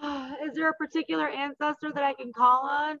[0.02, 2.98] Is there a particular ancestor that I can call on?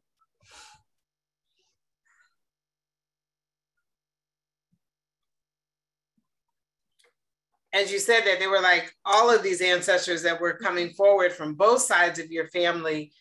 [7.72, 10.96] as you said that there were like all of these ancestors that were coming mm-hmm.
[10.96, 13.12] forward from both sides of your family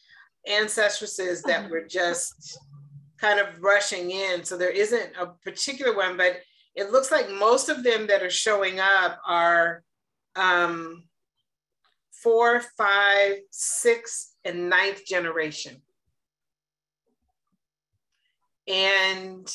[0.47, 1.71] ancestresses that mm-hmm.
[1.71, 2.57] were just
[3.19, 6.37] kind of rushing in so there isn't a particular one but
[6.79, 9.83] it looks like most of them that are showing up are
[10.35, 11.03] um,
[12.11, 15.81] four five six and ninth generation
[18.69, 19.53] and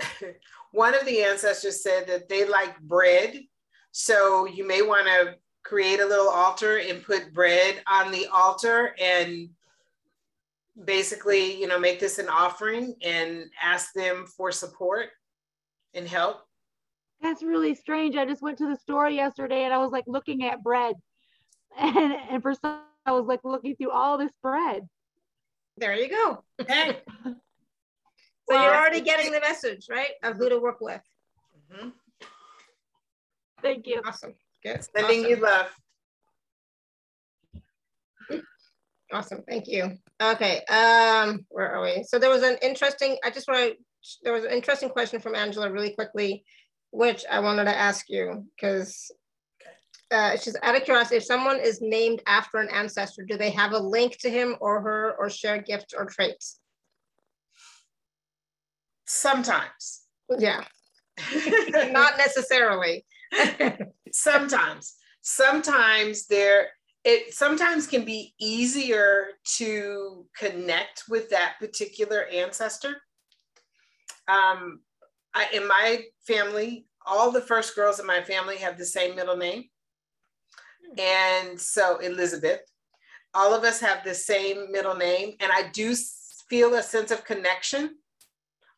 [0.72, 3.40] one of the ancestors said that they like bread.
[3.90, 5.34] So you may want to
[5.64, 9.50] create a little altar and put bread on the altar and
[10.84, 15.08] basically, you know, make this an offering and ask them for support
[15.94, 16.42] and help.
[17.20, 18.16] That's really strange.
[18.16, 20.96] I just went to the store yesterday and I was like looking at bread.
[21.78, 24.88] And, and for some, I was like looking through all this bread.
[25.76, 26.42] There you go.
[26.60, 27.02] Okay.
[28.48, 31.02] So well, you're already getting the message, right, of who to work with.
[31.70, 31.88] Mm-hmm.
[33.60, 34.00] Thank you.
[34.06, 34.32] Awesome.
[34.62, 34.82] Good.
[34.96, 35.30] Sending awesome.
[35.30, 35.66] you love.
[39.12, 39.42] Awesome.
[39.48, 39.92] Thank you.
[40.22, 40.64] Okay.
[40.66, 42.04] Um, where are we?
[42.04, 43.76] So there was an interesting, I just want to,
[44.22, 46.44] there was an interesting question from Angela really quickly,
[46.90, 49.10] which I wanted to ask you because
[50.10, 53.72] uh, she's out of curiosity, if someone is named after an ancestor, do they have
[53.72, 56.60] a link to him or her or share gifts or traits?
[59.06, 60.02] Sometimes.
[60.38, 60.64] Yeah.
[61.90, 63.04] Not necessarily.
[64.12, 64.94] sometimes.
[65.20, 66.68] Sometimes there
[67.08, 73.00] it sometimes can be easier to connect with that particular ancestor.
[74.28, 74.80] Um,
[75.34, 79.38] I, in my family, all the first girls in my family have the same middle
[79.38, 79.64] name.
[80.98, 82.60] And so Elizabeth,
[83.32, 85.32] all of us have the same middle name.
[85.40, 85.96] And I do
[86.50, 87.96] feel a sense of connection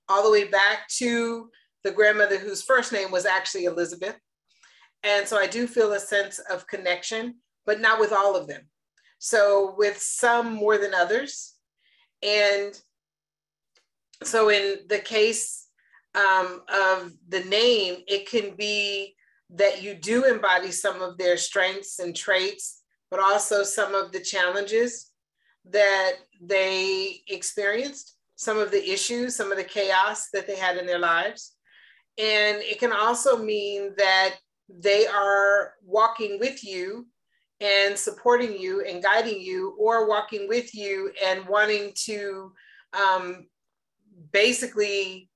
[0.08, 1.50] all the way back to
[1.82, 4.14] the grandmother whose first name was actually Elizabeth.
[5.02, 7.34] And so I do feel a sense of connection,
[7.70, 8.62] but not with all of them.
[9.20, 11.54] So with some more than others.
[12.20, 12.76] And
[14.24, 15.68] so in the case
[16.16, 19.14] um, of the name, it can be
[19.50, 24.18] that you do embody some of their strengths and traits, but also some of the
[24.18, 25.12] challenges
[25.66, 30.86] that they experienced some of the issues, some of the chaos that they had in
[30.86, 31.54] their lives.
[32.18, 34.34] And it can also mean that
[34.68, 37.06] they are walking with you
[37.60, 42.52] and supporting you and guiding you, or walking with you and wanting to
[42.92, 43.46] um,
[44.32, 45.28] basically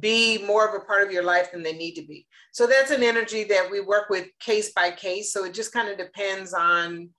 [0.00, 2.26] be more of a part of your life than they need to be.
[2.52, 5.32] So that's an energy that we work with case by case.
[5.32, 7.10] So it just kind of depends on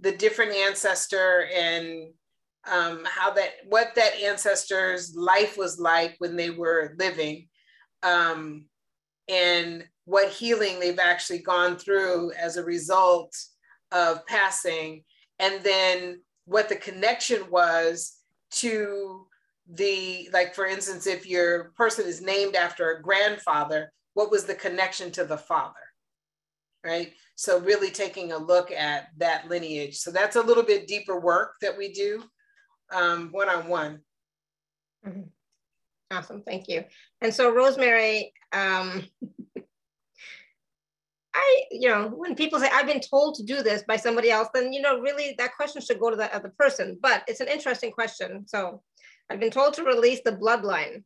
[0.00, 2.12] the different ancestor and
[2.70, 7.48] um, how that what that ancestor's life was like when they were living
[8.02, 8.64] um,
[9.28, 13.34] and what healing they've actually gone through as a result
[13.94, 15.02] of passing
[15.38, 18.16] and then what the connection was
[18.50, 19.26] to
[19.72, 24.54] the like for instance if your person is named after a grandfather what was the
[24.54, 25.72] connection to the father
[26.84, 31.18] right so really taking a look at that lineage so that's a little bit deeper
[31.18, 32.22] work that we do
[32.92, 34.00] um, one-on-one.
[35.06, 35.22] Mm-hmm.
[36.10, 36.84] Awesome, thank you.
[37.20, 39.04] And so Rosemary, um,
[41.34, 44.48] I, you know, when people say, I've been told to do this by somebody else,
[44.54, 47.48] then, you know, really that question should go to that other person, but it's an
[47.48, 48.46] interesting question.
[48.46, 48.82] So
[49.28, 51.02] I've been told to release the bloodline.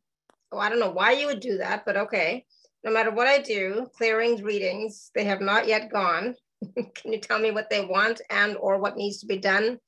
[0.52, 2.44] Oh, I don't know why you would do that, but okay.
[2.84, 6.34] No matter what I do, clearings, readings, they have not yet gone.
[6.94, 9.78] Can you tell me what they want and or what needs to be done?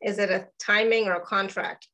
[0.00, 1.88] Is it a timing or a contract?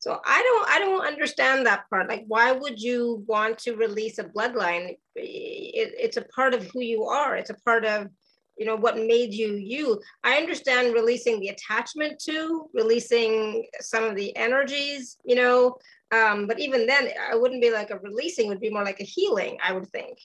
[0.00, 2.08] So I don't I don't understand that part.
[2.08, 4.96] Like, why would you want to release a bloodline?
[5.14, 7.36] It, it's a part of who you are.
[7.36, 8.08] It's a part of
[8.56, 10.00] you know what made you you.
[10.24, 15.76] I understand releasing the attachment to, releasing some of the energies, you know.
[16.12, 18.48] Um, but even then, I wouldn't be like a releasing.
[18.48, 19.58] Would be more like a healing.
[19.62, 20.18] I would think.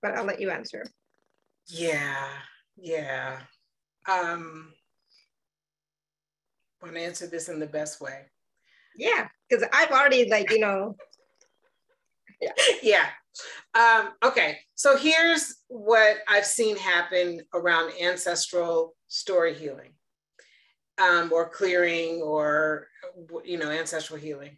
[0.00, 0.86] But I'll let you answer.
[1.66, 2.28] Yeah,
[2.76, 3.40] yeah.
[4.08, 4.72] Um,
[6.80, 8.26] want to answer this in the best way.
[8.98, 10.96] Yeah, because I've already like, you know.
[12.40, 12.52] yeah.
[12.82, 13.06] yeah.
[13.74, 19.92] Um, okay, so here's what I've seen happen around ancestral story healing
[21.00, 22.88] um, or clearing or,
[23.44, 24.56] you know, ancestral healing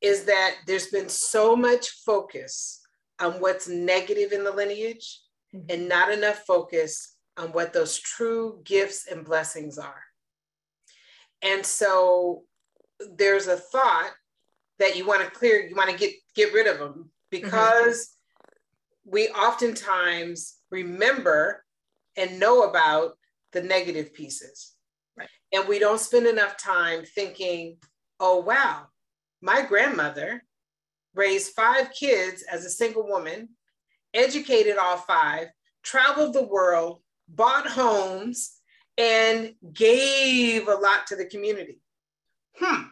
[0.00, 2.80] is that there's been so much focus
[3.20, 5.20] on what's negative in the lineage
[5.54, 5.66] mm-hmm.
[5.68, 10.02] and not enough focus on what those true gifts and blessings are.
[11.42, 12.44] And so
[13.16, 14.10] there's a thought
[14.78, 18.10] that you want to clear, you want to get get rid of them because
[19.06, 19.10] mm-hmm.
[19.10, 21.64] we oftentimes remember
[22.16, 23.12] and know about
[23.52, 24.74] the negative pieces.
[25.16, 25.28] Right.
[25.52, 27.76] And we don't spend enough time thinking,
[28.20, 28.86] oh wow,
[29.40, 30.44] my grandmother
[31.14, 33.50] raised five kids as a single woman,
[34.14, 35.48] educated all five,
[35.82, 38.58] traveled the world, bought homes,
[38.98, 41.80] and gave a lot to the community.
[42.56, 42.82] Hmm.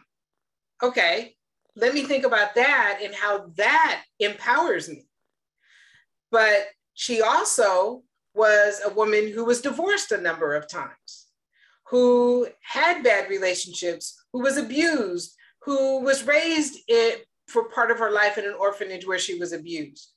[0.83, 1.35] Okay,
[1.75, 5.05] let me think about that and how that empowers me.
[6.31, 11.27] But she also was a woman who was divorced a number of times,
[11.89, 18.11] who had bad relationships, who was abused, who was raised it for part of her
[18.11, 20.13] life in an orphanage where she was abused.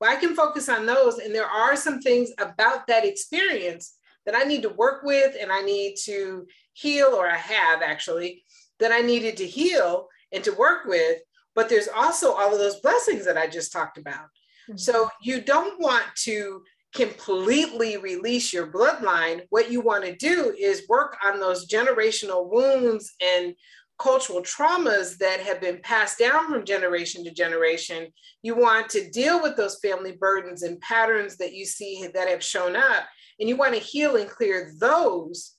[0.00, 3.94] Well, I can focus on those, and there are some things about that experience
[4.26, 8.42] that I need to work with and I need to heal, or I have actually,
[8.82, 11.18] that I needed to heal and to work with.
[11.54, 14.26] But there's also all of those blessings that I just talked about.
[14.68, 14.76] Mm-hmm.
[14.76, 16.62] So you don't want to
[16.94, 19.42] completely release your bloodline.
[19.50, 23.54] What you want to do is work on those generational wounds and
[23.98, 28.08] cultural traumas that have been passed down from generation to generation.
[28.42, 32.42] You want to deal with those family burdens and patterns that you see that have
[32.42, 33.04] shown up
[33.38, 35.54] and you want to heal and clear those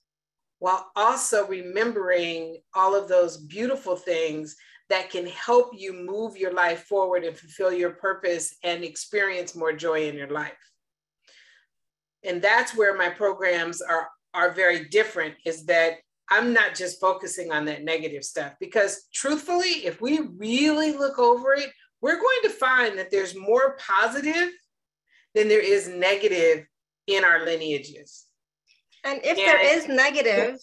[0.64, 4.56] while also remembering all of those beautiful things
[4.88, 9.73] that can help you move your life forward and fulfill your purpose and experience more
[9.73, 10.72] joy in your life.
[12.23, 15.95] And that's where my programs are, are very different is that
[16.30, 21.52] I'm not just focusing on that negative stuff because truthfully, if we really look over
[21.56, 24.49] it, we're going to find that there's more positive
[25.35, 26.65] than there is negative
[27.07, 28.22] in our lineages.
[29.03, 30.57] And if and, there is negative,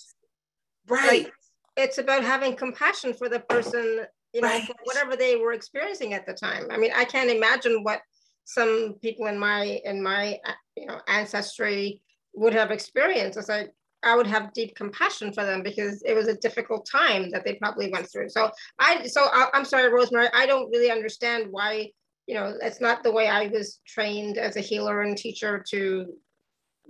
[0.88, 1.32] right, like,
[1.76, 4.70] it's about having compassion for the person, you know, right.
[4.84, 6.66] whatever they were experiencing at the time.
[6.70, 8.00] I mean, I can't imagine what
[8.44, 12.02] some people in my in my uh, you know ancestry
[12.34, 13.38] would have experienced.
[13.38, 13.72] It's like
[14.02, 17.54] I would have deep compassion for them because it was a difficult time that they
[17.54, 18.30] probably went through.
[18.30, 21.90] So I, so I, I'm sorry, Rosemary, I don't really understand why,
[22.26, 26.06] you know, it's not the way I was trained as a healer and teacher to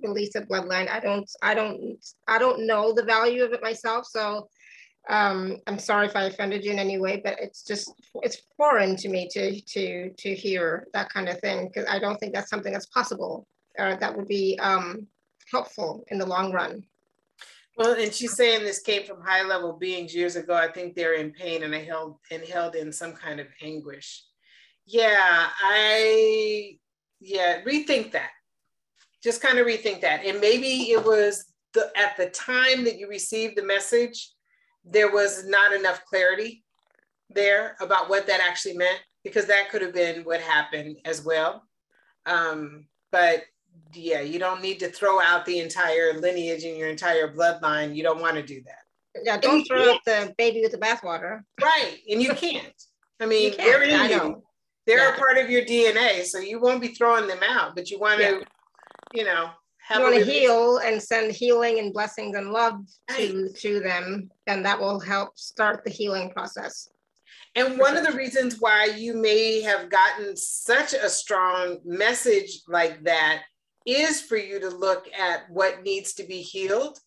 [0.03, 0.89] release a bloodline.
[0.91, 4.07] I don't, I don't, I don't know the value of it myself.
[4.07, 4.49] So
[5.09, 8.97] um, I'm sorry if I offended you in any way, but it's just, it's foreign
[8.97, 12.51] to me to, to, to hear that kind of thing because I don't think that's
[12.51, 13.47] something that's possible
[13.79, 15.07] or that would be um,
[15.51, 16.85] helpful in the long run.
[17.77, 20.55] Well, and she's saying this came from high level beings years ago.
[20.55, 24.25] I think they're in pain and held and held in some kind of anguish.
[24.87, 26.79] Yeah, I
[27.21, 28.31] yeah, rethink that
[29.23, 30.25] just kind of rethink that.
[30.25, 31.45] And maybe it was
[31.75, 34.33] the at the time that you received the message,
[34.85, 36.65] there was not enough clarity
[37.29, 41.65] there about what that actually meant, because that could have been what happened as well.
[42.27, 43.45] Um, but
[43.95, 47.95] yeah, you don't need to throw out the entire lineage and your entire bloodline.
[47.95, 49.23] You don't want to do that.
[49.25, 51.43] Yeah, don't throw out the baby with the bathwater.
[51.61, 52.73] Right, and you can't.
[53.21, 54.43] I mean, they're in you.
[54.87, 55.15] They're yeah.
[55.15, 57.75] a part of your DNA, so you won't be throwing them out.
[57.75, 58.45] But you want to yeah
[59.13, 59.51] you know,
[59.91, 62.81] you want to heal and send healing and blessings and love
[63.17, 66.89] to to them, and that will help start the healing process.
[67.57, 73.03] And one of the reasons why you may have gotten such a strong message like
[73.03, 73.43] that
[73.87, 76.99] is for you to look at what needs to be healed.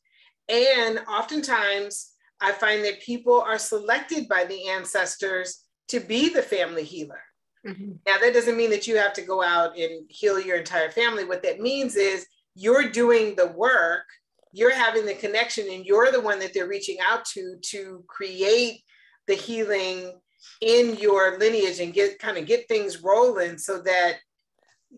[0.50, 2.12] And oftentimes,
[2.42, 7.22] I find that people are selected by the ancestors to be the family healer.
[7.65, 7.94] Mm-hmm.
[8.06, 11.23] Now, that doesn't mean that you have to go out and heal your entire family.
[11.23, 12.26] What that means is
[12.56, 14.03] you're doing the work,
[14.52, 18.81] you're having the connection, and you're the one that they're reaching out to to create
[19.27, 20.19] the healing
[20.61, 24.18] in your lineage and get kind of get things rolling so that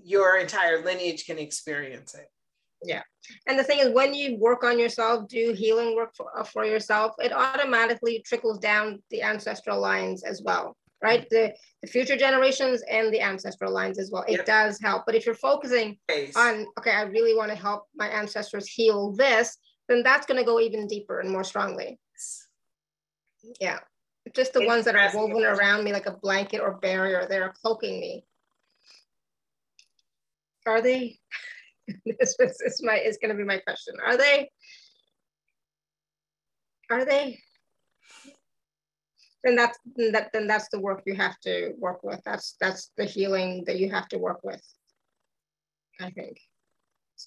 [0.04, 2.28] your entire lineage can experience it.
[2.84, 3.04] Yeah.
[3.48, 6.66] And the thing is, when you work on yourself, do healing work for, uh, for
[6.66, 10.76] yourself, it automatically trickles down the ancestral lines as well,
[11.06, 11.30] right?
[11.30, 11.54] The,
[11.84, 14.24] the future generations and the ancestral lines as well.
[14.28, 14.46] It yep.
[14.46, 15.04] does help.
[15.06, 15.98] But if you're focusing
[16.36, 19.58] on, okay, I really want to help my ancestors heal this,
[19.88, 22.00] then that's going to go even deeper and more strongly.
[23.62, 23.80] Yeah.
[24.34, 27.54] Just the it's ones that are woven around me like a blanket or barrier, they're
[27.62, 28.26] cloaking me.
[30.66, 31.20] Are they?
[32.20, 33.94] this is my is going to be my question.
[34.04, 34.50] Are they?
[36.90, 37.40] Are they?
[39.46, 39.78] Then that's
[40.12, 42.20] that then that's the work you have to work with.
[42.26, 44.62] That's that's the healing that you have to work with.
[46.02, 46.40] I think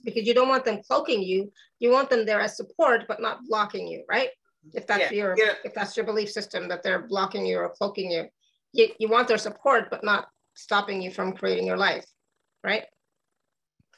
[0.04, 1.52] because you don't want them cloaking you.
[1.78, 4.30] You want them there as support, but not blocking you, right?
[4.74, 5.52] If that's yeah, your yeah.
[5.64, 8.26] if that's your belief system that they're blocking you or cloaking you,
[8.72, 12.04] you you want their support, but not stopping you from creating your life,
[12.64, 12.84] right?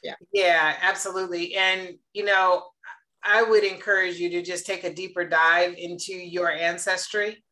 [0.02, 0.14] Yeah.
[0.32, 1.54] Yeah, absolutely.
[1.54, 2.64] And, you know,
[3.22, 7.42] I would encourage you to just take a deeper dive into your ancestry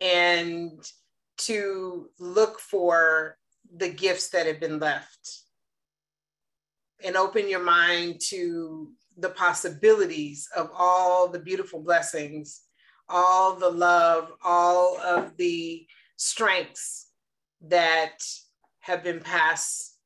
[0.00, 0.72] and
[1.38, 3.36] to look for
[3.76, 5.42] the gifts that have been left.
[7.04, 12.62] And open your mind to the possibilities of all the beautiful blessings,
[13.08, 17.08] all the love, all of the strengths
[17.62, 18.18] that
[18.80, 19.96] have been passed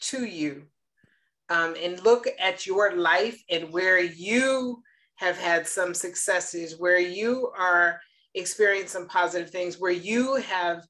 [0.00, 0.64] to you.
[1.48, 4.82] Um, and look at your life and where you
[5.16, 8.00] have had some successes, where you are
[8.34, 10.84] experiencing some positive things, where you have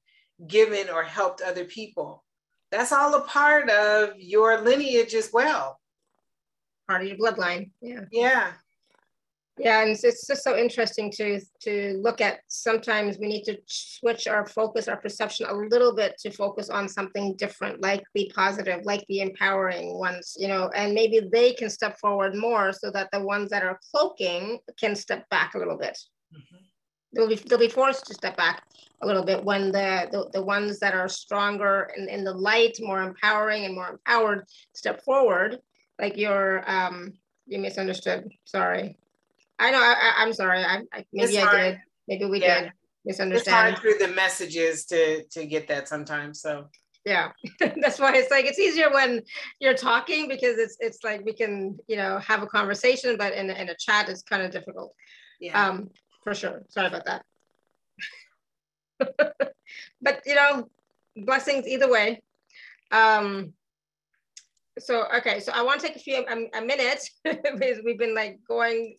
[0.47, 2.23] given or helped other people.
[2.71, 5.79] That's all a part of your lineage as well.
[6.87, 7.71] Part of your bloodline.
[7.81, 8.05] Yeah.
[8.11, 8.51] Yeah.
[9.57, 12.39] Yeah, and it's, it's just so interesting to to look at.
[12.47, 16.87] Sometimes we need to switch our focus, our perception a little bit to focus on
[16.87, 21.69] something different, like the positive, like the empowering ones, you know, and maybe they can
[21.69, 25.77] step forward more so that the ones that are cloaking can step back a little
[25.77, 25.97] bit.
[26.33, 26.63] Mm-hmm.
[27.13, 28.63] They'll be they'll be forced to step back
[29.01, 32.77] a little bit when the the, the ones that are stronger and in the light,
[32.79, 35.59] more empowering and more empowered step forward.
[35.99, 37.13] Like your um,
[37.47, 38.29] you misunderstood.
[38.45, 38.97] Sorry
[39.61, 39.79] I know.
[39.79, 40.63] I, am sorry.
[40.63, 41.79] I, I maybe I did.
[42.07, 42.61] Maybe we yeah.
[42.61, 42.71] did
[43.05, 43.69] misunderstand.
[43.69, 46.41] It's hard through the messages to to get that sometimes.
[46.41, 46.65] So
[47.05, 47.29] yeah,
[47.59, 49.21] that's why it's like it's easier when
[49.59, 53.51] you're talking because it's it's like we can you know have a conversation, but in
[53.51, 54.95] in a chat it's kind of difficult.
[55.39, 55.67] Yeah.
[55.67, 55.91] Um,
[56.23, 56.63] for sure.
[56.69, 57.25] Sorry about that.
[60.01, 60.69] but you know,
[61.15, 62.21] blessings either way.
[62.91, 63.53] Um,
[64.79, 68.15] so okay, so I want to take a few a, a minute because we've been
[68.15, 68.97] like going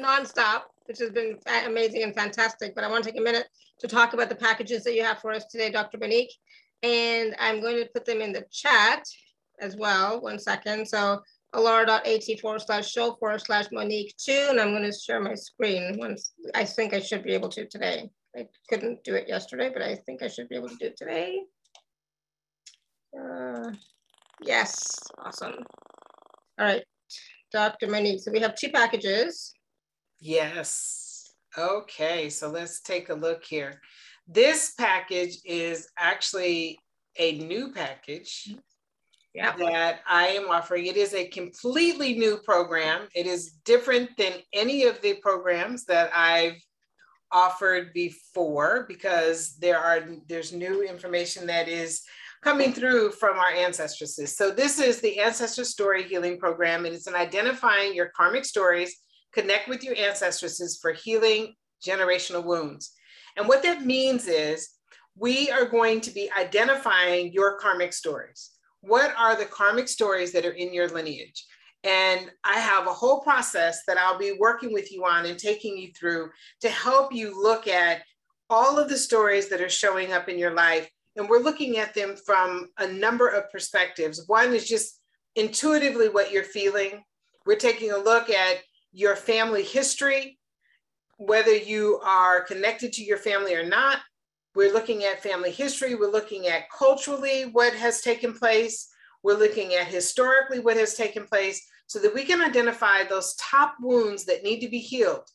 [0.00, 2.74] nonstop, which has been amazing and fantastic.
[2.74, 3.48] But I want to take a minute
[3.80, 5.98] to talk about the packages that you have for us today, Dr.
[5.98, 6.34] Monique.
[6.82, 9.04] And I'm going to put them in the chat
[9.60, 10.20] as well.
[10.20, 10.86] One second.
[10.86, 11.20] So
[11.54, 14.46] alara.at forward slash show forward slash Monique two.
[14.50, 17.66] And I'm going to share my screen once I think I should be able to
[17.66, 18.10] today.
[18.36, 20.96] I couldn't do it yesterday, but I think I should be able to do it
[20.96, 21.40] today.
[23.18, 23.72] Uh,
[24.42, 25.54] yes, awesome.
[26.58, 26.84] All right,
[27.52, 27.88] Dr.
[27.88, 28.20] Monique.
[28.20, 29.52] So we have two packages.
[30.20, 31.32] Yes.
[31.56, 33.80] Okay, so let's take a look here.
[34.26, 36.78] This package is actually
[37.18, 38.54] a new package
[39.38, 39.56] yeah.
[39.70, 40.86] that I am offering.
[40.86, 43.08] It is a completely new program.
[43.14, 46.60] It is different than any of the programs that I've
[47.30, 52.02] offered before because there are there's new information that is
[52.42, 54.36] coming through from our ancestresses.
[54.36, 58.96] So this is the Ancestor Story Healing Program, and it's an identifying your karmic stories
[59.32, 61.54] connect with your ancestresses for healing
[61.84, 62.92] generational wounds.
[63.36, 64.70] And what that means is
[65.16, 68.50] we are going to be identifying your karmic stories.
[68.80, 71.44] What are the karmic stories that are in your lineage?
[71.84, 75.76] And I have a whole process that I'll be working with you on and taking
[75.76, 76.30] you through
[76.60, 78.02] to help you look at
[78.50, 80.88] all of the stories that are showing up in your life.
[81.16, 84.24] And we're looking at them from a number of perspectives.
[84.26, 85.00] One is just
[85.36, 87.02] intuitively what you're feeling.
[87.46, 88.58] We're taking a look at
[88.92, 90.38] your family history,
[91.18, 93.98] whether you are connected to your family or not.
[94.58, 95.94] We're looking at family history.
[95.94, 98.88] We're looking at culturally what has taken place.
[99.22, 103.76] We're looking at historically what has taken place so that we can identify those top
[103.80, 105.28] wounds that need to be healed.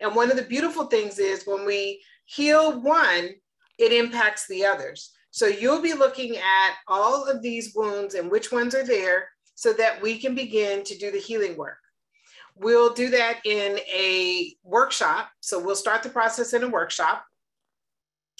[0.00, 3.30] And one of the beautiful things is when we heal one,
[3.80, 5.10] it impacts the others.
[5.32, 9.72] So you'll be looking at all of these wounds and which ones are there so
[9.72, 11.78] that we can begin to do the healing work.
[12.54, 15.30] We'll do that in a workshop.
[15.40, 17.24] So we'll start the process in a workshop.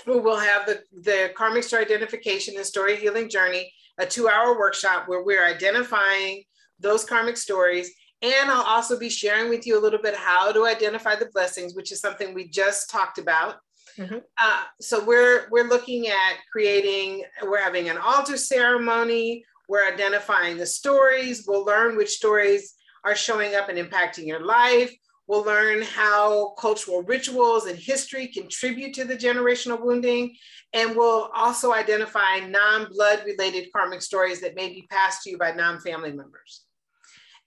[0.06, 4.58] We will have the, the karmic story identification and story healing journey, a two hour
[4.58, 6.44] workshop where we're identifying
[6.78, 7.90] those karmic stories.
[8.22, 11.74] And I'll also be sharing with you a little bit how to identify the blessings,
[11.74, 13.56] which is something we just talked about.
[13.96, 14.18] Mm-hmm.
[14.38, 17.24] Uh, so we're we're looking at creating.
[17.42, 19.44] We're having an altar ceremony.
[19.68, 21.44] We're identifying the stories.
[21.46, 24.94] We'll learn which stories are showing up and impacting your life.
[25.28, 30.34] We'll learn how cultural rituals and history contribute to the generational wounding.
[30.72, 35.38] And we'll also identify non blood related karmic stories that may be passed to you
[35.38, 36.64] by non family members.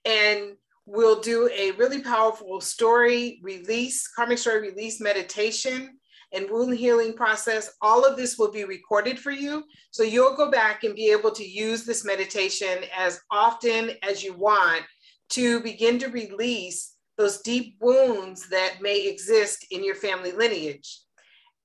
[0.06, 0.54] And
[0.86, 5.98] we'll do a really powerful story release, karmic story release meditation
[6.34, 7.72] and wound healing process.
[7.82, 9.64] All of this will be recorded for you.
[9.90, 14.34] So you'll go back and be able to use this meditation as often as you
[14.34, 14.84] want
[15.30, 16.91] to begin to release
[17.22, 21.02] those deep wounds that may exist in your family lineage.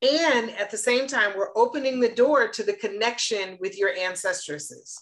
[0.02, 5.00] And at the same time, we're opening the door to the connection with your ancestresses.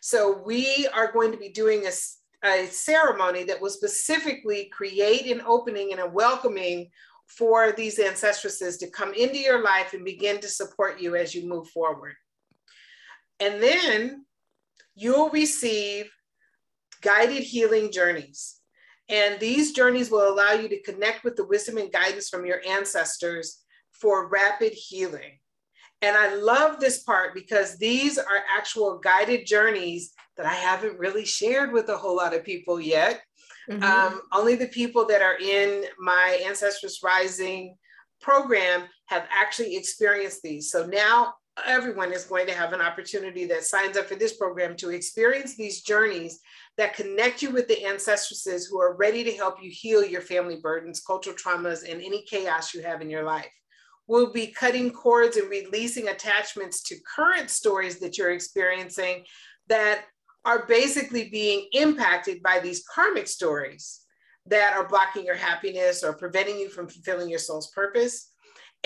[0.00, 5.40] So we are going to be doing a, a ceremony that will specifically create an
[5.46, 6.90] opening and a welcoming
[7.28, 11.48] for these ancestresses to come into your life and begin to support you as you
[11.48, 12.14] move forward.
[13.38, 14.24] And then
[14.96, 16.10] you'll receive
[17.02, 18.55] guided healing journeys.
[19.08, 22.60] And these journeys will allow you to connect with the wisdom and guidance from your
[22.66, 23.62] ancestors
[23.92, 25.38] for rapid healing.
[26.02, 31.24] And I love this part because these are actual guided journeys that I haven't really
[31.24, 33.22] shared with a whole lot of people yet.
[33.70, 33.82] Mm-hmm.
[33.82, 37.76] Um, only the people that are in my Ancestors Rising
[38.20, 40.70] program have actually experienced these.
[40.70, 41.34] So now
[41.64, 45.56] everyone is going to have an opportunity that signs up for this program to experience
[45.56, 46.40] these journeys
[46.76, 50.56] that connect you with the ancestresses who are ready to help you heal your family
[50.56, 53.50] burdens, cultural traumas, and any chaos you have in your life.
[54.06, 59.24] We'll be cutting cords and releasing attachments to current stories that you're experiencing
[59.68, 60.04] that
[60.44, 64.02] are basically being impacted by these karmic stories
[64.46, 68.30] that are blocking your happiness or preventing you from fulfilling your soul's purpose.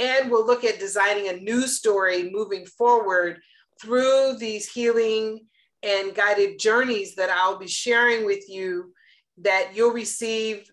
[0.01, 3.41] And we'll look at designing a new story moving forward
[3.83, 5.41] through these healing
[5.83, 8.95] and guided journeys that I'll be sharing with you
[9.39, 10.71] that you'll receive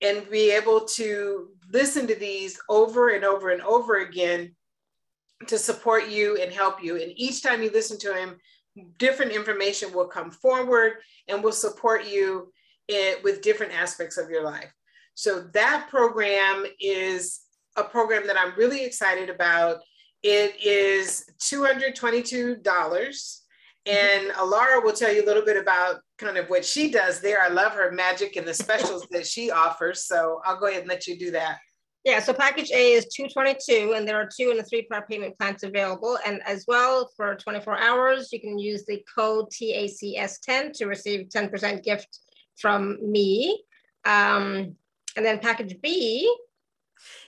[0.00, 4.54] and be able to listen to these over and over and over again
[5.48, 6.96] to support you and help you.
[6.96, 8.36] And each time you listen to him,
[8.98, 10.94] different information will come forward
[11.28, 12.52] and will support you
[12.88, 14.72] in, with different aspects of your life.
[15.14, 17.40] So that program is
[17.76, 19.78] a program that I'm really excited about.
[20.22, 23.36] It is $222.
[23.86, 27.40] And Alara will tell you a little bit about kind of what she does there.
[27.42, 30.04] I love her magic and the specials that she offers.
[30.04, 31.58] So I'll go ahead and let you do that.
[32.04, 35.36] Yeah, so package A is 222 and there are two and a three part payment
[35.38, 36.18] plans available.
[36.26, 41.82] And as well for 24 hours, you can use the code TACS10 to receive 10%
[41.82, 42.20] gift
[42.58, 43.62] from me.
[44.06, 44.76] Um,
[45.16, 46.34] and then package B.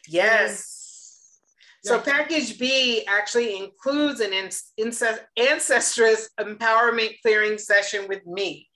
[0.08, 1.40] Yes.
[1.84, 8.68] So package B actually includes an ancestress empowerment clearing session with me.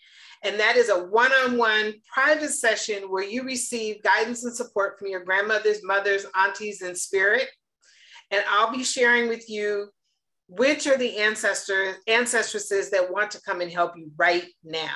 [0.43, 4.99] And that is a one on one private session where you receive guidance and support
[4.99, 7.49] from your grandmothers, mothers, aunties, and spirit.
[8.33, 9.89] And I'll be sharing with you
[10.49, 14.95] which are the ancestors, ancestresses that want to come and help you right now,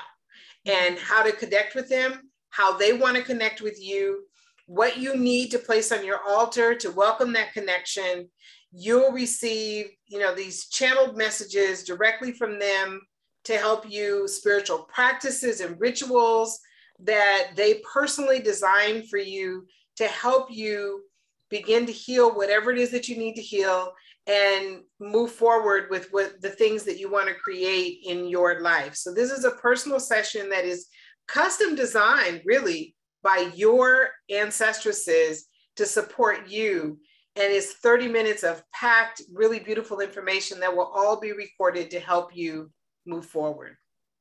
[0.67, 0.71] mm-hmm.
[0.71, 2.21] and how to connect with them,
[2.51, 4.25] how they want to connect with you,
[4.71, 8.31] what you need to place on your altar to welcome that connection.
[8.71, 13.01] You'll receive, you know, these channeled messages directly from them
[13.47, 16.61] to help you spiritual practices and rituals
[17.01, 19.67] that they personally designed for you
[19.97, 21.03] to help you
[21.49, 23.93] begin to heal whatever it is that you need to heal
[24.29, 28.95] and move forward with what the things that you want to create in your life.
[28.95, 30.87] So this is a personal session that is
[31.27, 36.99] custom designed really by your ancestresses to support you
[37.37, 42.01] and it's 30 minutes of packed really beautiful information that will all be recorded to
[42.01, 42.71] help you
[43.07, 43.77] move forward.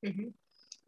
[0.05, 0.27] Mm-hmm.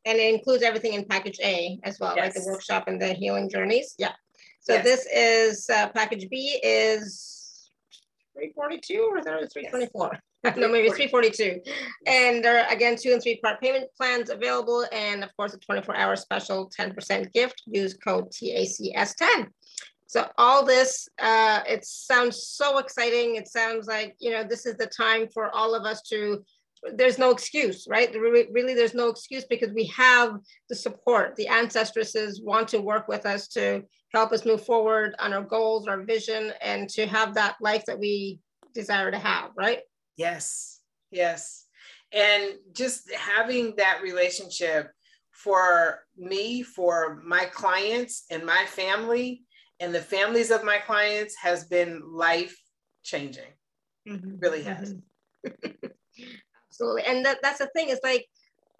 [0.05, 2.25] And it includes everything in package A as well, yes.
[2.25, 3.95] like the workshop and the healing journeys.
[3.97, 4.13] Yeah.
[4.61, 4.83] So yes.
[4.83, 7.69] this is uh, package B is
[8.33, 10.09] 342 or 324?
[10.13, 10.21] Yes.
[10.43, 11.61] No, maybe 342.
[12.07, 14.85] And there are again two and three part payment plans available.
[14.91, 17.61] And of course, a 24 hour special 10% gift.
[17.67, 19.47] Use code TACS10.
[20.07, 23.35] So all this, uh, it sounds so exciting.
[23.35, 26.43] It sounds like, you know, this is the time for all of us to
[26.95, 28.13] there's no excuse, right?
[28.13, 30.37] Really, there's no excuse because we have
[30.69, 31.35] the support.
[31.35, 35.87] The ancestresses want to work with us to help us move forward on our goals,
[35.87, 38.39] our vision, and to have that life that we
[38.73, 39.79] desire to have, right?
[40.17, 40.81] Yes,
[41.11, 41.65] yes.
[42.11, 44.91] And just having that relationship
[45.31, 49.43] for me, for my clients and my family
[49.79, 52.55] and the families of my clients has been life
[53.03, 53.53] changing.
[54.07, 54.37] Mm-hmm.
[54.39, 54.93] Really has.
[54.93, 55.87] Mm-hmm.
[56.69, 57.03] Absolutely.
[57.03, 58.27] And that, that's the thing, is like,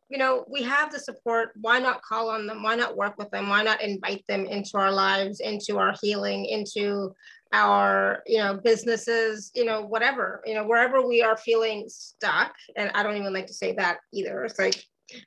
[0.10, 1.50] you know, we have the support.
[1.60, 2.64] Why not call on them?
[2.64, 3.50] Why not work with them?
[3.50, 7.16] Why not invite them into our lives, into our healing, into
[7.54, 12.54] our, you know, businesses, you know, whatever, you know, wherever we are feeling stuck.
[12.76, 14.44] And I don't even like to say that either.
[14.44, 14.82] It's like,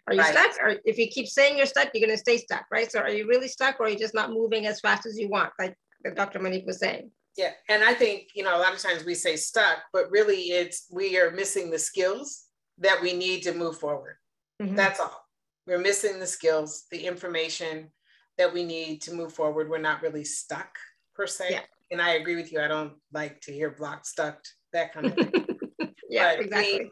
[0.06, 0.32] are you right.
[0.32, 0.52] stuck?
[0.62, 2.90] Or if you keep saying you're stuck, you're going to stay stuck, right?
[2.90, 5.28] So are you really stuck or are you just not moving as fast as you
[5.28, 5.76] want, like
[6.14, 6.38] Dr.
[6.38, 7.10] Monique was saying?
[7.36, 7.50] Yeah.
[7.68, 10.86] And I think, you know, a lot of times we say stuck, but really it's
[10.90, 12.44] we are missing the skills
[12.78, 14.16] that we need to move forward.
[14.62, 14.76] Mm-hmm.
[14.76, 15.26] That's all.
[15.66, 17.90] We're missing the skills, the information
[18.38, 19.68] that we need to move forward.
[19.68, 20.76] We're not really stuck
[21.14, 21.48] per se.
[21.50, 21.60] Yeah.
[21.90, 22.60] And I agree with you.
[22.60, 24.38] I don't like to hear block stuck,
[24.72, 25.46] that kind of thing.
[26.08, 26.90] yeah, but exactly.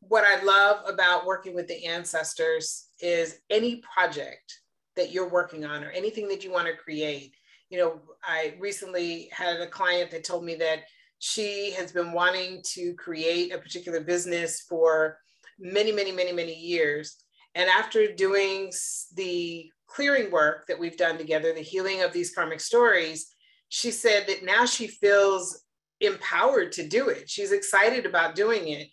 [0.00, 4.58] What I love about working with the ancestors is any project
[4.96, 7.34] that you're working on or anything that you want to create.
[7.70, 10.80] You know, I recently had a client that told me that
[11.18, 15.18] she has been wanting to create a particular business for
[15.58, 17.16] many, many, many, many years.
[17.54, 18.72] And after doing
[19.14, 23.28] the clearing work that we've done together, the healing of these karmic stories,
[23.74, 25.62] she said that now she feels
[26.02, 27.30] empowered to do it.
[27.30, 28.88] She's excited about doing it.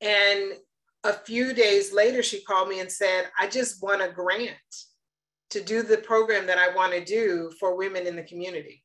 [0.00, 0.54] And
[1.04, 4.50] a few days later, she called me and said, I just won a grant
[5.50, 8.82] to do the program that I want to do for women in the community.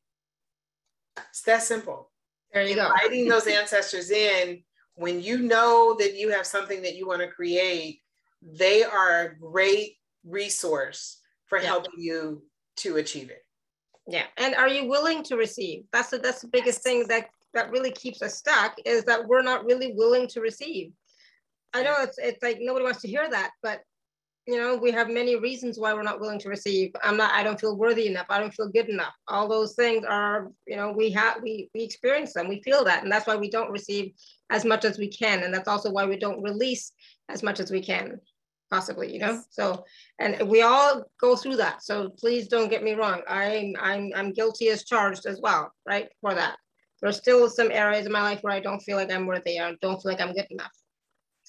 [1.30, 2.12] It's that simple.
[2.52, 2.86] There you go.
[2.86, 4.62] Inviting those ancestors in
[4.94, 8.02] when you know that you have something that you want to create,
[8.40, 11.66] they are a great resource for yeah.
[11.66, 12.44] helping you
[12.76, 13.42] to achieve it.
[14.10, 14.24] Yeah.
[14.38, 15.84] And are you willing to receive?
[15.92, 19.42] That's the that's the biggest thing that that really keeps us stuck is that we're
[19.42, 20.92] not really willing to receive.
[21.72, 23.82] I know it's it's like nobody wants to hear that, but
[24.46, 26.90] you know, we have many reasons why we're not willing to receive.
[27.04, 28.26] I'm not, I don't feel worthy enough.
[28.30, 29.12] I don't feel good enough.
[29.28, 33.04] All those things are, you know, we have, we, we experience them, we feel that.
[33.04, 34.12] And that's why we don't receive
[34.48, 35.44] as much as we can.
[35.44, 36.90] And that's also why we don't release
[37.28, 38.18] as much as we can
[38.70, 39.42] possibly, you know?
[39.50, 39.84] So,
[40.18, 41.82] and we all go through that.
[41.82, 43.22] So please don't get me wrong.
[43.28, 46.08] I'm, I'm, I'm guilty as charged as well, right?
[46.20, 46.56] For that.
[47.00, 49.58] There's still some areas in my life where I don't feel like I'm worthy.
[49.58, 50.72] I don't feel like I'm good enough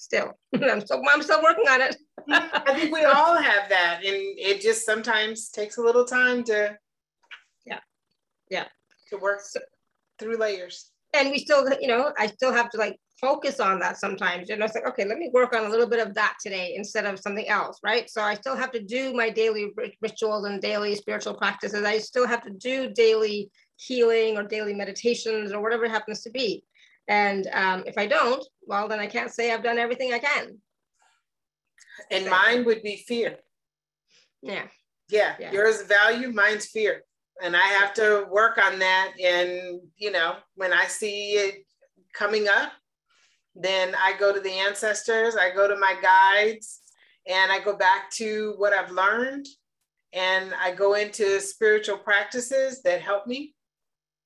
[0.02, 0.36] still.
[0.54, 1.96] I'm still I'm still working on it.
[2.28, 3.98] I think we all have that.
[4.04, 6.76] And it just sometimes takes a little time to
[7.64, 7.80] yeah.
[8.50, 8.66] Yeah.
[9.10, 9.60] To work so,
[10.18, 10.90] through layers.
[11.14, 14.48] And we still, you know, I still have to like focus on that sometimes.
[14.48, 16.74] You know, it's like, okay, let me work on a little bit of that today
[16.76, 18.10] instead of something else, right?
[18.10, 19.70] So I still have to do my daily
[20.02, 21.84] rituals and daily spiritual practices.
[21.84, 26.30] I still have to do daily healing or daily meditations or whatever it happens to
[26.30, 26.64] be.
[27.08, 30.58] And um, if I don't, well, then I can't say I've done everything I can.
[32.10, 32.30] And so.
[32.30, 33.36] mine would be fear.
[34.42, 34.64] Yeah.
[35.08, 35.36] yeah.
[35.38, 35.52] Yeah.
[35.52, 37.04] Yours value, mine's fear.
[37.42, 39.12] And I have to work on that.
[39.22, 41.66] And, you know, when I see it
[42.14, 42.72] coming up,
[43.54, 46.80] then I go to the ancestors, I go to my guides,
[47.26, 49.46] and I go back to what I've learned.
[50.14, 53.54] And I go into spiritual practices that help me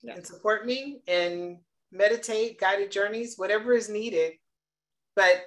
[0.02, 0.14] yeah.
[0.14, 1.58] and support me and
[1.92, 4.32] meditate, guided journeys, whatever is needed.
[5.14, 5.44] But,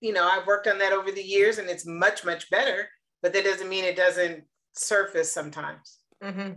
[0.00, 2.88] you know, I've worked on that over the years and it's much, much better,
[3.22, 4.42] but that doesn't mean it doesn't
[4.74, 5.98] surface sometimes.
[6.22, 6.54] Mm-hmm.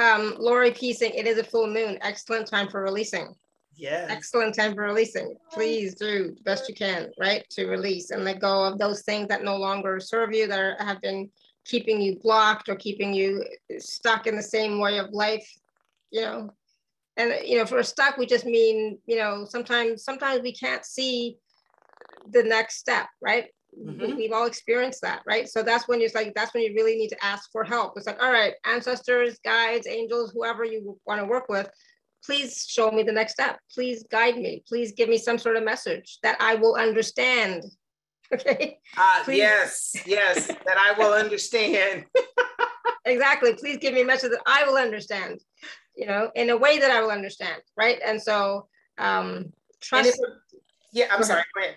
[0.00, 1.98] Um, Lori P saying it is a full moon.
[2.02, 3.34] Excellent time for releasing.
[3.78, 4.06] Yeah.
[4.10, 5.36] Excellent time for releasing.
[5.52, 7.44] Please do the best you can, right?
[7.50, 10.76] To release and let go of those things that no longer serve you, that are,
[10.80, 11.30] have been
[11.64, 13.44] keeping you blocked or keeping you
[13.78, 15.48] stuck in the same way of life.
[16.10, 16.50] You know,
[17.18, 21.36] and you know for stuck we just mean you know sometimes sometimes we can't see
[22.30, 23.46] the next step right
[23.78, 24.16] mm-hmm.
[24.16, 27.08] we've all experienced that right so that's when it's like that's when you really need
[27.08, 31.26] to ask for help it's like all right ancestors guides angels whoever you want to
[31.26, 31.68] work with
[32.24, 35.64] please show me the next step please guide me please give me some sort of
[35.64, 37.64] message that i will understand
[38.32, 42.04] okay uh, yes yes that i will understand
[43.04, 45.40] exactly please give me a message that i will understand
[45.98, 47.98] you know, in a way that I will understand, right?
[48.06, 48.68] And so
[48.98, 50.10] um, trust.
[50.10, 50.14] If,
[50.92, 51.42] yeah, I'm sorry.
[51.54, 51.76] Go ahead.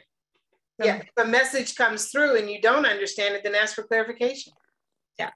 [0.83, 4.53] Yeah, if a message comes through and you don't understand it, then ask for clarification.
[5.19, 5.31] Yeah,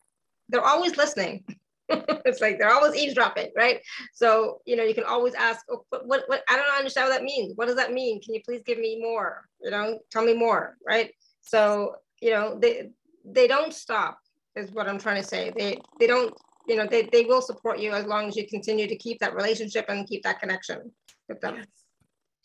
[0.49, 1.45] they're always listening.
[2.25, 3.81] it's like they're always eavesdropping, right?
[4.13, 7.17] So you know, you can always ask, oh, what, what, what, I don't understand what
[7.17, 7.53] that means.
[7.55, 8.21] What does that mean?
[8.21, 9.47] Can you please give me more?
[9.61, 11.11] You know, tell me more, right?
[11.41, 12.89] So you know, they
[13.23, 14.19] they don't stop,
[14.55, 15.51] is what I'm trying to say.
[15.55, 16.33] They they don't
[16.67, 19.35] you know, they, they will support you as long as you continue to keep that
[19.35, 20.91] relationship and keep that connection
[21.29, 21.63] with them.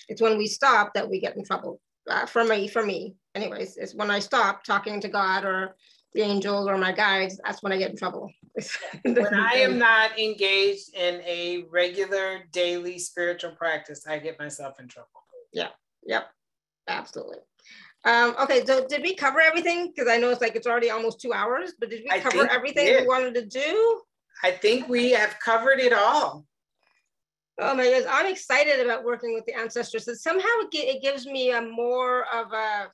[0.08, 1.80] It's when we stop that we get in trouble.
[2.08, 5.76] Uh, for me, for me, anyways, it's when I stop talking to God or
[6.14, 8.30] the angels or my guides, that's when I get in trouble.
[9.04, 14.88] when I am not engaged in a regular daily spiritual practice, I get myself in
[14.88, 15.08] trouble.
[15.52, 15.68] Yeah.
[16.04, 16.28] Yep.
[16.88, 17.38] Absolutely.
[18.04, 19.92] Um, okay, so did we cover everything?
[19.94, 22.50] Because I know it's like it's already almost two hours, but did we I cover
[22.50, 24.00] everything we, we wanted to do?
[24.42, 26.46] I think we have covered it all.
[27.58, 30.08] Oh my goodness, I'm excited about working with the ancestors.
[30.22, 32.90] somehow it gives me a more of a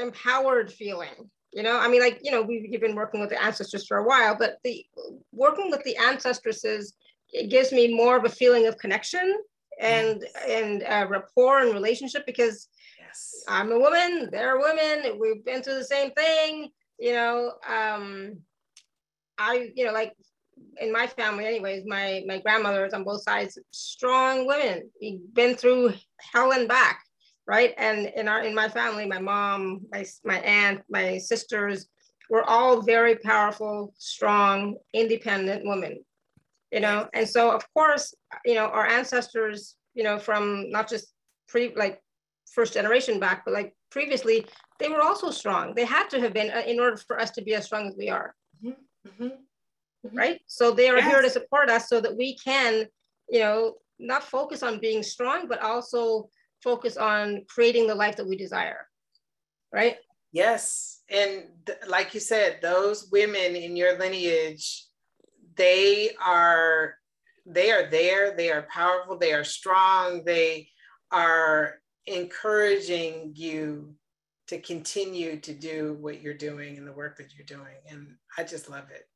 [0.00, 1.30] empowered feeling.
[1.54, 4.04] You know, I mean, like, you know, we've been working with the ancestors for a
[4.04, 4.84] while, but the
[5.30, 6.94] working with the ancestresses,
[7.32, 9.36] it gives me more of a feeling of connection
[9.80, 12.68] and and uh, rapport and relationship because
[12.98, 13.44] yes.
[13.46, 17.52] I'm a woman, they're women, we've been through the same thing, you know.
[17.68, 18.38] Um,
[19.38, 20.12] I, you know, like
[20.80, 24.90] in my family anyways, my my grandmothers on both sides, strong women.
[25.00, 25.94] We've been through
[26.32, 27.03] hell and back,
[27.46, 27.74] right?
[27.76, 31.88] And in our in my family, my mom, my my aunt, my sisters,
[32.30, 36.04] were all very powerful, strong, independent women.
[36.72, 38.14] You know, and so of course,
[38.44, 41.12] you know, our ancestors, you know, from not just
[41.46, 42.00] pre like
[42.50, 44.46] first generation back, but like previously,
[44.78, 45.74] they were also strong.
[45.74, 47.94] They had to have been uh, in order for us to be as strong as
[47.96, 48.34] we are.
[48.64, 49.08] Mm-hmm.
[49.08, 49.34] Mm-hmm.
[50.06, 50.16] Mm-hmm.
[50.16, 50.40] right?
[50.46, 51.10] So they are yes.
[51.10, 52.86] here to support us so that we can,
[53.28, 56.28] you know, not focus on being strong, but also
[56.64, 58.88] focus on creating the life that we desire,
[59.72, 59.96] right?
[60.32, 61.02] Yes.
[61.10, 64.86] And th- like you said, those women in your lineage,
[65.56, 66.96] they are
[67.46, 70.66] they are there, they are powerful, they are strong, they
[71.12, 71.74] are
[72.06, 73.94] encouraging you
[74.48, 77.76] to continue to do what you're doing and the work that you're doing.
[77.88, 79.06] And I just love it.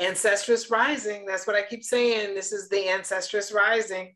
[0.00, 1.26] Ancestress Rising.
[1.26, 2.34] That's what I keep saying.
[2.34, 4.14] This is the Ancestress Rising.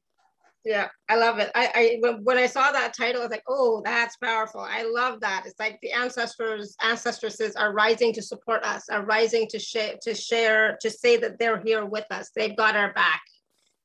[0.66, 1.52] Yeah, I love it.
[1.54, 4.60] I, I when I saw that title, I was like, oh, that's powerful.
[4.60, 5.44] I love that.
[5.46, 10.12] It's like the ancestors, ancestresses are rising to support us, are rising to share, to
[10.12, 12.30] share, to say that they're here with us.
[12.34, 13.22] They've got our back,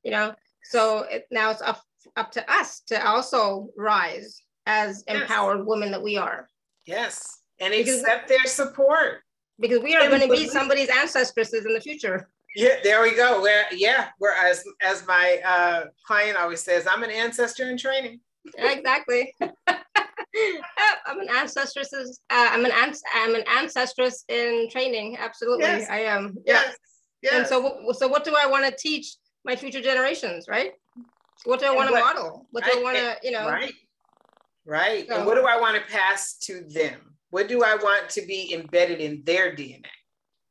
[0.01, 0.33] you know.
[0.63, 1.83] So it, now it's up
[2.15, 5.21] up to us to also rise as yes.
[5.21, 6.47] empowered women that we are.
[6.87, 9.19] Yes, and accept their support
[9.59, 12.27] because we are going to be somebody's ancestresses in the future.
[12.56, 13.41] Yeah, there we go.
[13.41, 18.19] Where yeah, where as as my uh, client always says, I'm an ancestor in training.
[18.57, 19.34] Exactly.
[21.06, 21.94] I'm an ancestress.
[21.94, 25.18] Uh, I'm an ans- I'm an ancestress in training.
[25.19, 25.90] Absolutely, yes.
[25.90, 26.38] I am.
[26.45, 26.76] Yes.
[27.22, 27.34] yes.
[27.34, 29.15] And so, so what do I want to teach
[29.45, 30.45] my future generations?
[30.48, 30.72] Right.
[31.45, 32.48] What do I want to model?
[32.52, 33.48] What do I, I want to, you know?
[33.48, 33.73] Right.
[34.65, 35.07] Right.
[35.07, 37.15] So, and what do I want to pass to them?
[37.32, 39.86] What do I want to be embedded in their DNA?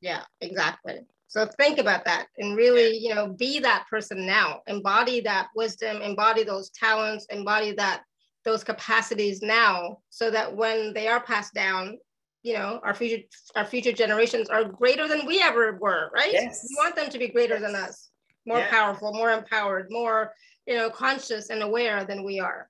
[0.01, 1.01] Yeah, exactly.
[1.31, 4.62] So think about that and really, you know, be that person now.
[4.66, 8.02] Embody that wisdom, embody those talents, embody that
[8.44, 11.98] those capacities now so that when they are passed down,
[12.43, 13.23] you know, our future
[13.55, 16.32] our future generations are greater than we ever were, right?
[16.32, 16.66] Yes.
[16.69, 17.62] We want them to be greater yes.
[17.62, 18.11] than us,
[18.44, 18.70] more yeah.
[18.70, 20.32] powerful, more empowered, more,
[20.66, 22.69] you know, conscious and aware than we are.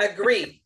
[0.00, 0.60] agree.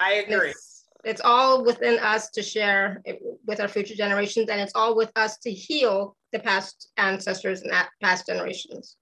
[0.00, 0.46] I agree.
[0.48, 0.67] Yes
[1.08, 3.02] it's all within us to share
[3.46, 7.72] with our future generations and it's all with us to heal the past ancestors and
[8.02, 8.96] past generations.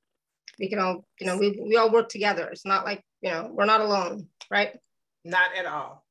[0.59, 2.49] We can all you know we, we all work together.
[2.49, 4.79] It's not like you know we're not alone right?
[5.25, 6.05] Not at all.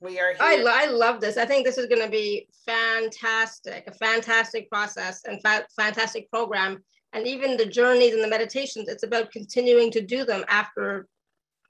[0.00, 0.38] We are here.
[0.40, 1.36] I, I love this.
[1.36, 6.82] I think this is going to be fantastic a fantastic process and fa- fantastic program.
[7.12, 11.06] And even the journeys and the meditations it's about continuing to do them after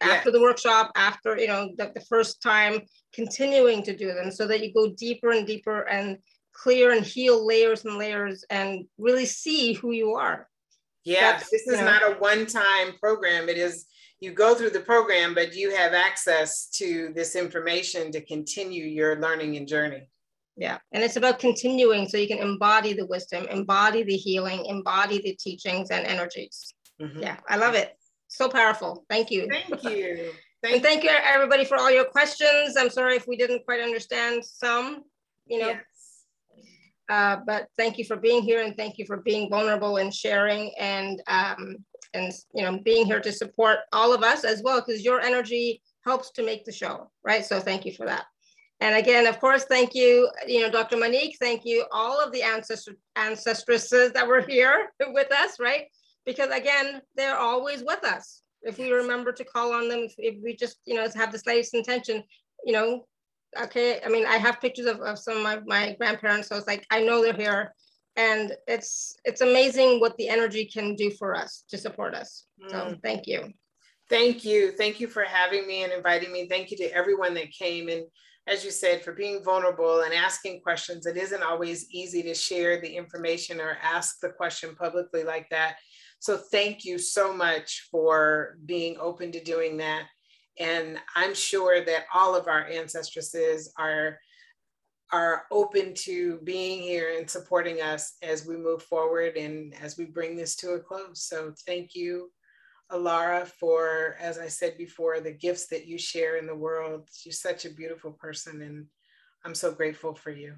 [0.02, 0.32] after yes.
[0.32, 2.80] the workshop, after you know the, the first time,
[3.12, 6.18] continuing to do them so that you go deeper and deeper and
[6.52, 10.48] clear and heal layers and layers and really see who you are.
[11.04, 13.48] Yeah, That's, this is know, not a one-time program.
[13.48, 13.86] It is
[14.20, 19.20] you go through the program, but you have access to this information to continue your
[19.20, 20.08] learning and journey.
[20.56, 25.20] Yeah, and it's about continuing so you can embody the wisdom, embody the healing, embody
[25.22, 26.72] the teachings and energies.
[27.00, 27.20] Mm-hmm.
[27.20, 27.96] Yeah, I love it
[28.36, 29.04] so powerful.
[29.08, 29.48] Thank you.
[29.50, 30.32] Thank you.
[30.62, 32.76] Thank and thank you everybody for all your questions.
[32.78, 35.02] I'm sorry if we didn't quite understand some,
[35.46, 36.24] you know, yes.
[37.08, 40.72] uh, but thank you for being here and thank you for being vulnerable and sharing
[40.78, 41.76] and, um,
[42.14, 45.82] and you know, being here to support all of us as well, because your energy
[46.04, 47.44] helps to make the show, right?
[47.44, 48.26] So thank you for that.
[48.80, 50.96] And again, of course, thank you, you know, Dr.
[50.96, 55.86] Monique, thank you all of the ancestor ancestresses that were here with us, right?
[56.24, 58.42] Because again, they're always with us.
[58.62, 61.38] If we remember to call on them, if, if we just, you know, have the
[61.38, 62.22] slightest intention,
[62.64, 63.06] you know,
[63.60, 64.00] okay.
[64.04, 66.48] I mean, I have pictures of, of some of my, my grandparents.
[66.48, 67.74] So it's like, I know they're here
[68.16, 72.44] and it's, it's amazing what the energy can do for us to support us.
[72.68, 73.02] So mm.
[73.02, 73.52] thank you.
[74.08, 74.72] Thank you.
[74.72, 76.46] Thank you for having me and inviting me.
[76.46, 77.88] Thank you to everyone that came.
[77.88, 78.04] And
[78.46, 81.06] as you said, for being vulnerable and asking questions.
[81.06, 85.76] It isn't always easy to share the information or ask the question publicly like that.
[86.22, 90.04] So thank you so much for being open to doing that.
[90.56, 94.18] And I'm sure that all of our ancestresses are
[95.12, 100.04] are open to being here and supporting us as we move forward and as we
[100.04, 101.24] bring this to a close.
[101.24, 102.30] So thank you
[102.92, 107.08] Alara, for, as I said before, the gifts that you share in the world.
[107.24, 108.86] You're such a beautiful person, and
[109.44, 110.54] I'm so grateful for you.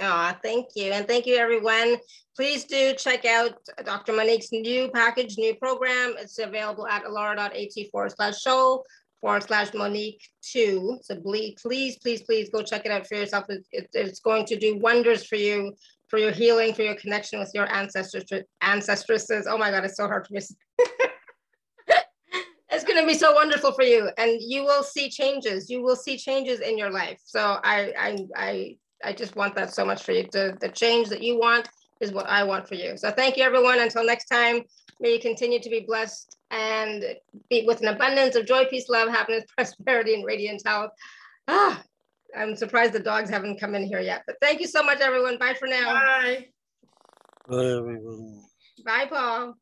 [0.00, 0.92] Oh, thank you.
[0.92, 1.96] And thank you, everyone.
[2.36, 3.54] Please do check out
[3.84, 4.12] Dr.
[4.12, 6.14] Monique's new package, new program.
[6.18, 8.84] It's available at alara.at forward slash show
[9.20, 10.98] forward slash Monique two.
[11.02, 13.46] So please, please, please, please go check it out for yourself.
[13.48, 15.72] It, it, it's going to do wonders for you,
[16.08, 18.24] for your healing, for your connection with your ancestors,
[18.60, 19.46] ancestresses.
[19.48, 20.54] Oh my God, it's so hard to miss.
[22.70, 25.96] it's going to be so wonderful for you and you will see changes you will
[25.96, 30.02] see changes in your life so i i i, I just want that so much
[30.02, 30.28] for you.
[30.32, 31.68] The, the change that you want
[32.00, 32.96] is what i want for you.
[32.96, 33.80] So thank you everyone.
[33.80, 34.62] Until next time
[35.00, 37.04] may you continue to be blessed and
[37.50, 40.90] be with an abundance of joy peace love happiness prosperity and radiant health.
[41.48, 41.82] Ah
[42.36, 45.38] i'm surprised the dogs haven't come in here yet but thank you so much everyone.
[45.38, 45.94] Bye for now.
[45.94, 46.46] Bye.
[47.48, 48.42] Bye everyone.
[48.84, 49.54] Bye paul